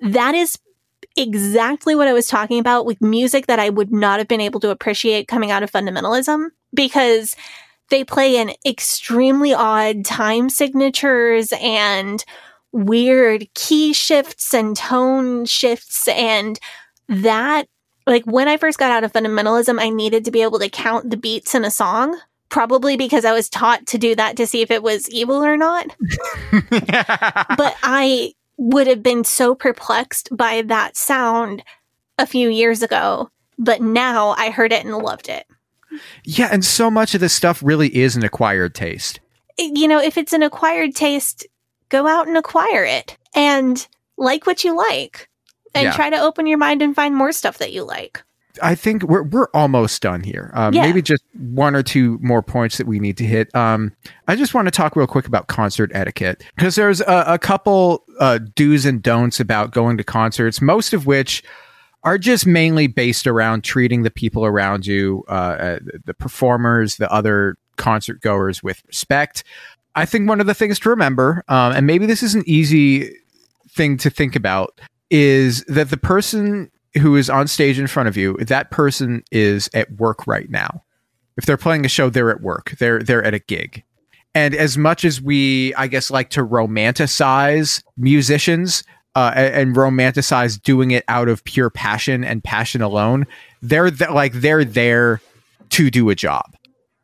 [0.00, 0.56] That is
[1.16, 4.60] exactly what I was talking about with music that I would not have been able
[4.60, 7.34] to appreciate coming out of fundamentalism because
[7.88, 12.24] they play in extremely odd time signatures and
[12.72, 16.58] weird key shifts and tone shifts and
[17.08, 17.66] that
[18.06, 21.10] like when I first got out of fundamentalism, I needed to be able to count
[21.10, 22.18] the beats in a song.
[22.48, 25.56] Probably because I was taught to do that to see if it was evil or
[25.56, 25.86] not.
[26.70, 31.62] But I would have been so perplexed by that sound
[32.18, 33.30] a few years ago.
[33.56, 35.46] But now I heard it and loved it.
[36.24, 39.20] yeah, and so much of this stuff really is an acquired taste.
[39.56, 41.46] You know, if it's an acquired taste,
[41.90, 43.86] go out and acquire it and
[44.16, 45.28] like what you like
[45.74, 45.92] and Yeah.
[45.92, 48.22] try to open your mind and find more stuff that you like.
[48.62, 50.50] I think we're we're almost done here.
[50.54, 50.82] Um, Yeah.
[50.82, 53.54] Maybe just one or two more points that we need to hit.
[53.54, 53.92] Um,
[54.26, 58.04] I just want to talk real quick about concert etiquette because there's a, a couple
[58.18, 61.44] uh, do's and don'ts about going to concerts, most of which
[62.02, 67.10] are just mainly based around treating the people around you, uh, uh, the performers, the
[67.12, 69.44] other concert goers with respect.
[69.94, 73.14] I think one of the things to remember, um, and maybe this is an easy
[73.70, 74.80] thing to think about,
[75.10, 79.68] is that the person who is on stage in front of you, that person is
[79.74, 80.82] at work right now.
[81.36, 82.74] If they're playing a show, they're at work.
[82.78, 83.82] They're they're at a gig.
[84.34, 88.84] And as much as we, I guess, like to romanticize musicians
[89.16, 93.26] uh, a- and, romanticize doing it out of pure passion and passion alone,
[93.60, 95.20] they're th- like they're there
[95.70, 96.54] to do a job.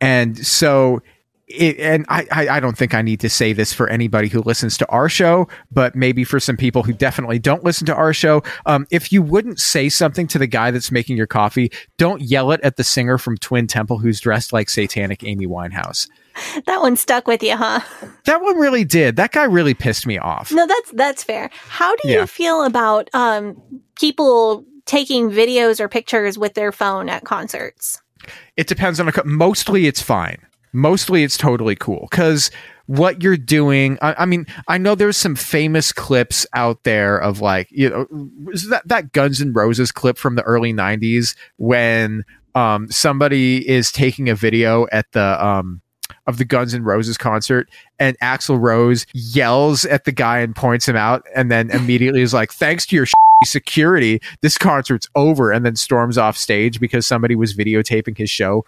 [0.01, 1.03] And so
[1.48, 4.77] it, and I, I, don't think I need to say this for anybody who listens
[4.78, 8.43] to our show, but maybe for some people who definitely don't listen to our show.
[8.66, 12.51] Um, if you wouldn't say something to the guy that's making your coffee, don't yell
[12.51, 16.09] it at the singer from Twin Temple who's dressed like satanic Amy Winehouse.
[16.66, 17.81] That one stuck with you, huh?
[18.24, 19.16] That one really did.
[19.16, 20.51] That guy really pissed me off.
[20.52, 21.48] No, that's that's fair.
[21.68, 22.20] How do Yeah.
[22.20, 23.56] you feel about um
[23.98, 28.02] people taking videos or pictures with their phone at concerts?
[28.56, 29.12] It depends on a.
[29.12, 30.39] co- Mostly, it's fine.
[30.77, 32.51] Mostly, it's totally cool because
[32.85, 33.98] what you're doing.
[34.03, 38.07] I, I mean, I know there's some famous clips out there of like you know
[38.69, 42.24] that that Guns N' Roses clip from the early '90s when
[42.55, 45.81] um somebody is taking a video at the um
[46.27, 50.86] of the Guns N' Roses concert, and Axl Rose yells at the guy and points
[50.86, 53.07] him out, and then immediately is like, "Thanks to your
[53.44, 58.65] security, this concert's over," and then storms off stage because somebody was videotaping his show.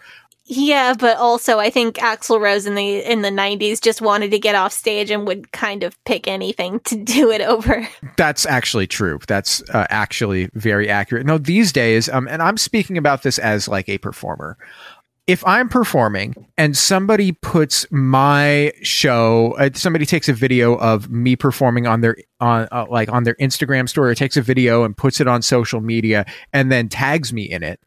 [0.50, 4.38] Yeah, but also I think Axl Rose in the in the '90s just wanted to
[4.38, 7.86] get off stage and would kind of pick anything to do it over.
[8.16, 9.18] That's actually true.
[9.28, 11.26] That's uh, actually very accurate.
[11.26, 14.56] No, these days, um, and I'm speaking about this as like a performer.
[15.26, 21.36] If I'm performing and somebody puts my show, uh, somebody takes a video of me
[21.36, 24.96] performing on their on uh, like on their Instagram story, or takes a video and
[24.96, 27.80] puts it on social media, and then tags me in it,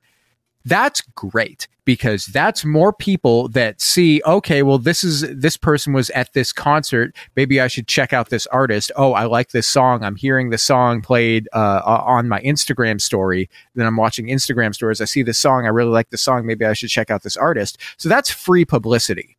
[0.65, 6.09] that's great because that's more people that see okay well this is this person was
[6.11, 7.15] at this concert.
[7.35, 8.91] Maybe i should check out this artist.
[8.95, 10.03] Oh i like this song.
[10.03, 13.49] I'm hearing the song played uh, on my instagram story.
[13.75, 15.01] Then i'm watching instagram stories.
[15.01, 15.65] I see this song.
[15.65, 16.45] I really like the song.
[16.45, 17.77] Maybe i should check out this artist.
[17.97, 19.37] So that's free publicity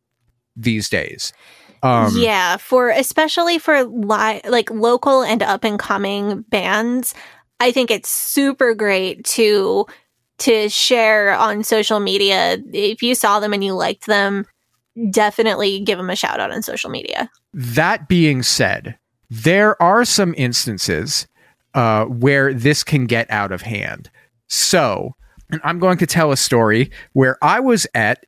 [0.55, 1.33] these days.
[1.81, 7.13] Um, yeah, for especially for li- like local and up and coming bands,
[7.59, 9.85] I think it's super great to
[10.39, 12.57] to share on social media.
[12.71, 14.45] If you saw them and you liked them,
[15.09, 17.29] definitely give them a shout out on social media.
[17.53, 18.97] That being said,
[19.29, 21.27] there are some instances
[21.73, 24.09] uh, where this can get out of hand.
[24.47, 25.15] So,
[25.63, 28.25] I'm going to tell a story where I was at.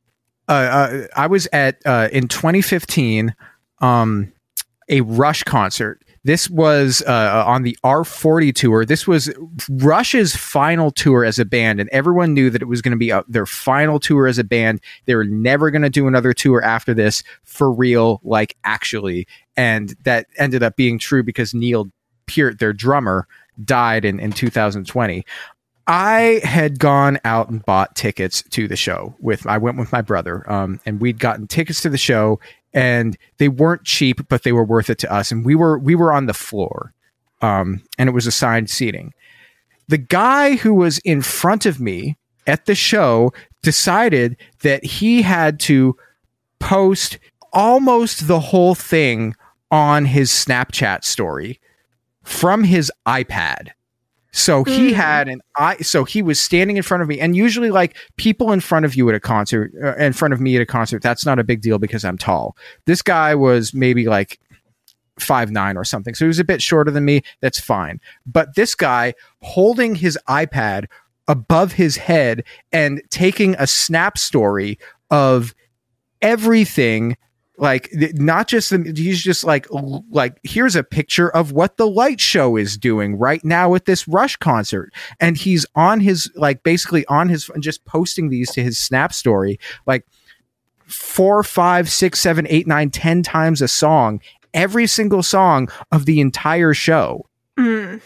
[0.48, 3.34] Uh, uh, I was at uh, in 2015
[3.80, 4.32] um,
[4.88, 6.02] a Rush concert.
[6.26, 8.84] This was uh, on the R40 tour.
[8.84, 9.32] This was
[9.70, 13.10] Rush's final tour as a band, and everyone knew that it was going to be
[13.10, 14.80] a, their final tour as a band.
[15.04, 19.28] They were never going to do another tour after this for real, like actually.
[19.56, 21.92] And that ended up being true because Neil
[22.26, 23.28] Peart, their drummer,
[23.64, 25.24] died in, in 2020.
[25.86, 30.02] I had gone out and bought tickets to the show with I went with my
[30.02, 32.40] brother um, and we'd gotten tickets to the show
[32.76, 35.96] and they weren't cheap but they were worth it to us and we were we
[35.96, 36.92] were on the floor
[37.42, 39.12] um, and it was assigned seating.
[39.88, 42.16] The guy who was in front of me
[42.46, 43.32] at the show
[43.62, 45.96] decided that he had to
[46.58, 47.18] post
[47.52, 49.34] almost the whole thing
[49.70, 51.60] on his Snapchat story
[52.22, 53.70] from his iPad.
[54.36, 54.92] So he mm.
[54.92, 58.52] had an I so he was standing in front of me and usually like people
[58.52, 61.02] in front of you at a concert uh, in front of me at a concert
[61.02, 62.54] that's not a big deal because I'm tall.
[62.84, 64.38] This guy was maybe like
[65.18, 66.14] five nine or something.
[66.14, 67.22] So he was a bit shorter than me.
[67.40, 67.98] That's fine.
[68.26, 70.84] But this guy holding his iPad
[71.26, 74.78] above his head and taking a snap story
[75.10, 75.54] of
[76.20, 77.16] everything
[77.58, 79.66] like not just the, he's just like
[80.10, 84.06] like here's a picture of what the light show is doing right now at this
[84.06, 88.78] rush concert and he's on his like basically on his just posting these to his
[88.78, 90.06] snap story like
[90.86, 94.20] four five six seven eight nine ten times a song
[94.52, 97.26] every single song of the entire show
[97.58, 98.00] mm.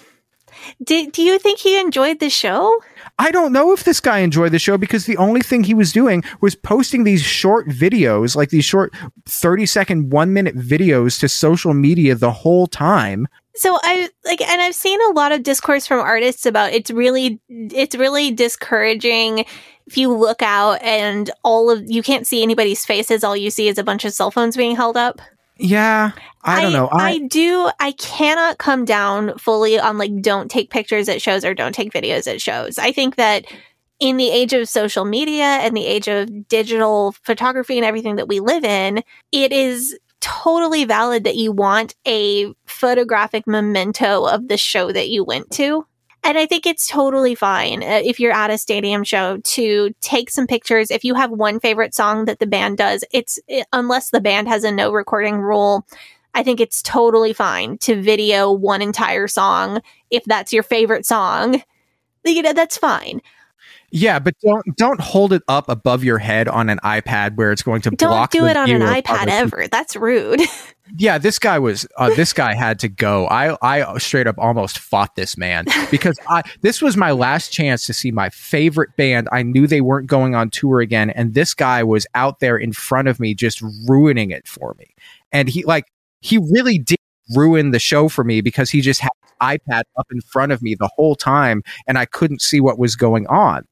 [0.83, 2.81] Did, do you think he enjoyed the show?
[3.19, 5.93] I don't know if this guy enjoyed the show because the only thing he was
[5.93, 8.95] doing was posting these short videos, like these short
[9.27, 13.27] 30 second, one minute videos to social media the whole time.
[13.55, 17.41] So I like, and I've seen a lot of discourse from artists about it's really,
[17.49, 19.45] it's really discouraging
[19.87, 23.67] if you look out and all of you can't see anybody's faces, all you see
[23.67, 25.21] is a bunch of cell phones being held up.
[25.61, 26.13] Yeah,
[26.43, 26.89] I don't know.
[26.89, 27.71] I, I, do.
[27.79, 31.93] I cannot come down fully on like don't take pictures at shows or don't take
[31.93, 32.79] videos at shows.
[32.79, 33.45] I think that
[34.01, 38.27] in the age of social media and the age of digital photography and everything that
[38.27, 44.57] we live in, it is totally valid that you want a photographic memento of the
[44.57, 45.87] show that you went to.
[46.23, 50.31] And I think it's totally fine uh, if you're at a stadium show to take
[50.31, 50.91] some pictures.
[50.91, 54.49] If you have one favorite song that the band does, it's it, unless the band
[54.49, 55.87] has a no recording rule.
[56.35, 59.81] I think it's totally fine to video one entire song
[60.11, 61.63] if that's your favorite song.
[62.25, 63.23] You know, that's fine.
[63.93, 67.63] Yeah, but don't don't hold it up above your head on an iPad where it's
[67.63, 68.31] going to don't block.
[68.31, 69.67] Don't do it on an iPad ever.
[69.69, 70.41] That's rude.
[70.97, 73.27] yeah, this guy was uh, this guy had to go.
[73.27, 77.85] I I straight up almost fought this man because I this was my last chance
[77.87, 79.29] to see my favorite band.
[79.33, 82.73] I knew they weren't going on tour again, and this guy was out there in
[82.73, 84.95] front of me, just ruining it for me.
[85.33, 85.87] And he like
[86.21, 86.99] he really did
[87.35, 89.11] ruin the show for me because he just had
[89.43, 92.95] iPad up in front of me the whole time, and I couldn't see what was
[92.95, 93.67] going on.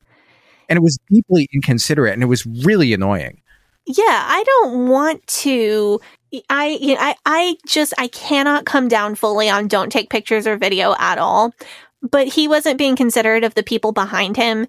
[0.69, 3.41] And it was deeply inconsiderate, and it was really annoying
[3.89, 6.01] yeah, I don't want to
[6.51, 10.47] I you know, I I just I cannot come down fully on don't take pictures
[10.47, 11.53] or video at all.
[12.03, 14.67] But he wasn't being considerate of the people behind him.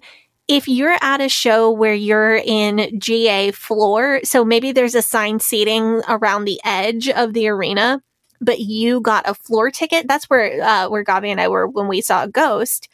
[0.48, 6.02] If you're at a show where you're in GA floor, so maybe there's assigned seating
[6.08, 8.02] around the edge of the arena,
[8.40, 10.08] but you got a floor ticket.
[10.08, 12.88] That's where uh, where Gavi and I were when we saw Ghost.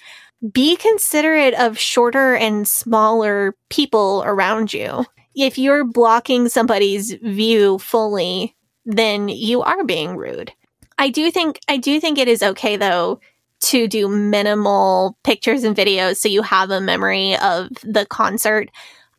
[0.52, 5.06] Be considerate of shorter and smaller people around you.
[5.34, 8.54] If you're blocking somebody's view fully,
[8.84, 10.52] then you are being rude.
[10.98, 13.20] I do think I do think it is okay though
[13.60, 18.70] to do minimal pictures and videos so you have a memory of the concert.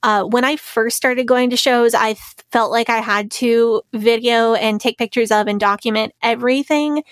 [0.03, 2.15] Uh, when I first started going to shows, I
[2.52, 7.03] felt like I had to video and take pictures of and document everything.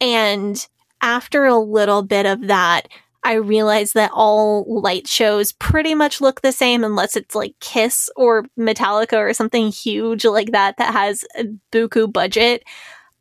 [0.00, 0.64] And
[1.02, 2.88] after a little bit of that,
[3.24, 8.08] I realize that all light shows pretty much look the same unless it's like Kiss
[8.16, 12.62] or Metallica or something huge like that that has a buku budget.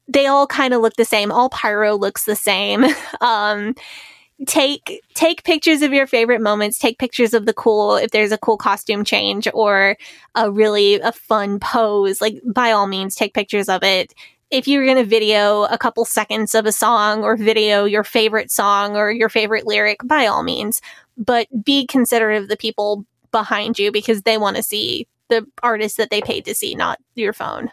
[0.07, 1.31] They all kind of look the same.
[1.31, 2.85] All pyro looks the same.
[3.21, 3.75] um,
[4.45, 8.37] take take pictures of your favorite moments take pictures of the cool if there's a
[8.37, 9.97] cool costume change or
[10.35, 14.13] a really a fun pose like by all means take pictures of it
[14.49, 18.51] if you're going to video a couple seconds of a song or video your favorite
[18.51, 20.81] song or your favorite lyric by all means.
[21.17, 25.97] But be considerate of the people behind you because they want to see the artist
[25.97, 27.71] that they paid to see not your phone.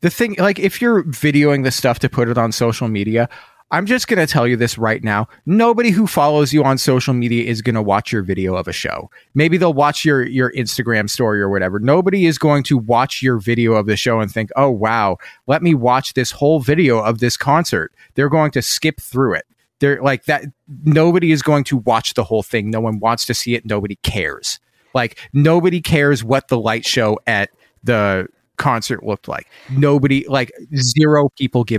[0.00, 3.28] The thing like if you're videoing the stuff to put it on social media
[3.70, 5.28] I'm just going to tell you this right now.
[5.44, 8.72] Nobody who follows you on social media is going to watch your video of a
[8.72, 9.10] show.
[9.34, 11.78] Maybe they'll watch your your Instagram story or whatever.
[11.78, 15.62] Nobody is going to watch your video of the show and think, "Oh, wow, let
[15.62, 19.44] me watch this whole video of this concert." They're going to skip through it.
[19.80, 20.44] They're like that
[20.84, 22.70] nobody is going to watch the whole thing.
[22.70, 23.66] No one wants to see it.
[23.66, 24.60] Nobody cares.
[24.94, 27.50] Like nobody cares what the light show at
[27.84, 29.46] the concert looked like.
[29.70, 31.78] Nobody like zero people give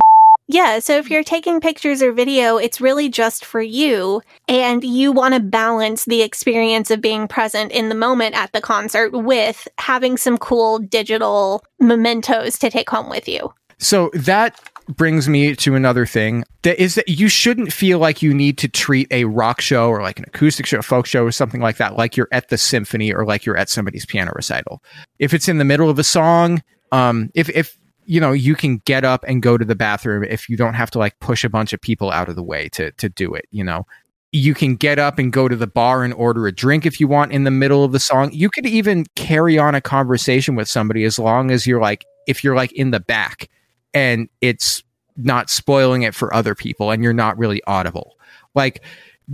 [0.50, 0.80] yeah.
[0.80, 4.24] So if you're taking pictures or video, it's really just for you.
[4.48, 8.60] And you want to balance the experience of being present in the moment at the
[8.60, 13.54] concert with having some cool digital mementos to take home with you.
[13.78, 18.34] So that brings me to another thing that is that you shouldn't feel like you
[18.34, 21.62] need to treat a rock show or like an acoustic show, folk show or something
[21.62, 24.82] like that, like you're at the symphony or like you're at somebody's piano recital.
[25.20, 27.78] If it's in the middle of a song, um, if, if
[28.10, 30.90] you know you can get up and go to the bathroom if you don't have
[30.90, 33.46] to like push a bunch of people out of the way to to do it
[33.52, 33.86] you know?
[34.32, 37.08] You can get up and go to the bar and order a drink if you
[37.08, 38.30] want in the middle of the song.
[38.32, 42.44] You could even carry on a conversation with somebody as long as you're like if
[42.44, 43.50] you're like in the back
[43.92, 44.84] and it's
[45.18, 48.18] not spoiling it for other people and you're not really audible.
[48.54, 48.84] Like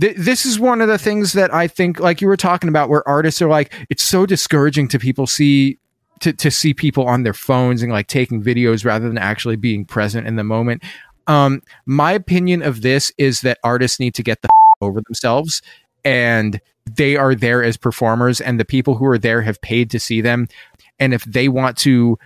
[0.00, 2.88] th- this is one of the things that i think like you were talking about
[2.88, 5.78] where artists are like it's so discouraging to people see
[6.20, 9.84] to, to see people on their phones and like taking videos rather than actually being
[9.84, 10.82] present in the moment.
[11.26, 14.48] Um, my opinion of this is that artists need to get the
[14.80, 15.62] over themselves
[16.04, 19.98] and they are there as performers and the people who are there have paid to
[19.98, 20.46] see them.
[20.98, 22.18] And if they want to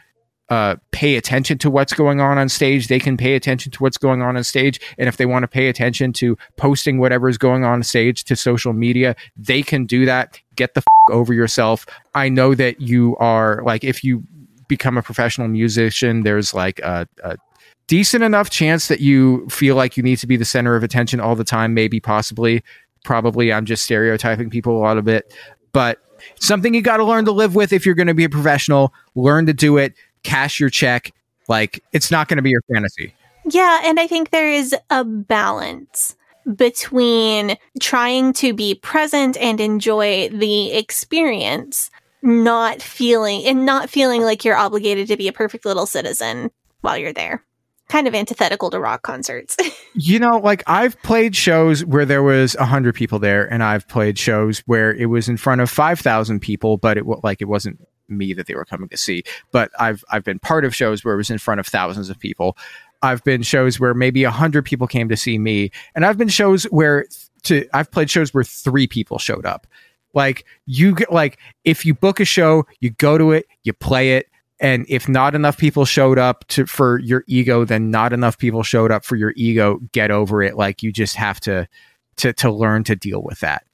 [0.51, 3.97] uh, pay attention to what's going on on stage, they can pay attention to what's
[3.97, 4.81] going on on stage.
[4.99, 8.37] And if they want to pay attention to posting whatever is going on stage to
[8.37, 10.41] social media, they can do that.
[10.61, 11.87] Get the f- over yourself.
[12.15, 14.23] I know that you are like, if you
[14.69, 17.39] become a professional musician, there's like a, a
[17.87, 21.19] decent enough chance that you feel like you need to be the center of attention
[21.19, 21.73] all the time.
[21.73, 22.63] Maybe, possibly,
[23.05, 23.55] probably.
[23.55, 25.35] I'm just stereotyping people a lot of it,
[25.73, 25.99] but
[26.39, 28.93] something you got to learn to live with if you're going to be a professional.
[29.15, 31.15] Learn to do it cash your check.
[31.49, 33.15] Like it's not going to be your fantasy.
[33.47, 36.17] Yeah, and I think there is a balance
[36.55, 41.91] between trying to be present and enjoy the experience,
[42.23, 46.51] not feeling and not feeling like you're obligated to be a perfect little citizen
[46.81, 47.45] while you're there.
[47.89, 49.57] Kind of antithetical to rock concerts.
[49.95, 53.89] you know, like I've played shows where there was a hundred people there, and I've
[53.89, 57.49] played shows where it was in front of five thousand people, but it like it
[57.49, 59.25] wasn't me that they were coming to see.
[59.51, 62.19] But I've I've been part of shows where it was in front of thousands of
[62.19, 62.57] people.
[63.03, 66.29] I've been shows where maybe a hundred people came to see me, and I've been
[66.29, 67.07] shows where
[67.45, 69.67] to I've played shows where three people showed up.
[70.15, 74.17] Like you get like if you book a show, you go to it, you play
[74.17, 74.27] it,
[74.61, 78.63] and if not enough people showed up to for your ego, then not enough people
[78.63, 79.81] showed up for your ego.
[79.93, 80.57] Get over it.
[80.57, 81.69] Like you just have to
[82.17, 83.65] to to learn to deal with that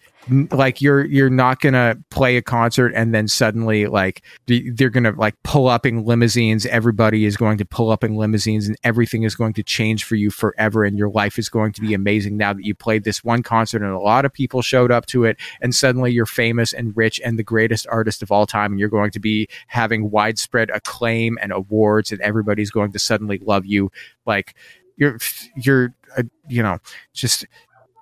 [0.51, 5.35] like you're you're not gonna play a concert and then suddenly like they're gonna like
[5.45, 6.67] pull up in limousines.
[6.67, 10.17] Everybody is going to pull up in limousines and everything is going to change for
[10.17, 13.23] you forever and your life is going to be amazing now that you played this
[13.23, 16.73] one concert and a lot of people showed up to it and suddenly you're famous
[16.73, 20.11] and rich and the greatest artist of all time and you're going to be having
[20.11, 23.91] widespread acclaim and awards and everybody's going to suddenly love you.
[24.25, 24.55] Like
[24.97, 25.19] you're
[25.57, 26.79] you're uh, you know
[27.13, 27.47] just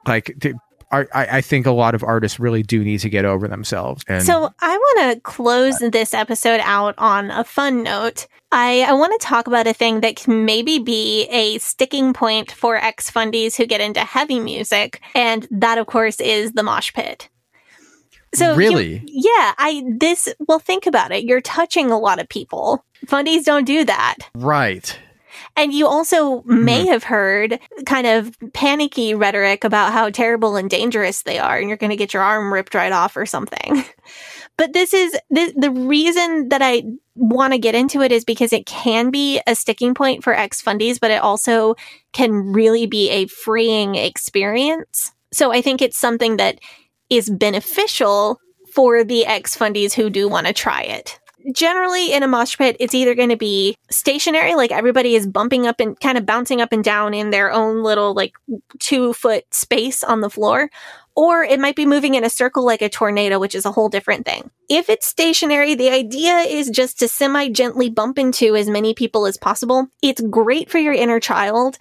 [0.07, 0.35] like
[0.95, 4.05] I, I think a lot of artists really do need to get over themselves.
[4.09, 8.27] And so I want to close this episode out on a fun note.
[8.53, 12.53] I, I want to talk about a thing that can maybe be a sticking point
[12.53, 15.01] for ex fundies who get into heavy music.
[15.15, 17.29] And that, of course, is the mosh pit.
[18.35, 21.25] So really, you, yeah, I this well think about it.
[21.25, 22.85] You're touching a lot of people.
[23.07, 24.17] Fundies don't do that.
[24.35, 24.99] Right.
[25.57, 26.93] And you also may mm-hmm.
[26.93, 31.79] have heard kind of panicky rhetoric about how terrible and dangerous they are, and you're
[31.79, 33.85] going to get your arm ripped right off or something.
[34.57, 36.85] but this is the, the reason that I
[37.15, 40.63] want to get into it is because it can be a sticking point for ex
[40.63, 41.75] fundies, but it also
[42.13, 45.13] can really be a freeing experience.
[45.33, 46.61] So I think it's something that
[47.11, 48.41] is beneficial
[48.73, 51.19] for the ex fundies who do want to try it
[51.53, 55.67] generally in a mosh pit, it's either going to be stationary, like everybody is bumping
[55.67, 58.35] up and kind of bouncing up and down in their own little like
[58.79, 60.71] two foot space on the floor,
[61.17, 63.89] or it might be moving in a circle like a tornado, which is a whole
[63.89, 64.51] different thing.
[64.69, 69.27] If it's stationary, the idea is just to semi gently bump into as many people
[69.27, 69.89] as possible.
[70.03, 71.77] It's great for your inner child.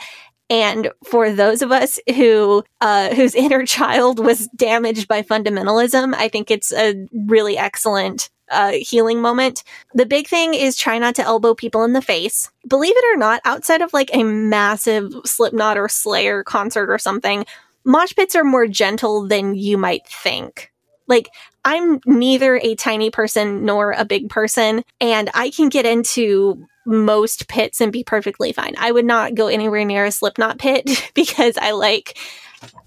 [0.49, 6.27] And for those of us who, uh, whose inner child was damaged by fundamentalism, I
[6.27, 9.63] think it's a really excellent uh, healing moment.
[9.93, 12.49] The big thing is try not to elbow people in the face.
[12.67, 17.45] Believe it or not, outside of like a massive Slipknot or Slayer concert or something,
[17.83, 20.71] mosh pits are more gentle than you might think.
[21.07, 21.29] Like,
[21.65, 27.47] I'm neither a tiny person nor a big person, and I can get into most
[27.47, 28.75] pits and be perfectly fine.
[28.77, 32.17] I would not go anywhere near a Slipknot pit because I like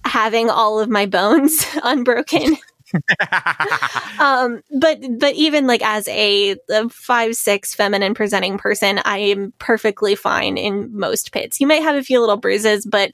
[0.05, 2.57] having all of my bones unbroken.
[4.21, 9.53] um, but but even like as a, a, five six feminine presenting person, I am
[9.59, 11.61] perfectly fine in most pits.
[11.61, 13.11] You might have a few little bruises, but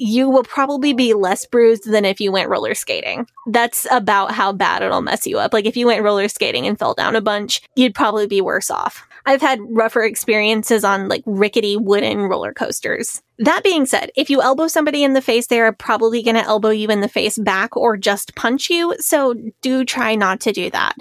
[0.00, 3.26] you will probably be less bruised than if you went roller skating.
[3.46, 5.52] That's about how bad it'll mess you up.
[5.52, 8.70] Like if you went roller skating and fell down a bunch, you'd probably be worse
[8.70, 9.06] off.
[9.26, 13.22] I've had rougher experiences on like rickety wooden roller coasters.
[13.38, 16.42] That being said, if you elbow somebody in the face, they are probably going to
[16.42, 18.94] elbow you in the face back or just punch you.
[18.98, 20.96] So do try not to do that.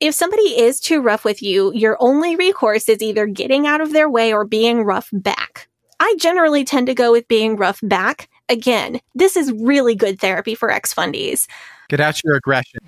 [0.00, 3.92] If somebody is too rough with you, your only recourse is either getting out of
[3.92, 5.68] their way or being rough back.
[5.98, 8.28] I generally tend to go with being rough back.
[8.48, 11.46] Again, this is really good therapy for ex fundies.
[11.88, 12.80] Get out your aggression.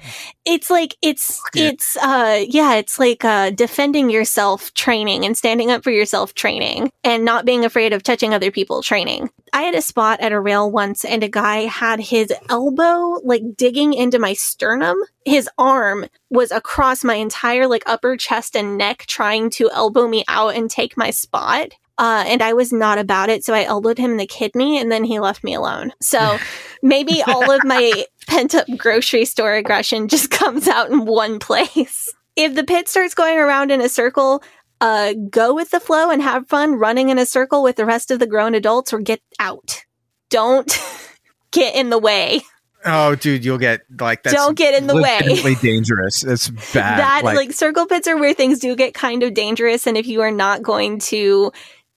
[0.44, 5.84] It's like it's it's uh yeah, it's like uh defending yourself training and standing up
[5.84, 9.30] for yourself training and not being afraid of touching other people training.
[9.52, 13.56] I had a spot at a rail once and a guy had his elbow like
[13.56, 14.96] digging into my sternum.
[15.24, 20.24] His arm was across my entire like upper chest and neck trying to elbow me
[20.28, 21.72] out and take my spot.
[21.98, 23.44] Uh, and I was not about it.
[23.44, 25.92] So I elbowed him in the kidney and then he left me alone.
[26.00, 26.38] So
[26.82, 32.12] maybe all of my pent up grocery store aggression just comes out in one place.
[32.36, 34.44] If the pit starts going around in a circle,
[34.80, 38.12] uh, go with the flow and have fun running in a circle with the rest
[38.12, 39.82] of the grown adults or get out.
[40.30, 40.78] Don't
[41.50, 42.42] get in the way.
[42.84, 44.32] Oh, dude, you'll get like that.
[44.32, 45.54] don't get in the way.
[45.60, 46.22] dangerous.
[46.22, 47.00] It's bad.
[47.00, 50.06] That like, like circle pits are where things do get kind of dangerous, and if
[50.06, 51.50] you are not going to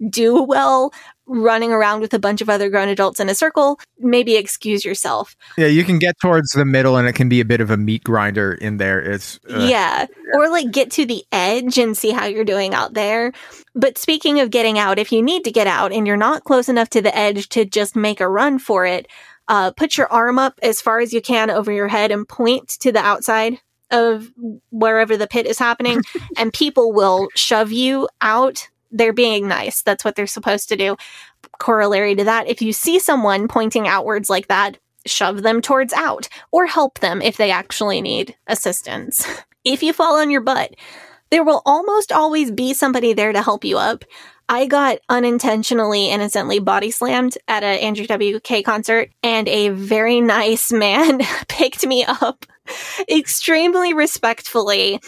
[0.10, 0.94] do well
[1.28, 5.36] running around with a bunch of other grown adults in a circle, maybe excuse yourself.
[5.58, 7.78] Yeah, you can get towards the middle and it can be a bit of a
[7.78, 9.00] meat grinder in there.
[9.00, 10.08] It's uh, yeah.
[10.10, 10.38] yeah.
[10.38, 13.32] Or like get to the edge and see how you're doing out there.
[13.74, 16.68] But speaking of getting out, if you need to get out and you're not close
[16.68, 19.08] enough to the edge to just make a run for it,
[19.48, 22.68] uh, put your arm up as far as you can over your head and point
[22.68, 23.60] to the outside
[23.90, 24.32] of
[24.70, 26.02] wherever the pit is happening
[26.38, 29.82] and people will shove you out they're being nice.
[29.82, 30.96] That's what they're supposed to do.
[31.60, 36.30] Corollary to that, if you see someone pointing outwards like that, shove them towards out
[36.52, 39.26] or help them if they actually need assistance.
[39.64, 40.76] if you fall on your butt,
[41.30, 44.04] there will almost always be somebody there to help you up.
[44.50, 50.74] I got unintentionally, innocently body slammed at an Andrew WK concert, and a very nice
[50.74, 52.46] man picked me up
[53.10, 55.00] extremely respectfully,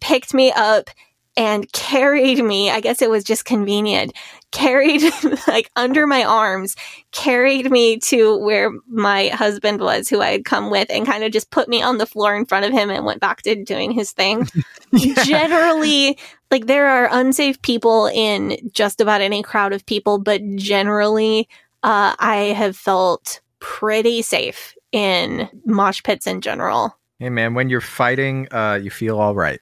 [0.00, 0.88] picked me up
[1.36, 2.70] and carried me.
[2.70, 4.12] I guess it was just convenient.
[4.50, 5.02] Carried
[5.48, 6.76] like under my arms,
[7.10, 11.32] carried me to where my husband was, who I had come with, and kind of
[11.32, 13.92] just put me on the floor in front of him and went back to doing
[13.92, 14.48] his thing.
[14.92, 15.22] yeah.
[15.24, 16.18] Generally,
[16.50, 21.48] like there are unsafe people in just about any crowd of people, but generally,
[21.82, 26.96] uh, I have felt pretty safe in mosh pits in general.
[27.18, 29.60] Hey man, when you're fighting, uh, you feel all right.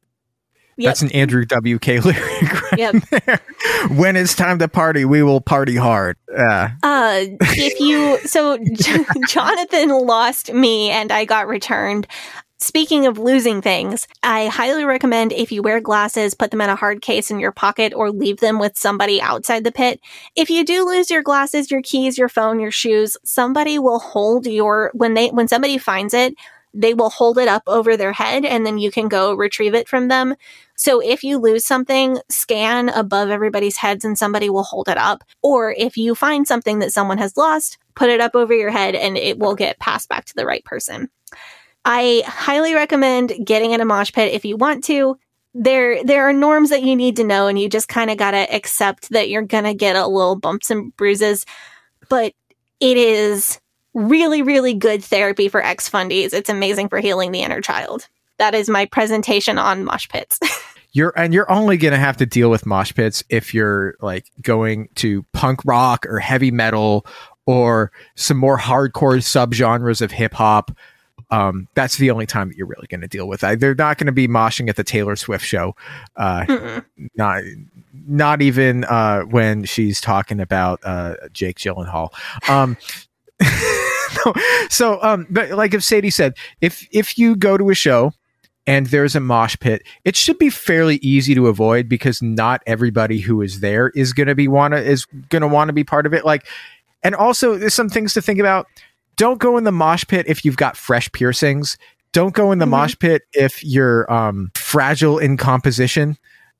[0.81, 0.89] Yep.
[0.89, 2.63] That's an Andrew WK lyric.
[2.63, 2.95] Right yep.
[3.11, 3.41] There.
[3.91, 6.17] When it's time to party, we will party hard.
[6.33, 6.73] Yeah.
[6.83, 8.59] Uh, if you so
[9.29, 12.07] Jonathan lost me and I got returned.
[12.63, 16.77] Speaking of losing things, I highly recommend if you wear glasses, put them in a
[16.77, 19.99] hard case in your pocket or leave them with somebody outside the pit.
[20.37, 24.47] If you do lose your glasses, your keys, your phone, your shoes, somebody will hold
[24.47, 26.35] your when they when somebody finds it,
[26.73, 29.89] they will hold it up over their head and then you can go retrieve it
[29.89, 30.35] from them.
[30.81, 35.23] So if you lose something, scan above everybody's heads and somebody will hold it up.
[35.43, 38.95] Or if you find something that someone has lost, put it up over your head
[38.95, 41.11] and it will get passed back to the right person.
[41.85, 45.19] I highly recommend getting in a mosh pit if you want to.
[45.53, 48.31] There, there are norms that you need to know and you just kind of got
[48.31, 51.45] to accept that you're going to get a little bumps and bruises,
[52.09, 52.33] but
[52.81, 53.61] it is
[53.93, 56.33] really, really good therapy for ex fundies.
[56.33, 58.09] It's amazing for healing the inner child.
[58.39, 60.41] That is my presentation on mosh pits.
[60.93, 64.31] you're and you're only going to have to deal with mosh pits if you're like
[64.43, 67.07] going to punk rock or heavy metal
[67.47, 70.71] or some more hardcore subgenres of hip hop.
[71.31, 73.45] Um, that's the only time that you're really going to deal with.
[73.45, 75.77] I, they're not going to be moshing at the Taylor Swift show.
[76.17, 76.81] Uh,
[77.15, 77.45] not
[77.93, 82.11] not even uh, when she's talking about uh, Jake Gyllenhaal.
[82.49, 82.77] Um,
[84.27, 84.35] no,
[84.69, 88.13] so, um, but like if Sadie said, if if you go to a show
[88.67, 93.19] and there's a mosh pit, it should be fairly easy to avoid because not everybody
[93.21, 96.07] who is there is going to be wanna is going to want to be part
[96.07, 96.25] of it.
[96.25, 96.47] Like,
[97.03, 98.67] and also there's some things to think about.
[99.17, 101.77] Don't go in the mosh pit if you've got fresh piercings.
[102.13, 102.71] Don't go in the Mhm.
[102.71, 106.17] mosh pit if you're um, fragile in composition.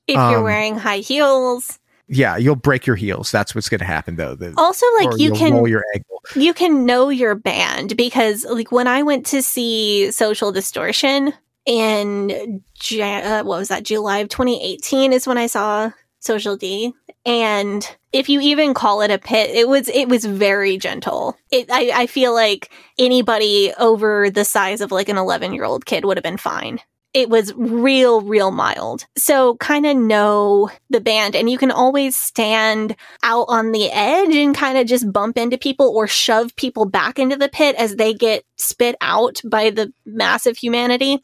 [0.07, 1.79] If you're Um, wearing high heels.
[2.09, 3.31] Yeah, you'll break your heels.
[3.31, 4.35] That's what's going to happen, though.
[4.35, 6.21] The, Also, like you can roll your ankle.
[6.35, 11.33] you can know your band because like when I went to see Social Distortion
[11.67, 12.63] in
[12.93, 13.85] uh, what was that?
[13.85, 16.93] July of 2018 is when I saw Social D.
[17.27, 21.37] And if you even call it a pit it was it was very gentle.
[21.51, 25.87] It I, I feel like anybody over the size of like an 11 year old
[25.87, 26.81] kid would have been fine
[27.13, 32.17] it was real real mild so kind of know the band and you can always
[32.17, 36.85] stand out on the edge and kind of just bump into people or shove people
[36.85, 41.21] back into the pit as they get spit out by the massive humanity.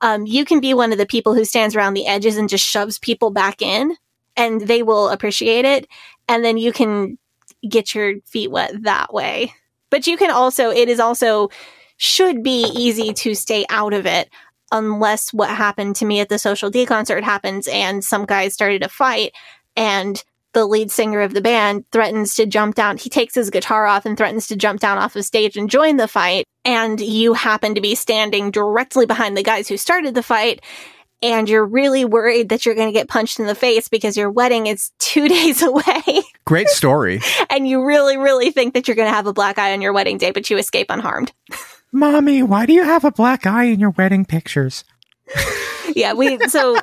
[0.00, 2.64] Um, you can be one of the people who stands around the edges and just
[2.64, 3.96] shoves people back in,
[4.36, 5.86] and they will appreciate it.
[6.28, 7.18] And then you can
[7.66, 9.54] get your feet wet that way.
[9.90, 11.50] But you can also, it is also,
[11.98, 14.28] should be easy to stay out of it
[14.72, 18.82] unless what happened to me at the Social D concert happens and some guys started
[18.82, 19.32] a fight
[19.76, 20.22] and
[20.52, 22.98] the lead singer of the band threatens to jump down.
[22.98, 25.96] He takes his guitar off and threatens to jump down off of stage and join
[25.96, 26.44] the fight.
[26.64, 30.62] And you happen to be standing directly behind the guys who started the fight.
[31.22, 34.30] And you're really worried that you're going to get punched in the face because your
[34.30, 36.22] wedding is two days away.
[36.44, 37.20] Great story.
[37.50, 39.92] and you really, really think that you're going to have a black eye on your
[39.92, 41.32] wedding day, but you escape unharmed.
[41.92, 44.84] Mommy, why do you have a black eye in your wedding pictures?
[45.94, 46.76] Yeah, we, so,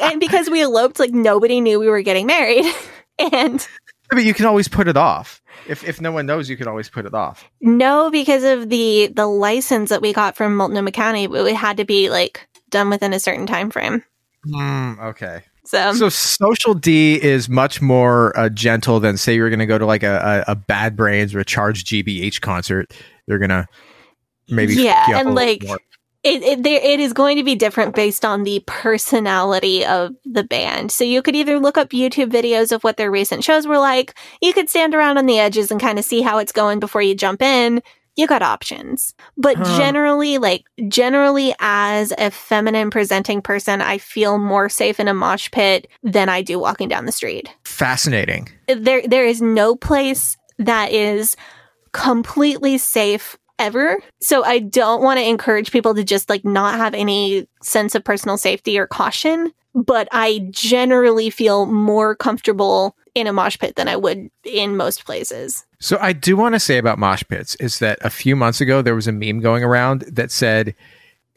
[0.00, 2.64] and because we eloped, like nobody knew we were getting married.
[3.16, 3.64] And
[4.10, 5.40] But you can always put it off.
[5.68, 7.48] If if no one knows, you can always put it off.
[7.60, 11.84] No, because of the the license that we got from Multnomah County, it had to
[11.84, 14.02] be like done within a certain time frame.
[14.48, 15.42] Mm, okay.
[15.64, 19.78] So, So Social D is much more uh, gentle than say you're going to go
[19.78, 22.92] to like a, a, a Bad Brains or a Charged GBH concert.
[23.28, 23.68] They're going to
[24.48, 25.64] maybe Yeah, and, like,
[26.22, 30.42] it it, there, it is going to be different based on the personality of the
[30.44, 30.90] band.
[30.90, 34.14] So you could either look up YouTube videos of what their recent shows were like.
[34.40, 37.02] You could stand around on the edges and kind of see how it's going before
[37.02, 37.82] you jump in.
[38.16, 39.12] You got options.
[39.36, 39.76] But Huh.
[39.76, 45.50] generally, like generally as a feminine presenting person, I feel more safe in a mosh
[45.50, 47.50] pit than I do walking down the street.
[47.64, 48.48] fascinating.
[48.68, 51.36] there there is no place that is
[51.92, 53.98] completely safe ever.
[54.20, 58.04] So I don't want to encourage people to just like not have any sense of
[58.04, 63.88] personal safety or caution, but I generally feel more comfortable in a mosh pit than
[63.88, 65.64] I would in most places.
[65.78, 68.82] So I do want to say about mosh pits is that a few months ago
[68.82, 70.74] there was a meme going around that said,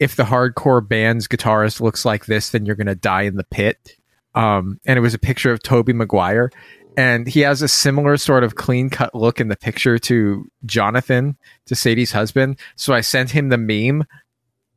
[0.00, 3.44] "If the hardcore band's guitarist looks like this, then you're going to die in the
[3.44, 3.96] pit."
[4.34, 6.50] Um, and it was a picture of Tobey Maguire,
[6.98, 11.36] and he has a similar sort of clean cut look in the picture to Jonathan,
[11.66, 12.58] to Sadie's husband.
[12.74, 14.04] So I sent him the meme,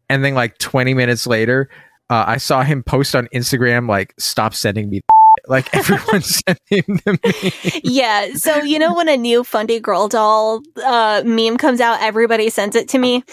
[0.08, 1.68] and then like 20 minutes later,
[2.12, 5.02] uh, I saw him post on Instagram like, "Stop sending me."
[5.48, 7.82] Like everyone sent him the meme.
[7.84, 8.34] yeah.
[8.34, 12.76] So, you know, when a new Fundy Girl doll uh, meme comes out, everybody sends
[12.76, 13.24] it to me.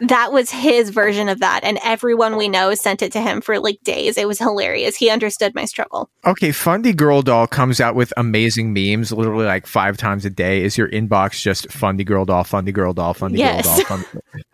[0.00, 1.64] That was his version of that.
[1.64, 4.16] And everyone we know sent it to him for like days.
[4.16, 4.96] It was hilarious.
[4.96, 6.08] He understood my struggle.
[6.24, 10.62] Okay, Fundy Girl Doll comes out with amazing memes literally like five times a day.
[10.62, 13.66] Is your inbox just Fundy Girl Doll, Fundy Girl Doll, Fundy Yes.
[13.66, 13.98] Girl Doll?
[13.98, 14.44] Fundy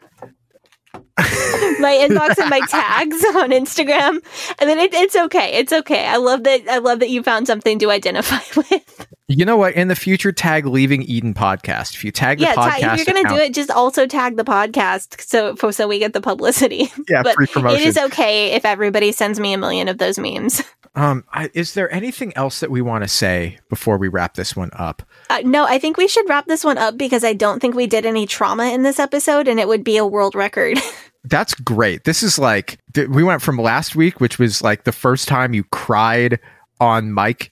[1.81, 4.19] my inbox and my tags on Instagram.
[4.59, 5.53] And then it, it's okay.
[5.55, 6.07] It's okay.
[6.07, 6.69] I love that.
[6.69, 9.07] I love that you found something to identify with.
[9.27, 9.73] You know what?
[9.73, 11.95] In the future, tag Leaving Eden podcast.
[11.95, 12.55] If you tag the yeah.
[12.55, 15.89] podcast, Ta- if you're gonna do it, just also tag the podcast so for, so
[15.89, 16.93] we get the publicity.
[17.09, 17.81] yeah, but free promotion.
[17.81, 20.63] it is okay if everybody sends me a million of those memes.
[20.95, 24.55] um, I, is there anything else that we want to say before we wrap this
[24.55, 25.03] one up?
[25.31, 27.87] Uh, no, I think we should wrap this one up because I don't think we
[27.87, 30.79] did any trauma in this episode, and it would be a world record.
[31.25, 32.05] That's great.
[32.05, 32.79] This is like
[33.09, 36.39] we went from last week, which was like the first time you cried
[36.79, 37.51] on mic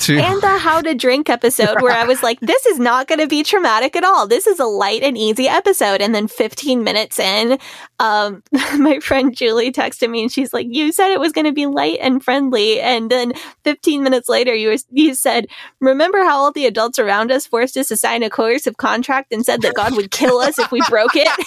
[0.00, 3.20] to and the how to drink episode where I was like, this is not going
[3.20, 4.26] to be traumatic at all.
[4.26, 6.00] This is a light and easy episode.
[6.00, 7.58] And then 15 minutes in,
[8.00, 8.42] um,
[8.78, 11.66] my friend Julie texted me and she's like, you said it was going to be
[11.66, 12.80] light and friendly.
[12.80, 13.32] And then
[13.64, 15.46] 15 minutes later, you, you said,
[15.80, 19.44] remember how all the adults around us forced us to sign a coercive contract and
[19.44, 21.28] said that God would kill us if we broke it?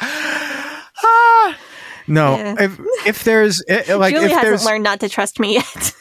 [0.00, 1.56] Ah,
[2.06, 2.54] no, Yeah.
[2.58, 5.94] if if there's eh, like Julie if hasn't there's learned not to trust me yet.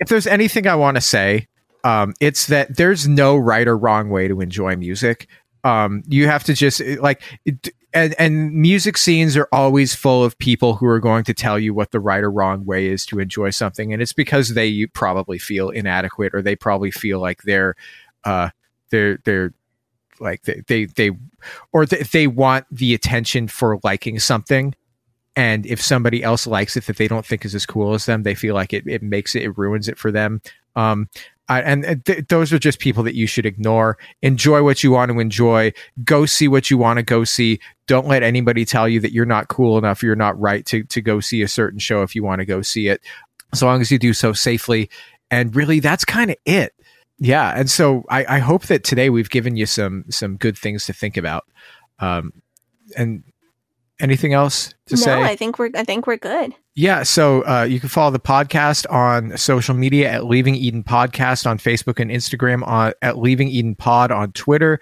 [0.00, 1.46] If there's anything I want to say,
[1.84, 5.28] um, it's that there's no right or wrong way to enjoy music.
[5.62, 10.22] Um, you have to just eh, like, it, and and music scenes are always full
[10.24, 13.04] of people who are going to tell you what the right or wrong way is
[13.06, 17.42] to enjoy something, and it's because they probably feel inadequate or they probably feel like
[17.42, 17.74] they're,
[18.24, 18.50] uh,
[18.90, 19.52] they're they're
[20.20, 21.10] like they they, they
[21.72, 24.74] or they, they want the attention for liking something
[25.36, 28.22] and if somebody else likes it that they don't think is as cool as them
[28.22, 30.40] they feel like it, it makes it it ruins it for them.
[30.76, 31.08] Um
[31.48, 33.98] I, and th- those are just people that you should ignore.
[34.22, 35.72] Enjoy what you want to enjoy.
[36.04, 37.58] Go see what you want to go see.
[37.88, 41.00] Don't let anybody tell you that you're not cool enough you're not right to to
[41.00, 43.00] go see a certain show if you want to go see it.
[43.52, 44.90] As long as you do so safely.
[45.30, 46.72] And really that's kind of it.
[47.18, 50.86] Yeah and so I, I hope that today we've given you some some good things
[50.86, 51.46] to think about.
[51.98, 52.32] Um
[52.96, 53.24] and
[54.00, 56.54] anything else to no, say No, I think we're I think we're good.
[56.74, 61.46] yeah, so uh, you can follow the podcast on social media at Leaving Eden Podcast
[61.46, 64.80] on Facebook and Instagram, on, at Leaving Eden Pod on Twitter.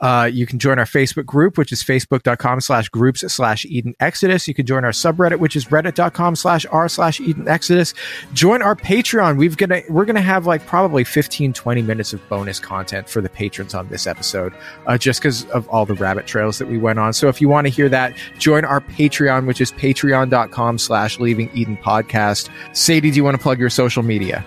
[0.00, 4.46] Uh, you can join our Facebook group, which is facebook.com slash groups slash Eden Exodus.
[4.46, 7.94] You can join our subreddit, which is reddit.com slash r slash Eden Exodus.
[8.32, 9.38] Join our Patreon.
[9.38, 13.30] We've gonna we're gonna have like probably 15, 20 minutes of bonus content for the
[13.30, 14.52] patrons on this episode,
[14.86, 17.12] uh, just because of all the rabbit trails that we went on.
[17.12, 21.50] So if you want to hear that, join our Patreon, which is patreon.com slash leaving
[21.54, 22.50] Eden podcast.
[22.76, 24.44] Sadie, do you want to plug your social media?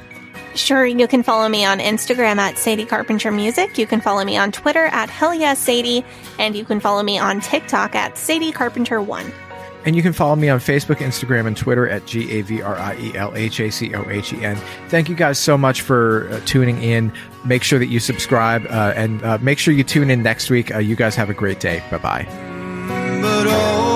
[0.56, 3.78] Sure, you can follow me on Instagram at Sadie Carpenter Music.
[3.78, 6.04] You can follow me on Twitter at Hell yeah Sadie,
[6.38, 9.32] and you can follow me on TikTok at Sadie Carpenter One.
[9.86, 12.76] And you can follow me on Facebook, Instagram, and Twitter at G A V R
[12.76, 14.58] I E L H A C O H E N.
[14.90, 17.14] Thank you guys so much for uh, tuning in.
[17.46, 20.76] Make sure that you subscribe uh, and uh, make sure you tune in next week.
[20.76, 21.82] Uh, you guys have a great day.
[21.90, 23.96] Bye bye.